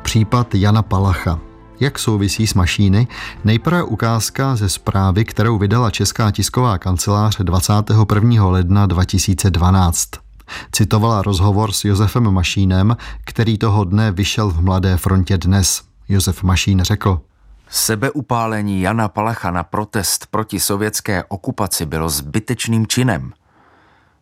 Případ 0.01 0.55
Jana 0.55 0.81
Palacha, 0.81 1.39
jak 1.79 1.99
souvisí 1.99 2.47
s 2.47 2.53
mašíny, 2.53 3.07
nejprve 3.43 3.83
ukázka 3.83 4.55
ze 4.55 4.69
zprávy, 4.69 5.25
kterou 5.25 5.57
vydala 5.57 5.91
Česká 5.91 6.31
tisková 6.31 6.77
kancelář 6.77 7.37
21. 7.37 8.45
ledna 8.45 8.85
2012. 8.85 10.09
Citovala 10.71 11.21
rozhovor 11.21 11.71
s 11.71 11.85
Josefem 11.85 12.23
Mašínem, 12.23 12.97
který 13.25 13.57
toho 13.57 13.83
dne 13.83 14.11
vyšel 14.11 14.49
v 14.49 14.61
Mladé 14.61 14.97
frontě 14.97 15.37
dnes. 15.37 15.81
Josef 16.09 16.43
Mašín 16.43 16.81
řekl, 16.83 17.21
Sebeupálení 17.69 18.81
Jana 18.81 19.07
Palacha 19.07 19.51
na 19.51 19.63
protest 19.63 20.27
proti 20.31 20.59
sovětské 20.59 21.23
okupaci 21.23 21.85
bylo 21.85 22.09
zbytečným 22.09 22.87
činem– 22.87 23.33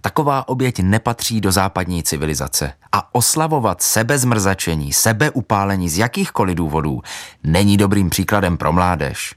Taková 0.05 0.47
oběť 0.47 0.79
nepatří 0.79 1.41
do 1.41 1.51
západní 1.51 2.03
civilizace. 2.03 2.73
A 2.91 3.15
oslavovat 3.15 3.81
sebezmrzačení, 3.81 4.93
sebeupálení 4.93 5.89
z 5.89 5.97
jakýchkoliv 5.97 6.55
důvodů 6.55 7.01
není 7.43 7.77
dobrým 7.77 8.09
příkladem 8.09 8.57
pro 8.57 8.73
mládež. 8.73 9.35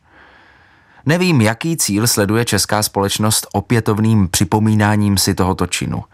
Nevím, 1.07 1.41
jaký 1.41 1.77
cíl 1.77 2.07
sleduje 2.07 2.45
česká 2.45 2.83
společnost 2.83 3.47
opětovným 3.53 4.29
připomínáním 4.29 5.19
si 5.19 5.35
tohoto 5.35 5.67
činu. 5.67 6.05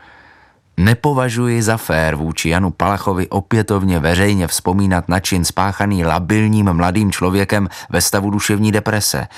Nepovažuji 0.77 1.63
za 1.63 1.77
fér 1.77 2.15
vůči 2.15 2.49
Janu 2.49 2.71
Palachovi 2.71 3.29
opětovně 3.29 3.99
veřejně 3.99 4.47
vzpomínat 4.47 5.09
na 5.09 5.21
čin 5.21 5.45
spáchaný 5.45 6.05
labilním 6.05 6.73
mladým 6.73 7.13
člověkem 7.13 7.69
ve 7.91 8.01
stavu 8.01 8.31
duševní 8.31 8.73
deprese. 8.73 9.29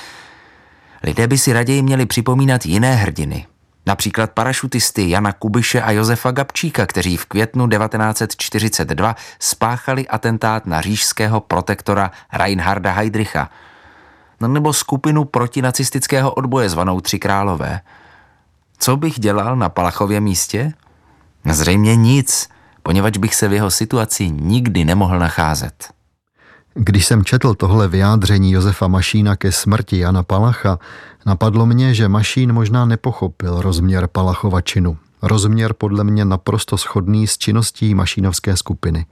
Lidé 1.02 1.26
by 1.26 1.38
si 1.38 1.52
raději 1.52 1.82
měli 1.82 2.06
připomínat 2.06 2.66
jiné 2.66 2.94
hrdiny, 2.94 3.46
Například 3.86 4.30
parašutisty 4.30 5.10
Jana 5.10 5.32
Kubiše 5.32 5.82
a 5.82 5.90
Josefa 5.90 6.30
Gabčíka, 6.30 6.86
kteří 6.86 7.16
v 7.16 7.26
květnu 7.26 7.68
1942 7.68 9.16
spáchali 9.38 10.08
atentát 10.08 10.66
na 10.66 10.80
řížského 10.80 11.40
protektora 11.40 12.10
Reinharda 12.32 12.92
Heydricha. 12.92 13.50
No 14.40 14.48
nebo 14.48 14.72
skupinu 14.72 15.24
protinacistického 15.24 16.34
odboje 16.34 16.68
zvanou 16.68 17.00
Tři 17.00 17.18
králové. 17.18 17.80
Co 18.78 18.96
bych 18.96 19.20
dělal 19.20 19.56
na 19.56 19.68
Palachově 19.68 20.20
místě? 20.20 20.72
Zřejmě 21.50 21.96
nic, 21.96 22.48
poněvadž 22.82 23.18
bych 23.18 23.34
se 23.34 23.48
v 23.48 23.52
jeho 23.52 23.70
situaci 23.70 24.30
nikdy 24.30 24.84
nemohl 24.84 25.18
nacházet. 25.18 25.94
Když 26.74 27.06
jsem 27.06 27.24
četl 27.24 27.54
tohle 27.54 27.88
vyjádření 27.88 28.52
Josefa 28.52 28.88
Mašína 28.88 29.36
ke 29.36 29.52
smrti 29.52 29.98
Jana 29.98 30.22
Palacha, 30.22 30.78
napadlo 31.26 31.66
mě, 31.66 31.94
že 31.94 32.08
Mašín 32.08 32.52
možná 32.52 32.84
nepochopil 32.84 33.60
rozměr 33.60 34.06
Palachova 34.12 34.60
činu. 34.60 34.96
Rozměr 35.22 35.72
podle 35.72 36.04
mě 36.04 36.24
naprosto 36.24 36.78
schodný 36.78 37.26
s 37.26 37.38
činností 37.38 37.94
mašínovské 37.94 38.56
skupiny. 38.56 39.06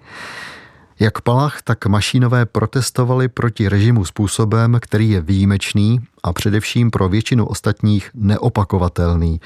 Jak 1.01 1.21
Palach, 1.21 1.63
tak 1.63 1.87
Mašínové 1.87 2.47
protestovali 2.47 3.29
proti 3.29 3.69
režimu 3.69 4.05
způsobem, 4.05 4.79
který 4.81 5.11
je 5.11 5.21
výjimečný 5.21 6.01
a 6.23 6.33
především 6.33 6.91
pro 6.91 7.09
většinu 7.09 7.47
ostatních 7.47 8.11
neopakovatelný 8.15 9.41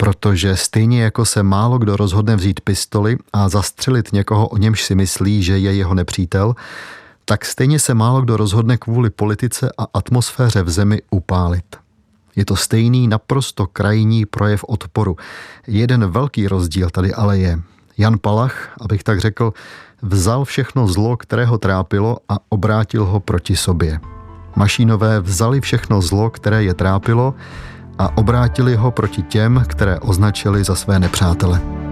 protože 0.00 0.56
stejně 0.56 1.02
jako 1.02 1.24
se 1.24 1.42
málo 1.42 1.78
kdo 1.78 1.96
rozhodne 1.96 2.36
vzít 2.36 2.60
pistoli 2.60 3.16
a 3.32 3.48
zastřelit 3.48 4.12
někoho, 4.12 4.48
o 4.48 4.56
němž 4.56 4.84
si 4.84 4.94
myslí, 4.94 5.42
že 5.42 5.58
je 5.58 5.74
jeho 5.74 5.94
nepřítel, 5.94 6.54
tak 7.28 7.44
stejně 7.44 7.78
se 7.78 7.94
málo 7.94 8.22
kdo 8.22 8.36
rozhodne 8.36 8.76
kvůli 8.76 9.10
politice 9.10 9.72
a 9.78 9.86
atmosféře 9.94 10.62
v 10.62 10.70
zemi 10.70 11.02
upálit. 11.10 11.76
Je 12.36 12.44
to 12.44 12.56
stejný 12.56 13.08
naprosto 13.08 13.66
krajní 13.66 14.26
projev 14.26 14.64
odporu. 14.64 15.16
Jeden 15.66 16.10
velký 16.10 16.48
rozdíl 16.48 16.90
tady 16.90 17.14
ale 17.14 17.38
je. 17.38 17.60
Jan 17.98 18.18
Palach, 18.18 18.76
abych 18.80 19.02
tak 19.02 19.20
řekl, 19.20 19.52
vzal 20.02 20.44
všechno 20.44 20.88
zlo, 20.88 21.16
které 21.16 21.44
ho 21.44 21.58
trápilo 21.58 22.18
a 22.28 22.38
obrátil 22.48 23.04
ho 23.04 23.20
proti 23.20 23.56
sobě. 23.56 24.00
Mašínové 24.56 25.20
vzali 25.20 25.60
všechno 25.60 26.02
zlo, 26.02 26.30
které 26.30 26.64
je 26.64 26.74
trápilo 26.74 27.34
a 27.98 28.16
obrátili 28.16 28.76
ho 28.76 28.90
proti 28.90 29.22
těm, 29.22 29.64
které 29.68 29.98
označili 29.98 30.64
za 30.64 30.74
své 30.74 30.98
nepřátele. 30.98 31.87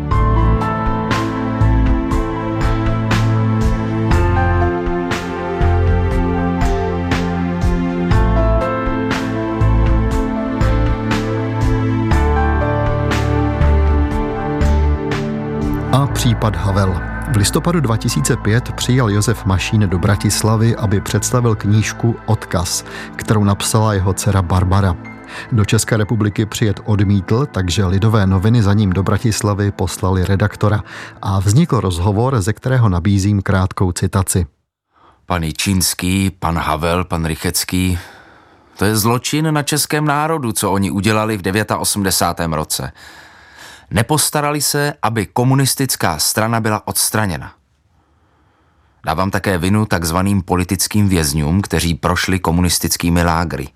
A 15.96 16.06
případ 16.06 16.56
Havel. 16.56 17.00
V 17.32 17.36
listopadu 17.36 17.80
2005 17.80 18.72
přijal 18.72 19.10
Josef 19.10 19.44
Mašín 19.44 19.80
do 19.80 19.98
Bratislavy, 19.98 20.76
aby 20.76 21.00
představil 21.00 21.54
knížku 21.54 22.16
Odkaz, 22.26 22.84
kterou 23.16 23.44
napsala 23.44 23.94
jeho 23.94 24.12
dcera 24.12 24.42
Barbara. 24.42 24.96
Do 25.52 25.64
České 25.64 25.96
republiky 25.96 26.46
přijet 26.46 26.80
odmítl, 26.84 27.46
takže 27.46 27.84
lidové 27.84 28.26
noviny 28.26 28.62
za 28.62 28.72
ním 28.72 28.92
do 28.92 29.02
Bratislavy 29.02 29.72
poslali 29.72 30.24
redaktora 30.24 30.82
a 31.22 31.40
vznikl 31.40 31.80
rozhovor, 31.80 32.40
ze 32.40 32.52
kterého 32.52 32.88
nabízím 32.88 33.42
krátkou 33.42 33.92
citaci. 33.92 34.46
Pan 35.26 35.42
Čínský, 35.56 36.30
pan 36.30 36.58
Havel, 36.58 37.04
pan 37.04 37.24
Rychecký, 37.24 37.98
to 38.78 38.84
je 38.84 38.96
zločin 38.96 39.54
na 39.54 39.62
českém 39.62 40.04
národu, 40.04 40.52
co 40.52 40.72
oni 40.72 40.90
udělali 40.90 41.38
v 41.38 41.42
89. 41.78 42.56
roce. 42.56 42.92
Nepostarali 43.90 44.60
se, 44.60 44.94
aby 45.02 45.26
komunistická 45.26 46.18
strana 46.18 46.60
byla 46.60 46.86
odstraněna. 46.86 47.52
Dávám 49.06 49.30
také 49.30 49.58
vinu 49.58 49.86
takzvaným 49.86 50.42
politickým 50.42 51.08
vězňům, 51.08 51.62
kteří 51.62 51.94
prošli 51.94 52.38
komunistickými 52.38 53.22
lágry. 53.22 53.68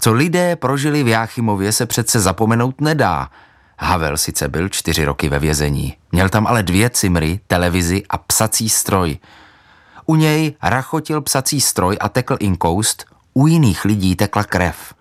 Co 0.00 0.12
lidé 0.12 0.56
prožili 0.56 1.02
v 1.02 1.08
Jáchymově 1.08 1.72
se 1.72 1.86
přece 1.86 2.20
zapomenout 2.20 2.80
nedá. 2.80 3.30
Havel 3.78 4.16
sice 4.16 4.48
byl 4.48 4.68
čtyři 4.68 5.04
roky 5.04 5.28
ve 5.28 5.38
vězení, 5.38 5.96
měl 6.12 6.28
tam 6.28 6.46
ale 6.46 6.62
dvě 6.62 6.90
cimry, 6.90 7.40
televizi 7.46 8.02
a 8.10 8.18
psací 8.18 8.68
stroj. 8.68 9.18
U 10.06 10.16
něj 10.16 10.54
rachotil 10.62 11.20
psací 11.20 11.60
stroj 11.60 11.96
a 12.00 12.08
tekl 12.08 12.36
inkoust, 12.40 13.04
u 13.34 13.46
jiných 13.46 13.84
lidí 13.84 14.16
tekla 14.16 14.44
krev. 14.44 14.94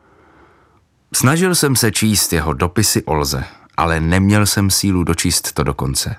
Snažil 1.14 1.56
jsem 1.56 1.76
se 1.76 1.92
číst 1.92 2.34
jeho 2.34 2.54
dopisy 2.54 3.04
Olze, 3.04 3.44
ale 3.80 4.00
neměl 4.00 4.46
jsem 4.46 4.70
sílu 4.70 5.04
dočíst 5.04 5.54
to 5.54 5.64
do 5.64 5.74
konce. 5.74 6.16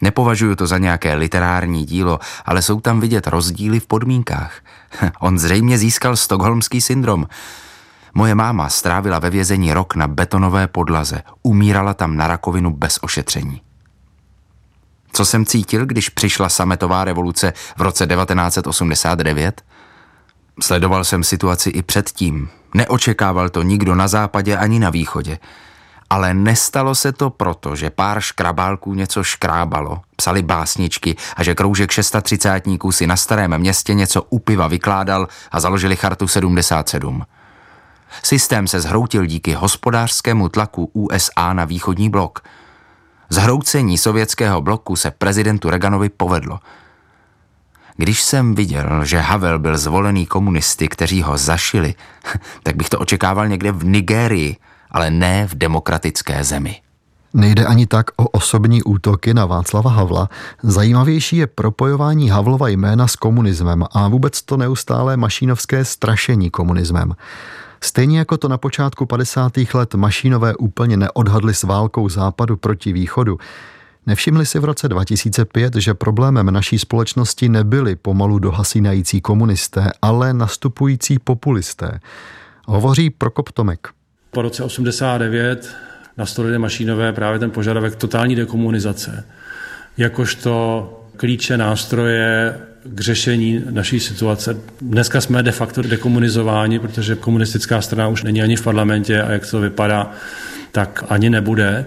Nepovažuji 0.00 0.56
to 0.56 0.66
za 0.66 0.78
nějaké 0.78 1.14
literární 1.14 1.84
dílo, 1.84 2.18
ale 2.44 2.62
jsou 2.62 2.80
tam 2.80 3.00
vidět 3.00 3.26
rozdíly 3.26 3.80
v 3.80 3.86
podmínkách. 3.86 4.52
On 5.20 5.38
zřejmě 5.38 5.78
získal 5.78 6.16
stokholmský 6.16 6.80
syndrom. 6.80 7.26
Moje 8.14 8.34
máma 8.34 8.68
strávila 8.68 9.18
ve 9.18 9.30
vězení 9.30 9.72
rok 9.72 9.94
na 9.94 10.08
betonové 10.08 10.66
podlaze, 10.66 11.22
umírala 11.42 11.94
tam 11.94 12.16
na 12.16 12.26
rakovinu 12.26 12.70
bez 12.70 12.98
ošetření. 13.02 13.60
Co 15.12 15.24
jsem 15.24 15.46
cítil, 15.46 15.86
když 15.86 16.08
přišla 16.08 16.48
sametová 16.48 17.04
revoluce 17.04 17.52
v 17.76 17.80
roce 17.80 18.06
1989? 18.06 19.62
Sledoval 20.60 21.04
jsem 21.04 21.24
situaci 21.24 21.70
i 21.70 21.82
předtím. 21.82 22.48
Neočekával 22.74 23.48
to 23.48 23.62
nikdo 23.62 23.94
na 23.94 24.08
západě 24.08 24.56
ani 24.56 24.78
na 24.78 24.90
východě. 24.90 25.38
Ale 26.10 26.34
nestalo 26.34 26.94
se 26.94 27.12
to 27.12 27.30
proto, 27.30 27.76
že 27.76 27.90
pár 27.90 28.20
škrabálků 28.20 28.94
něco 28.94 29.24
škrábalo, 29.24 30.00
psali 30.16 30.42
básničky 30.42 31.16
a 31.36 31.42
že 31.42 31.54
kroužek 31.54 31.90
630 31.90 32.62
si 32.90 33.06
na 33.06 33.16
starém 33.16 33.58
městě 33.58 33.94
něco 33.94 34.22
u 34.22 34.38
piva 34.38 34.68
vykládal 34.68 35.28
a 35.52 35.60
založili 35.60 35.96
chartu 35.96 36.28
77. 36.28 37.22
Systém 38.22 38.66
se 38.66 38.80
zhroutil 38.80 39.26
díky 39.26 39.52
hospodářskému 39.52 40.48
tlaku 40.48 40.90
USA 40.92 41.52
na 41.52 41.64
východní 41.64 42.10
blok. 42.10 42.40
Zhroucení 43.28 43.98
sovětského 43.98 44.60
bloku 44.60 44.96
se 44.96 45.10
prezidentu 45.10 45.70
Reaganovi 45.70 46.08
povedlo– 46.08 46.58
když 48.00 48.22
jsem 48.22 48.54
viděl, 48.54 49.04
že 49.04 49.18
Havel 49.18 49.58
byl 49.58 49.78
zvolený 49.78 50.26
komunisty, 50.26 50.88
kteří 50.88 51.22
ho 51.22 51.38
zašili, 51.38 51.94
tak 52.62 52.76
bych 52.76 52.88
to 52.88 52.98
očekával 52.98 53.48
někde 53.48 53.72
v 53.72 53.84
Nigérii, 53.84 54.56
ale 54.92 55.10
ne 55.10 55.46
v 55.46 55.54
demokratické 55.54 56.44
zemi. 56.44 56.76
Nejde 57.34 57.66
ani 57.66 57.86
tak 57.86 58.06
o 58.16 58.28
osobní 58.28 58.82
útoky 58.82 59.34
na 59.34 59.46
Václava 59.46 59.90
Havla. 59.90 60.28
Zajímavější 60.62 61.36
je 61.36 61.46
propojování 61.46 62.30
Havlova 62.30 62.68
jména 62.68 63.06
s 63.06 63.16
komunismem 63.16 63.84
a 63.92 64.08
vůbec 64.08 64.42
to 64.42 64.56
neustále 64.56 65.16
mašínovské 65.16 65.84
strašení 65.84 66.50
komunismem. 66.50 67.14
Stejně 67.82 68.18
jako 68.18 68.36
to 68.36 68.48
na 68.48 68.58
počátku 68.58 69.06
50. 69.06 69.52
let 69.74 69.94
mašínové 69.94 70.56
úplně 70.56 70.96
neodhadli 70.96 71.54
s 71.54 71.62
válkou 71.62 72.08
západu 72.08 72.56
proti 72.56 72.92
východu, 72.92 73.38
Nevšimli 74.06 74.46
si 74.46 74.58
v 74.58 74.64
roce 74.64 74.88
2005, 74.88 75.74
že 75.76 75.94
problémem 75.94 76.50
naší 76.50 76.78
společnosti 76.78 77.48
nebyli 77.48 77.96
pomalu 77.96 78.38
dohasínající 78.38 79.20
komunisté, 79.20 79.90
ale 80.02 80.34
nastupující 80.34 81.18
populisté. 81.18 82.00
Hovoří 82.66 83.10
Prokop 83.10 83.52
Tomek. 83.52 83.88
Po 84.30 84.42
roce 84.42 84.64
89 84.64 85.76
nastolili 86.16 86.58
mašínové 86.58 87.12
právě 87.12 87.38
ten 87.38 87.50
požadavek 87.50 87.96
totální 87.96 88.36
dekomunizace. 88.36 89.24
Jakožto 89.98 90.96
klíče, 91.16 91.56
nástroje 91.56 92.54
k 92.84 93.00
řešení 93.00 93.64
naší 93.70 94.00
situace. 94.00 94.56
Dneska 94.80 95.20
jsme 95.20 95.42
de 95.42 95.52
facto 95.52 95.82
dekomunizováni, 95.82 96.78
protože 96.78 97.14
komunistická 97.14 97.80
strana 97.80 98.08
už 98.08 98.22
není 98.22 98.42
ani 98.42 98.56
v 98.56 98.62
parlamentě 98.62 99.22
a 99.22 99.30
jak 99.30 99.50
to 99.50 99.60
vypadá, 99.60 100.10
tak 100.72 101.04
ani 101.08 101.30
nebude. 101.30 101.86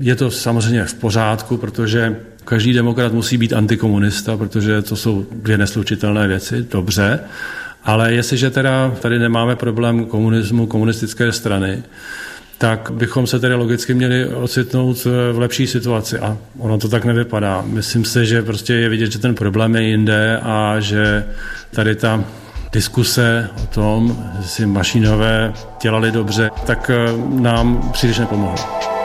Je 0.00 0.16
to 0.16 0.30
samozřejmě 0.30 0.84
v 0.84 0.94
pořádku, 0.94 1.56
protože 1.56 2.16
každý 2.44 2.72
demokrat 2.72 3.12
musí 3.12 3.36
být 3.38 3.52
antikomunista, 3.52 4.36
protože 4.36 4.82
to 4.82 4.96
jsou 4.96 5.26
dvě 5.32 5.58
neslučitelné 5.58 6.28
věci, 6.28 6.66
dobře. 6.70 7.20
Ale 7.86 8.12
jestliže 8.12 8.50
teda 8.50 8.94
tady 9.00 9.18
nemáme 9.18 9.56
problém 9.56 10.06
komunismu, 10.06 10.66
komunistické 10.66 11.32
strany, 11.32 11.82
tak 12.58 12.90
bychom 12.90 13.26
se 13.26 13.40
tedy 13.40 13.54
logicky 13.54 13.94
měli 13.94 14.26
ocitnout 14.28 15.04
v 15.04 15.38
lepší 15.38 15.66
situaci. 15.66 16.18
A 16.18 16.38
ono 16.58 16.78
to 16.78 16.88
tak 16.88 17.04
nevypadá. 17.04 17.62
Myslím 17.66 18.04
si, 18.04 18.26
že 18.26 18.42
prostě 18.42 18.74
je 18.74 18.88
vidět, 18.88 19.12
že 19.12 19.18
ten 19.18 19.34
problém 19.34 19.76
je 19.76 19.82
jinde 19.82 20.40
a 20.42 20.76
že 20.80 21.24
tady 21.70 21.94
ta 21.94 22.24
diskuse 22.72 23.48
o 23.64 23.66
tom, 23.66 24.24
že 24.40 24.48
si 24.48 24.66
mašinové 24.66 25.52
dělali 25.82 26.12
dobře, 26.12 26.50
tak 26.66 26.90
nám 27.28 27.90
příliš 27.92 28.18
nepomohlo. 28.18 28.95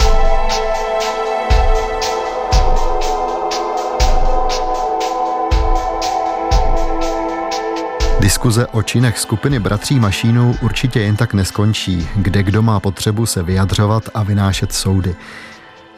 Diskuze 8.32 8.68
o 8.68 8.84
činech 8.84 9.20
skupiny 9.20 9.60
bratří 9.60 10.00
Mašínů 10.00 10.56
určitě 10.62 11.00
jen 11.00 11.16
tak 11.16 11.34
neskončí, 11.34 12.08
kde 12.16 12.44
kdo 12.44 12.62
má 12.62 12.80
potřebu 12.80 13.26
se 13.26 13.44
vyjadřovat 13.44 14.10
a 14.14 14.24
vynášet 14.24 14.74
soudy. 14.74 15.16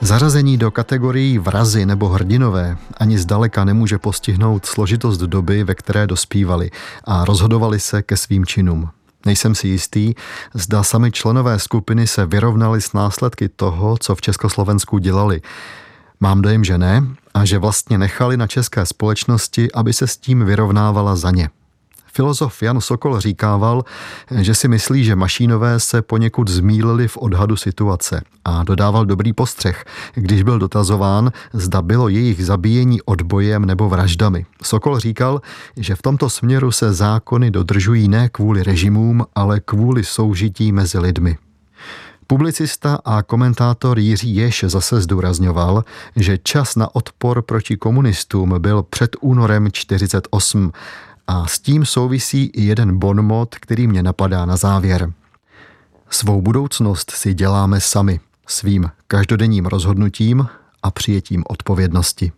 Zařazení 0.01 0.57
do 0.57 0.71
kategorií 0.71 1.37
vrazy 1.37 1.85
nebo 1.85 2.09
hrdinové 2.09 2.77
ani 2.97 3.19
zdaleka 3.19 3.63
nemůže 3.63 3.97
postihnout 3.97 4.65
složitost 4.65 5.17
doby, 5.17 5.63
ve 5.63 5.75
které 5.75 6.07
dospívali 6.07 6.71
a 7.03 7.25
rozhodovali 7.25 7.79
se 7.79 8.01
ke 8.01 8.17
svým 8.17 8.45
činům. 8.45 8.89
Nejsem 9.25 9.55
si 9.55 9.67
jistý, 9.67 10.13
zda 10.53 10.83
sami 10.83 11.11
členové 11.11 11.59
skupiny 11.59 12.07
se 12.07 12.25
vyrovnali 12.25 12.81
s 12.81 12.93
následky 12.93 13.49
toho, 13.49 13.97
co 13.97 14.15
v 14.15 14.21
Československu 14.21 14.97
dělali. 14.97 15.41
Mám 16.19 16.41
dojem, 16.41 16.63
že 16.63 16.77
ne 16.77 17.03
a 17.33 17.45
že 17.45 17.57
vlastně 17.57 17.97
nechali 17.97 18.37
na 18.37 18.47
české 18.47 18.85
společnosti, 18.85 19.71
aby 19.71 19.93
se 19.93 20.07
s 20.07 20.17
tím 20.17 20.45
vyrovnávala 20.45 21.15
za 21.15 21.31
ně. 21.31 21.49
Filozof 22.15 22.63
Jan 22.63 22.81
Sokol 22.81 23.19
říkával, 23.19 23.83
že 24.31 24.55
si 24.55 24.67
myslí, 24.67 25.03
že 25.03 25.15
mašínové 25.15 25.79
se 25.79 26.01
poněkud 26.01 26.47
zmílili 26.47 27.07
v 27.07 27.17
odhadu 27.17 27.55
situace 27.55 28.21
a 28.45 28.63
dodával 28.63 29.05
dobrý 29.05 29.33
postřeh, 29.33 29.85
když 30.13 30.43
byl 30.43 30.59
dotazován, 30.59 31.31
zda 31.53 31.81
bylo 31.81 32.09
jejich 32.09 32.45
zabíjení 32.45 33.01
odbojem 33.01 33.65
nebo 33.65 33.89
vraždami. 33.89 34.45
Sokol 34.63 34.99
říkal, 34.99 35.41
že 35.77 35.95
v 35.95 36.01
tomto 36.01 36.29
směru 36.29 36.71
se 36.71 36.93
zákony 36.93 37.51
dodržují 37.51 38.07
ne 38.07 38.29
kvůli 38.29 38.63
režimům, 38.63 39.25
ale 39.35 39.59
kvůli 39.59 40.03
soužití 40.03 40.71
mezi 40.71 40.99
lidmi. 40.99 41.37
Publicista 42.27 42.99
a 43.05 43.23
komentátor 43.23 43.99
Jiří 43.99 44.35
Ješ 44.35 44.63
zase 44.67 45.01
zdůrazňoval, 45.01 45.83
že 46.15 46.37
čas 46.43 46.75
na 46.75 46.95
odpor 46.95 47.41
proti 47.41 47.77
komunistům 47.77 48.55
byl 48.59 48.83
před 48.83 49.15
únorem 49.21 49.67
48 49.71 50.71
a 51.27 51.47
s 51.47 51.59
tím 51.59 51.85
souvisí 51.85 52.45
i 52.45 52.61
jeden 52.63 52.97
bonmot, 52.97 53.55
který 53.55 53.87
mě 53.87 54.03
napadá 54.03 54.45
na 54.45 54.57
závěr. 54.57 55.13
Svou 56.09 56.41
budoucnost 56.41 57.11
si 57.11 57.33
děláme 57.33 57.81
sami, 57.81 58.19
svým 58.47 58.89
každodenním 59.07 59.65
rozhodnutím 59.65 60.47
a 60.83 60.91
přijetím 60.91 61.43
odpovědnosti. 61.47 62.31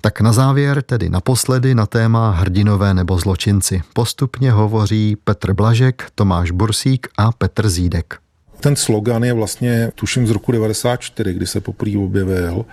Tak 0.00 0.20
na 0.20 0.32
závěr, 0.32 0.82
tedy 0.82 1.08
naposledy 1.08 1.74
na 1.74 1.86
téma 1.86 2.30
hrdinové 2.30 2.94
nebo 2.94 3.18
zločinci, 3.18 3.82
postupně 3.92 4.52
hovoří 4.52 5.16
Petr 5.24 5.54
Blažek, 5.54 6.10
Tomáš 6.14 6.50
Bursík 6.50 7.08
a 7.18 7.32
Petr 7.32 7.68
Zídek. 7.68 8.18
Ten 8.60 8.76
slogan 8.76 9.24
je 9.24 9.32
vlastně, 9.32 9.92
tuším, 9.94 10.26
z 10.26 10.30
roku 10.30 10.52
94, 10.52 11.32
kdy 11.32 11.46
se 11.46 11.60
poprvé 11.60 11.98
objevil 11.98 12.64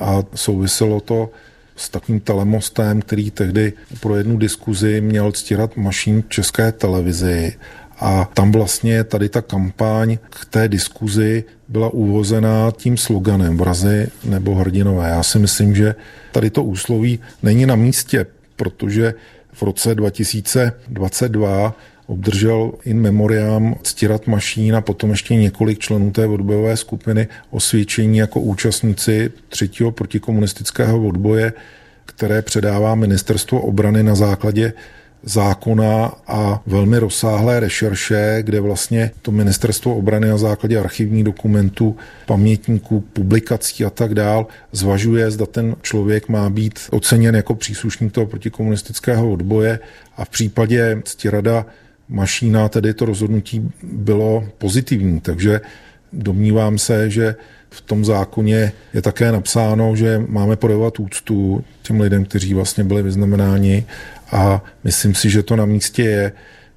a 0.00 0.18
souviselo 0.34 1.00
to 1.00 1.30
s 1.76 1.88
takovým 1.88 2.20
telemostem, 2.20 3.02
který 3.02 3.30
tehdy 3.30 3.72
pro 4.00 4.16
jednu 4.16 4.38
diskuzi 4.38 5.00
měl 5.00 5.32
ctírat 5.32 5.76
mašín 5.76 6.24
české 6.28 6.72
televizi 6.72 7.52
A 7.98 8.24
tam 8.34 8.52
vlastně 8.52 9.04
tady 9.04 9.28
ta 9.28 9.42
kampaň 9.42 10.18
k 10.30 10.44
té 10.44 10.68
diskuzi 10.68 11.44
byla 11.68 11.88
uvozená 11.88 12.70
tím 12.76 12.96
sloganem 12.96 13.56
Vrazy 13.56 14.08
nebo 14.24 14.54
hrdinové. 14.54 15.08
Já 15.08 15.22
si 15.22 15.38
myslím, 15.38 15.74
že 15.74 15.94
tady 16.32 16.50
to 16.50 16.64
úsloví 16.64 17.18
není 17.42 17.66
na 17.66 17.76
místě, 17.76 18.26
protože 18.56 19.14
v 19.52 19.62
roce 19.62 19.94
2022 19.94 21.74
obdržel 22.06 22.72
in 22.84 23.00
memoriam 23.00 23.74
Ctirat 23.82 24.26
Mašín 24.26 24.76
a 24.76 24.80
potom 24.80 25.10
ještě 25.10 25.34
několik 25.34 25.78
členů 25.78 26.10
té 26.10 26.26
odbojové 26.26 26.76
skupiny 26.76 27.28
osvědčení 27.50 28.18
jako 28.18 28.40
účastníci 28.40 29.30
třetího 29.48 29.90
protikomunistického 29.90 31.06
odboje, 31.06 31.52
které 32.06 32.42
předává 32.42 32.94
ministerstvo 32.94 33.60
obrany 33.60 34.02
na 34.02 34.14
základě 34.14 34.72
zákona 35.24 36.12
a 36.26 36.62
velmi 36.66 36.98
rozsáhlé 36.98 37.60
rešerše, 37.60 38.38
kde 38.42 38.60
vlastně 38.60 39.10
to 39.22 39.32
ministerstvo 39.32 39.96
obrany 39.96 40.28
na 40.28 40.38
základě 40.38 40.78
archivních 40.78 41.24
dokumentů, 41.24 41.96
pamětníků, 42.26 43.00
publikací 43.00 43.84
a 43.84 43.90
tak 43.90 44.14
dál 44.14 44.46
zvažuje, 44.72 45.30
zda 45.30 45.46
ten 45.46 45.76
člověk 45.82 46.28
má 46.28 46.50
být 46.50 46.80
oceněn 46.90 47.34
jako 47.34 47.54
příslušník 47.54 48.12
toho 48.12 48.26
protikomunistického 48.26 49.30
odboje 49.30 49.78
a 50.16 50.24
v 50.24 50.28
případě 50.28 51.02
Ctirada 51.04 51.66
Mašína 52.08 52.68
tedy 52.68 52.94
to 52.94 53.04
rozhodnutí 53.04 53.70
bylo 53.82 54.44
pozitivní, 54.58 55.20
takže 55.20 55.60
domnívám 56.12 56.78
se, 56.78 57.10
že 57.10 57.34
v 57.70 57.80
tom 57.80 58.04
zákoně 58.04 58.72
je 58.94 59.02
také 59.02 59.32
napsáno, 59.32 59.96
že 59.96 60.22
máme 60.28 60.56
podovat 60.56 61.00
úctu 61.00 61.64
těm 61.82 62.00
lidem, 62.00 62.24
kteří 62.24 62.54
vlastně 62.54 62.84
byli 62.84 63.02
vyznamenáni 63.02 63.86
a 64.32 64.64
myslím 64.84 65.14
si, 65.14 65.30
že 65.30 65.42
to 65.42 65.56
na 65.56 65.66
místě 65.66 66.02
je. 66.02 66.32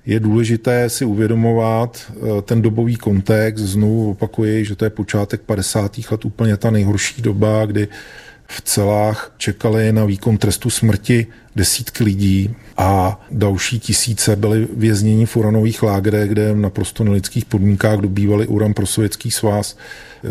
Je 0.06 0.20
důležité 0.20 0.90
si 0.90 1.06
uvědomovat 1.06 2.12
eh, 2.12 2.42
ten 2.42 2.62
dobový 2.62 2.96
kontext. 2.96 3.64
Znovu 3.64 4.12
opakuji, 4.12 4.66
že 4.66 4.76
to 4.76 4.86
je 4.86 4.90
počátek 4.90 5.42
50. 5.42 6.00
let, 6.12 6.26
úplně 6.26 6.58
ta 6.58 6.72
nejhorší 6.72 7.22
doba, 7.22 7.66
kdy 7.66 7.88
v 8.48 8.62
celách 8.62 9.34
čekali 9.38 9.91
na 9.91 10.06
výkon 10.06 10.38
trestu 10.38 10.70
smrti 10.70 11.28
desítky 11.56 12.04
lidí 12.04 12.56
a 12.78 13.22
další 13.32 13.80
tisíce 13.80 14.36
byly 14.36 14.68
vězněni 14.74 15.26
v 15.26 15.38
uranových 15.38 15.84
lágrech, 15.84 16.30
kde 16.30 16.54
v 16.54 16.58
naprosto 16.58 17.04
nelidských 17.04 17.45
podmínkách 17.45 18.00
dobývali 18.00 18.48
uran 18.48 18.74
pro 18.74 18.86
sovětský 18.86 19.32
svaz. 19.32 19.78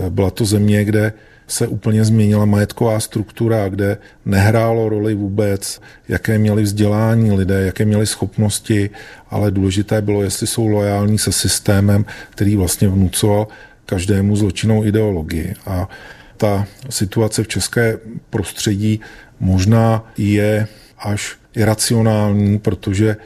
Byla 0.08 0.30
to 0.30 0.44
země, 0.44 0.84
kde 0.84 1.12
se 1.48 1.66
úplně 1.66 2.04
změnila 2.04 2.44
majetková 2.44 3.00
struktura, 3.00 3.68
kde 3.68 3.98
nehrálo 4.24 4.88
roli 4.88 5.14
vůbec, 5.14 5.80
jaké 6.08 6.38
měli 6.38 6.62
vzdělání 6.62 7.32
lidé, 7.32 7.66
jaké 7.66 7.84
měli 7.84 8.06
schopnosti, 8.06 8.90
ale 9.30 9.50
důležité 9.50 10.02
bylo, 10.02 10.22
jestli 10.22 10.46
jsou 10.46 10.66
lojální 10.66 11.18
se 11.18 11.32
systémem, 11.32 12.04
který 12.30 12.56
vlastně 12.56 12.88
vnucoval 12.88 13.48
každému 13.86 14.36
zločinnou 14.36 14.84
ideologii. 14.84 15.54
A 15.66 15.88
ta 16.36 16.66
situace 16.90 17.42
v 17.42 17.48
české 17.48 17.98
prostředí 18.30 19.00
možná 19.40 20.12
je 20.16 20.68
až 20.98 21.36
iracionální, 21.56 22.58
protože 22.58 23.16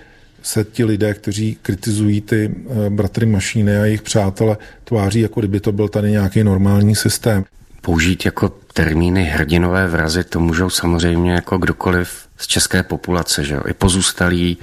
se 0.42 0.64
ti 0.64 0.84
lidé, 0.84 1.14
kteří 1.14 1.58
kritizují 1.62 2.20
ty 2.20 2.54
eh, 2.86 2.90
bratry 2.90 3.26
Mašíny 3.26 3.78
a 3.78 3.84
jejich 3.84 4.02
přátele, 4.02 4.56
tváří, 4.84 5.20
jako 5.20 5.40
kdyby 5.40 5.60
to 5.60 5.72
byl 5.72 5.88
tady 5.88 6.10
nějaký 6.10 6.44
normální 6.44 6.96
systém. 6.96 7.44
Použít 7.80 8.24
jako 8.24 8.48
termíny 8.72 9.24
hrdinové 9.24 9.86
vrazy, 9.86 10.24
to 10.24 10.40
můžou 10.40 10.70
samozřejmě 10.70 11.32
jako 11.32 11.58
kdokoliv 11.58 12.26
z 12.36 12.46
české 12.46 12.82
populace, 12.82 13.44
že 13.44 13.54
jo? 13.54 13.62
i 13.68 13.74
pozůstalí, 13.74 14.58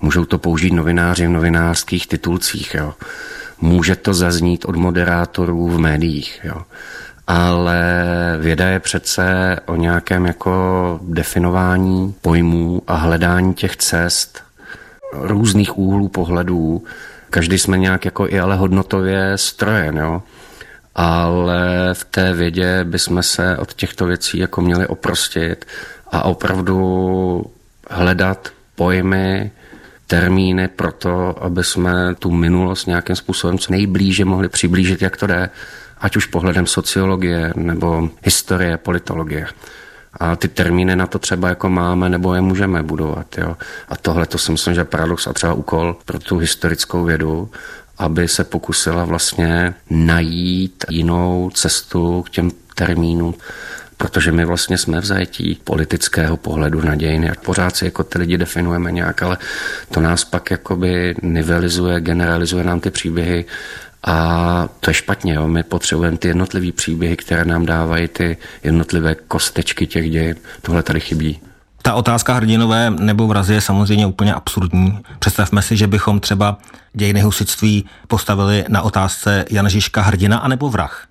můžou 0.00 0.24
to 0.24 0.38
použít 0.38 0.72
novináři 0.72 1.26
v 1.26 1.30
novinářských 1.30 2.06
titulcích, 2.06 2.74
jo? 2.74 2.94
může 3.60 3.96
to 3.96 4.14
zaznít 4.14 4.64
od 4.64 4.76
moderátorů 4.76 5.68
v 5.68 5.78
médiích, 5.78 6.40
jo? 6.44 6.62
Ale 7.26 7.84
věda 8.40 8.68
je 8.68 8.80
přece 8.80 9.56
o 9.66 9.76
nějakém 9.76 10.26
jako 10.26 10.98
definování 11.02 12.14
pojmů 12.22 12.82
a 12.86 12.94
hledání 12.94 13.54
těch 13.54 13.76
cest, 13.76 14.42
různých 15.12 15.78
úhlů 15.78 16.08
pohledů. 16.08 16.84
Každý 17.30 17.58
jsme 17.58 17.78
nějak 17.78 18.04
jako 18.04 18.28
i 18.28 18.40
ale 18.40 18.56
hodnotově 18.56 19.38
strojen, 19.38 19.96
jo 19.96 20.22
ale 20.94 21.90
v 21.92 22.04
té 22.04 22.32
vědě 22.32 22.84
bychom 22.84 23.22
se 23.22 23.56
od 23.56 23.74
těchto 23.74 24.06
věcí 24.06 24.38
jako 24.38 24.60
měli 24.60 24.86
oprostit 24.86 25.66
a 26.10 26.22
opravdu 26.22 27.44
hledat 27.90 28.48
pojmy, 28.74 29.50
termíny 30.06 30.68
pro 30.68 30.92
to, 30.92 31.44
aby 31.44 31.64
jsme 31.64 32.14
tu 32.14 32.30
minulost 32.30 32.86
nějakým 32.86 33.16
způsobem 33.16 33.58
co 33.58 33.72
nejblíže 33.72 34.24
mohli 34.24 34.48
přiblížit, 34.48 35.02
jak 35.02 35.16
to 35.16 35.26
jde, 35.26 35.50
ať 36.04 36.16
už 36.16 36.26
pohledem 36.26 36.66
sociologie 36.66 37.52
nebo 37.56 38.08
historie, 38.22 38.76
politologie. 38.76 39.46
A 40.20 40.36
ty 40.36 40.48
termíny 40.48 40.96
na 40.96 41.06
to 41.06 41.18
třeba 41.18 41.48
jako 41.48 41.68
máme 41.68 42.08
nebo 42.08 42.34
je 42.34 42.40
můžeme 42.40 42.82
budovat. 42.82 43.38
Jo. 43.38 43.56
A 43.88 43.96
tohle 43.96 44.26
to 44.26 44.38
si 44.38 44.52
myslím, 44.52 44.74
že 44.74 44.80
je 44.80 44.84
paradox 44.84 45.26
a 45.26 45.32
třeba 45.32 45.52
úkol 45.52 45.96
pro 46.04 46.18
tu 46.18 46.38
historickou 46.38 47.04
vědu, 47.04 47.50
aby 47.98 48.28
se 48.28 48.44
pokusila 48.44 49.04
vlastně 49.04 49.74
najít 49.90 50.84
jinou 50.90 51.50
cestu 51.54 52.22
k 52.22 52.30
těm 52.30 52.50
termínům, 52.74 53.34
protože 53.96 54.32
my 54.32 54.44
vlastně 54.44 54.78
jsme 54.78 55.00
v 55.00 55.04
zajetí 55.04 55.60
politického 55.64 56.36
pohledu 56.36 56.80
na 56.80 56.94
dějiny. 56.94 57.32
Pořád 57.44 57.76
si 57.76 57.84
jako 57.84 58.04
ty 58.04 58.18
lidi 58.18 58.38
definujeme 58.38 58.92
nějak, 58.92 59.22
ale 59.22 59.38
to 59.90 60.00
nás 60.00 60.24
pak 60.24 60.50
jakoby 60.50 61.14
nivelizuje, 61.22 62.00
generalizuje 62.00 62.64
nám 62.64 62.80
ty 62.80 62.90
příběhy 62.90 63.44
a 64.04 64.68
to 64.80 64.90
je 64.90 64.94
špatně. 64.94 65.34
Jo. 65.34 65.48
My 65.48 65.62
potřebujeme 65.62 66.16
ty 66.16 66.28
jednotlivé 66.28 66.72
příběhy, 66.72 67.16
které 67.16 67.44
nám 67.44 67.66
dávají 67.66 68.08
ty 68.08 68.36
jednotlivé 68.62 69.14
kostečky 69.14 69.86
těch 69.86 70.10
dějin. 70.10 70.36
Tohle 70.62 70.82
tady 70.82 71.00
chybí. 71.00 71.40
Ta 71.82 71.94
otázka 71.94 72.34
hrdinové 72.34 72.90
nebo 72.90 73.26
vrazy 73.26 73.54
je 73.54 73.60
samozřejmě 73.60 74.06
úplně 74.06 74.34
absurdní. 74.34 74.98
Představme 75.18 75.62
si, 75.62 75.76
že 75.76 75.86
bychom 75.86 76.20
třeba 76.20 76.58
dějiny 76.92 77.20
husitství 77.20 77.84
postavili 78.08 78.64
na 78.68 78.82
otázce 78.82 79.44
Jan 79.50 79.68
Žižka 79.68 80.02
hrdina 80.02 80.38
anebo 80.38 80.70
vrah. 80.70 81.06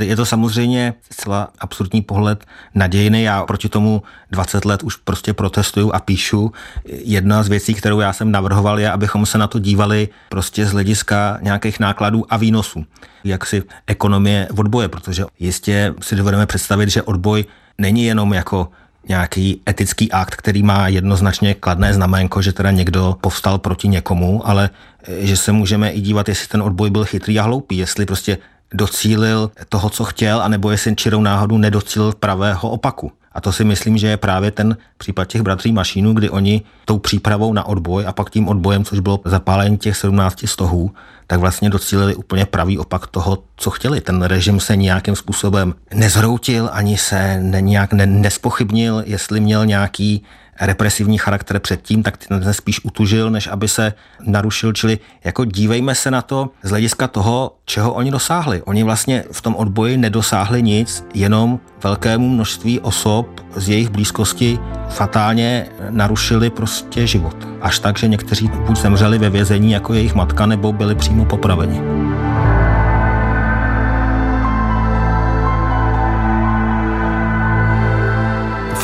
Je 0.00 0.16
to 0.16 0.26
samozřejmě 0.26 0.94
zcela 1.10 1.48
absurdní 1.58 2.02
pohled 2.02 2.44
na 2.74 2.86
dějiny. 2.86 3.22
Já 3.22 3.44
proti 3.44 3.68
tomu 3.68 4.02
20 4.30 4.64
let 4.64 4.82
už 4.82 4.96
prostě 4.96 5.32
protestuju 5.32 5.92
a 5.94 6.00
píšu. 6.00 6.52
Jedna 6.84 7.42
z 7.42 7.48
věcí, 7.48 7.74
kterou 7.74 8.00
já 8.00 8.12
jsem 8.12 8.30
navrhoval, 8.30 8.80
je, 8.80 8.90
abychom 8.90 9.26
se 9.26 9.38
na 9.38 9.46
to 9.46 9.58
dívali 9.58 10.08
prostě 10.28 10.66
z 10.66 10.72
hlediska 10.72 11.38
nějakých 11.42 11.80
nákladů 11.80 12.24
a 12.32 12.36
výnosů. 12.36 12.84
Jak 13.24 13.46
si 13.46 13.62
ekonomie 13.86 14.48
odboje, 14.56 14.88
protože 14.88 15.24
jistě 15.38 15.94
si 16.00 16.16
dovedeme 16.16 16.46
představit, 16.46 16.88
že 16.88 17.02
odboj 17.02 17.44
není 17.78 18.04
jenom 18.04 18.32
jako 18.32 18.68
nějaký 19.08 19.60
etický 19.68 20.12
akt, 20.12 20.36
který 20.36 20.62
má 20.62 20.88
jednoznačně 20.88 21.54
kladné 21.54 21.94
znamenko, 21.94 22.42
že 22.42 22.52
teda 22.52 22.70
někdo 22.70 23.16
povstal 23.20 23.58
proti 23.58 23.88
někomu, 23.88 24.48
ale 24.48 24.70
že 25.18 25.36
se 25.36 25.52
můžeme 25.52 25.90
i 25.90 26.00
dívat, 26.00 26.28
jestli 26.28 26.48
ten 26.48 26.62
odboj 26.62 26.90
byl 26.90 27.04
chytrý 27.04 27.38
a 27.38 27.42
hloupý, 27.42 27.76
jestli 27.76 28.06
prostě 28.06 28.38
docílil 28.74 29.50
toho, 29.68 29.90
co 29.90 30.04
chtěl, 30.04 30.42
anebo 30.42 30.70
jestli 30.70 30.96
čirou 30.96 31.20
náhodu 31.20 31.58
nedocílil 31.58 32.12
pravého 32.12 32.70
opaku. 32.70 33.12
A 33.32 33.40
to 33.40 33.52
si 33.52 33.64
myslím, 33.64 33.98
že 33.98 34.06
je 34.06 34.16
právě 34.16 34.50
ten 34.50 34.76
případ 34.98 35.24
těch 35.24 35.42
bratří 35.42 35.72
Mašínů, 35.72 36.12
kdy 36.12 36.30
oni 36.30 36.62
tou 36.84 36.98
přípravou 36.98 37.52
na 37.52 37.66
odboj 37.66 38.06
a 38.06 38.12
pak 38.12 38.30
tím 38.30 38.48
odbojem, 38.48 38.84
což 38.84 39.00
bylo 39.00 39.20
zapálení 39.24 39.78
těch 39.78 39.96
17 39.96 40.48
stohů, 40.48 40.90
tak 41.26 41.40
vlastně 41.40 41.70
docílili 41.70 42.14
úplně 42.14 42.46
pravý 42.46 42.78
opak 42.78 43.06
toho, 43.06 43.38
co 43.56 43.70
chtěli. 43.70 44.00
Ten 44.00 44.22
režim 44.22 44.60
se 44.60 44.76
nějakým 44.76 45.16
způsobem 45.16 45.74
nezhroutil, 45.94 46.70
ani 46.72 46.98
se 46.98 47.38
nějak 47.42 47.92
ne, 47.92 48.06
nespochybnil, 48.06 49.02
jestli 49.06 49.40
měl 49.40 49.66
nějaký 49.66 50.24
represivní 50.60 51.18
charakter 51.18 51.58
předtím, 51.58 52.02
tak 52.02 52.16
ten 52.16 52.54
spíš 52.54 52.84
utužil, 52.84 53.30
než 53.30 53.46
aby 53.46 53.68
se 53.68 53.92
narušil. 54.20 54.72
Čili 54.72 54.98
jako 55.24 55.44
dívejme 55.44 55.94
se 55.94 56.10
na 56.10 56.22
to 56.22 56.50
z 56.62 56.70
hlediska 56.70 57.08
toho, 57.08 57.54
čeho 57.64 57.92
oni 57.92 58.10
dosáhli. 58.10 58.62
Oni 58.62 58.82
vlastně 58.82 59.24
v 59.32 59.42
tom 59.42 59.56
odboji 59.56 59.96
nedosáhli 59.96 60.62
nic, 60.62 61.04
jenom 61.14 61.60
velkému 61.82 62.28
množství 62.28 62.80
osob 62.80 63.40
z 63.56 63.68
jejich 63.68 63.88
blízkosti 63.88 64.58
fatálně 64.88 65.66
narušili 65.90 66.50
prostě 66.50 67.06
život. 67.06 67.48
Až 67.60 67.78
tak, 67.78 67.98
že 67.98 68.08
někteří 68.08 68.50
buď 68.66 68.78
zemřeli 68.78 69.18
ve 69.18 69.30
vězení 69.30 69.72
jako 69.72 69.94
jejich 69.94 70.14
matka, 70.14 70.46
nebo 70.46 70.72
byli 70.72 70.94
přímo 70.94 71.24
popraveni. 71.24 71.80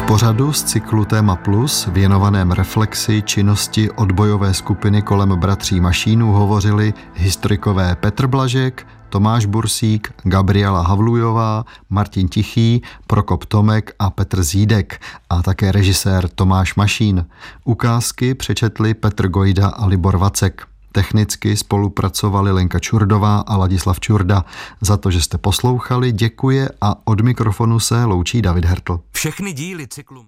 Pořadu 0.07 0.53
z 0.53 0.63
cyklu 0.63 1.05
Téma 1.05 1.37
Plus, 1.37 1.87
věnovaném 1.87 2.51
reflexi 2.51 3.23
činnosti 3.23 3.91
odbojové 3.91 4.55
skupiny 4.55 5.03
kolem 5.03 5.29
bratří 5.29 5.81
Mašínů, 5.81 6.33
hovořili 6.33 6.95
historikové 7.15 7.97
Petr 7.97 8.27
Blažek, 8.27 8.87
Tomáš 9.09 9.47
Bursík, 9.47 10.13
Gabriela 10.23 10.83
Havlujová, 10.83 11.65
Martin 11.91 12.29
Tichý, 12.29 12.83
Prokop 13.07 13.45
Tomek 13.45 13.95
a 13.99 14.11
Petr 14.11 14.43
Zídek 14.43 15.01
a 15.31 15.43
také 15.43 15.73
režisér 15.73 16.29
Tomáš 16.29 16.75
Mašín. 16.75 17.27
Ukázky 17.65 18.35
přečetli 18.35 18.95
Petr 18.95 19.29
Gojda 19.29 19.69
a 19.69 19.87
Libor 19.87 20.17
Vacek. 20.17 20.74
Technicky 20.95 21.57
spolupracovali 21.57 22.53
Lenka 22.53 22.79
Čurdová 22.79 23.39
a 23.39 23.57
Ladislav 23.57 24.01
Čurda. 24.01 24.45
Za 24.81 24.97
to, 24.97 25.11
že 25.11 25.23
jste 25.23 25.39
poslouchali, 25.39 26.13
děkuje 26.13 26.69
a 26.81 27.07
od 27.07 27.21
mikrofonu 27.21 27.81
se 27.81 28.05
loučí 28.05 28.43
David 28.43 28.65
Hertl. 28.65 29.01
Všechny 29.13 29.53
díly 29.53 29.89
cyklu 29.89 30.23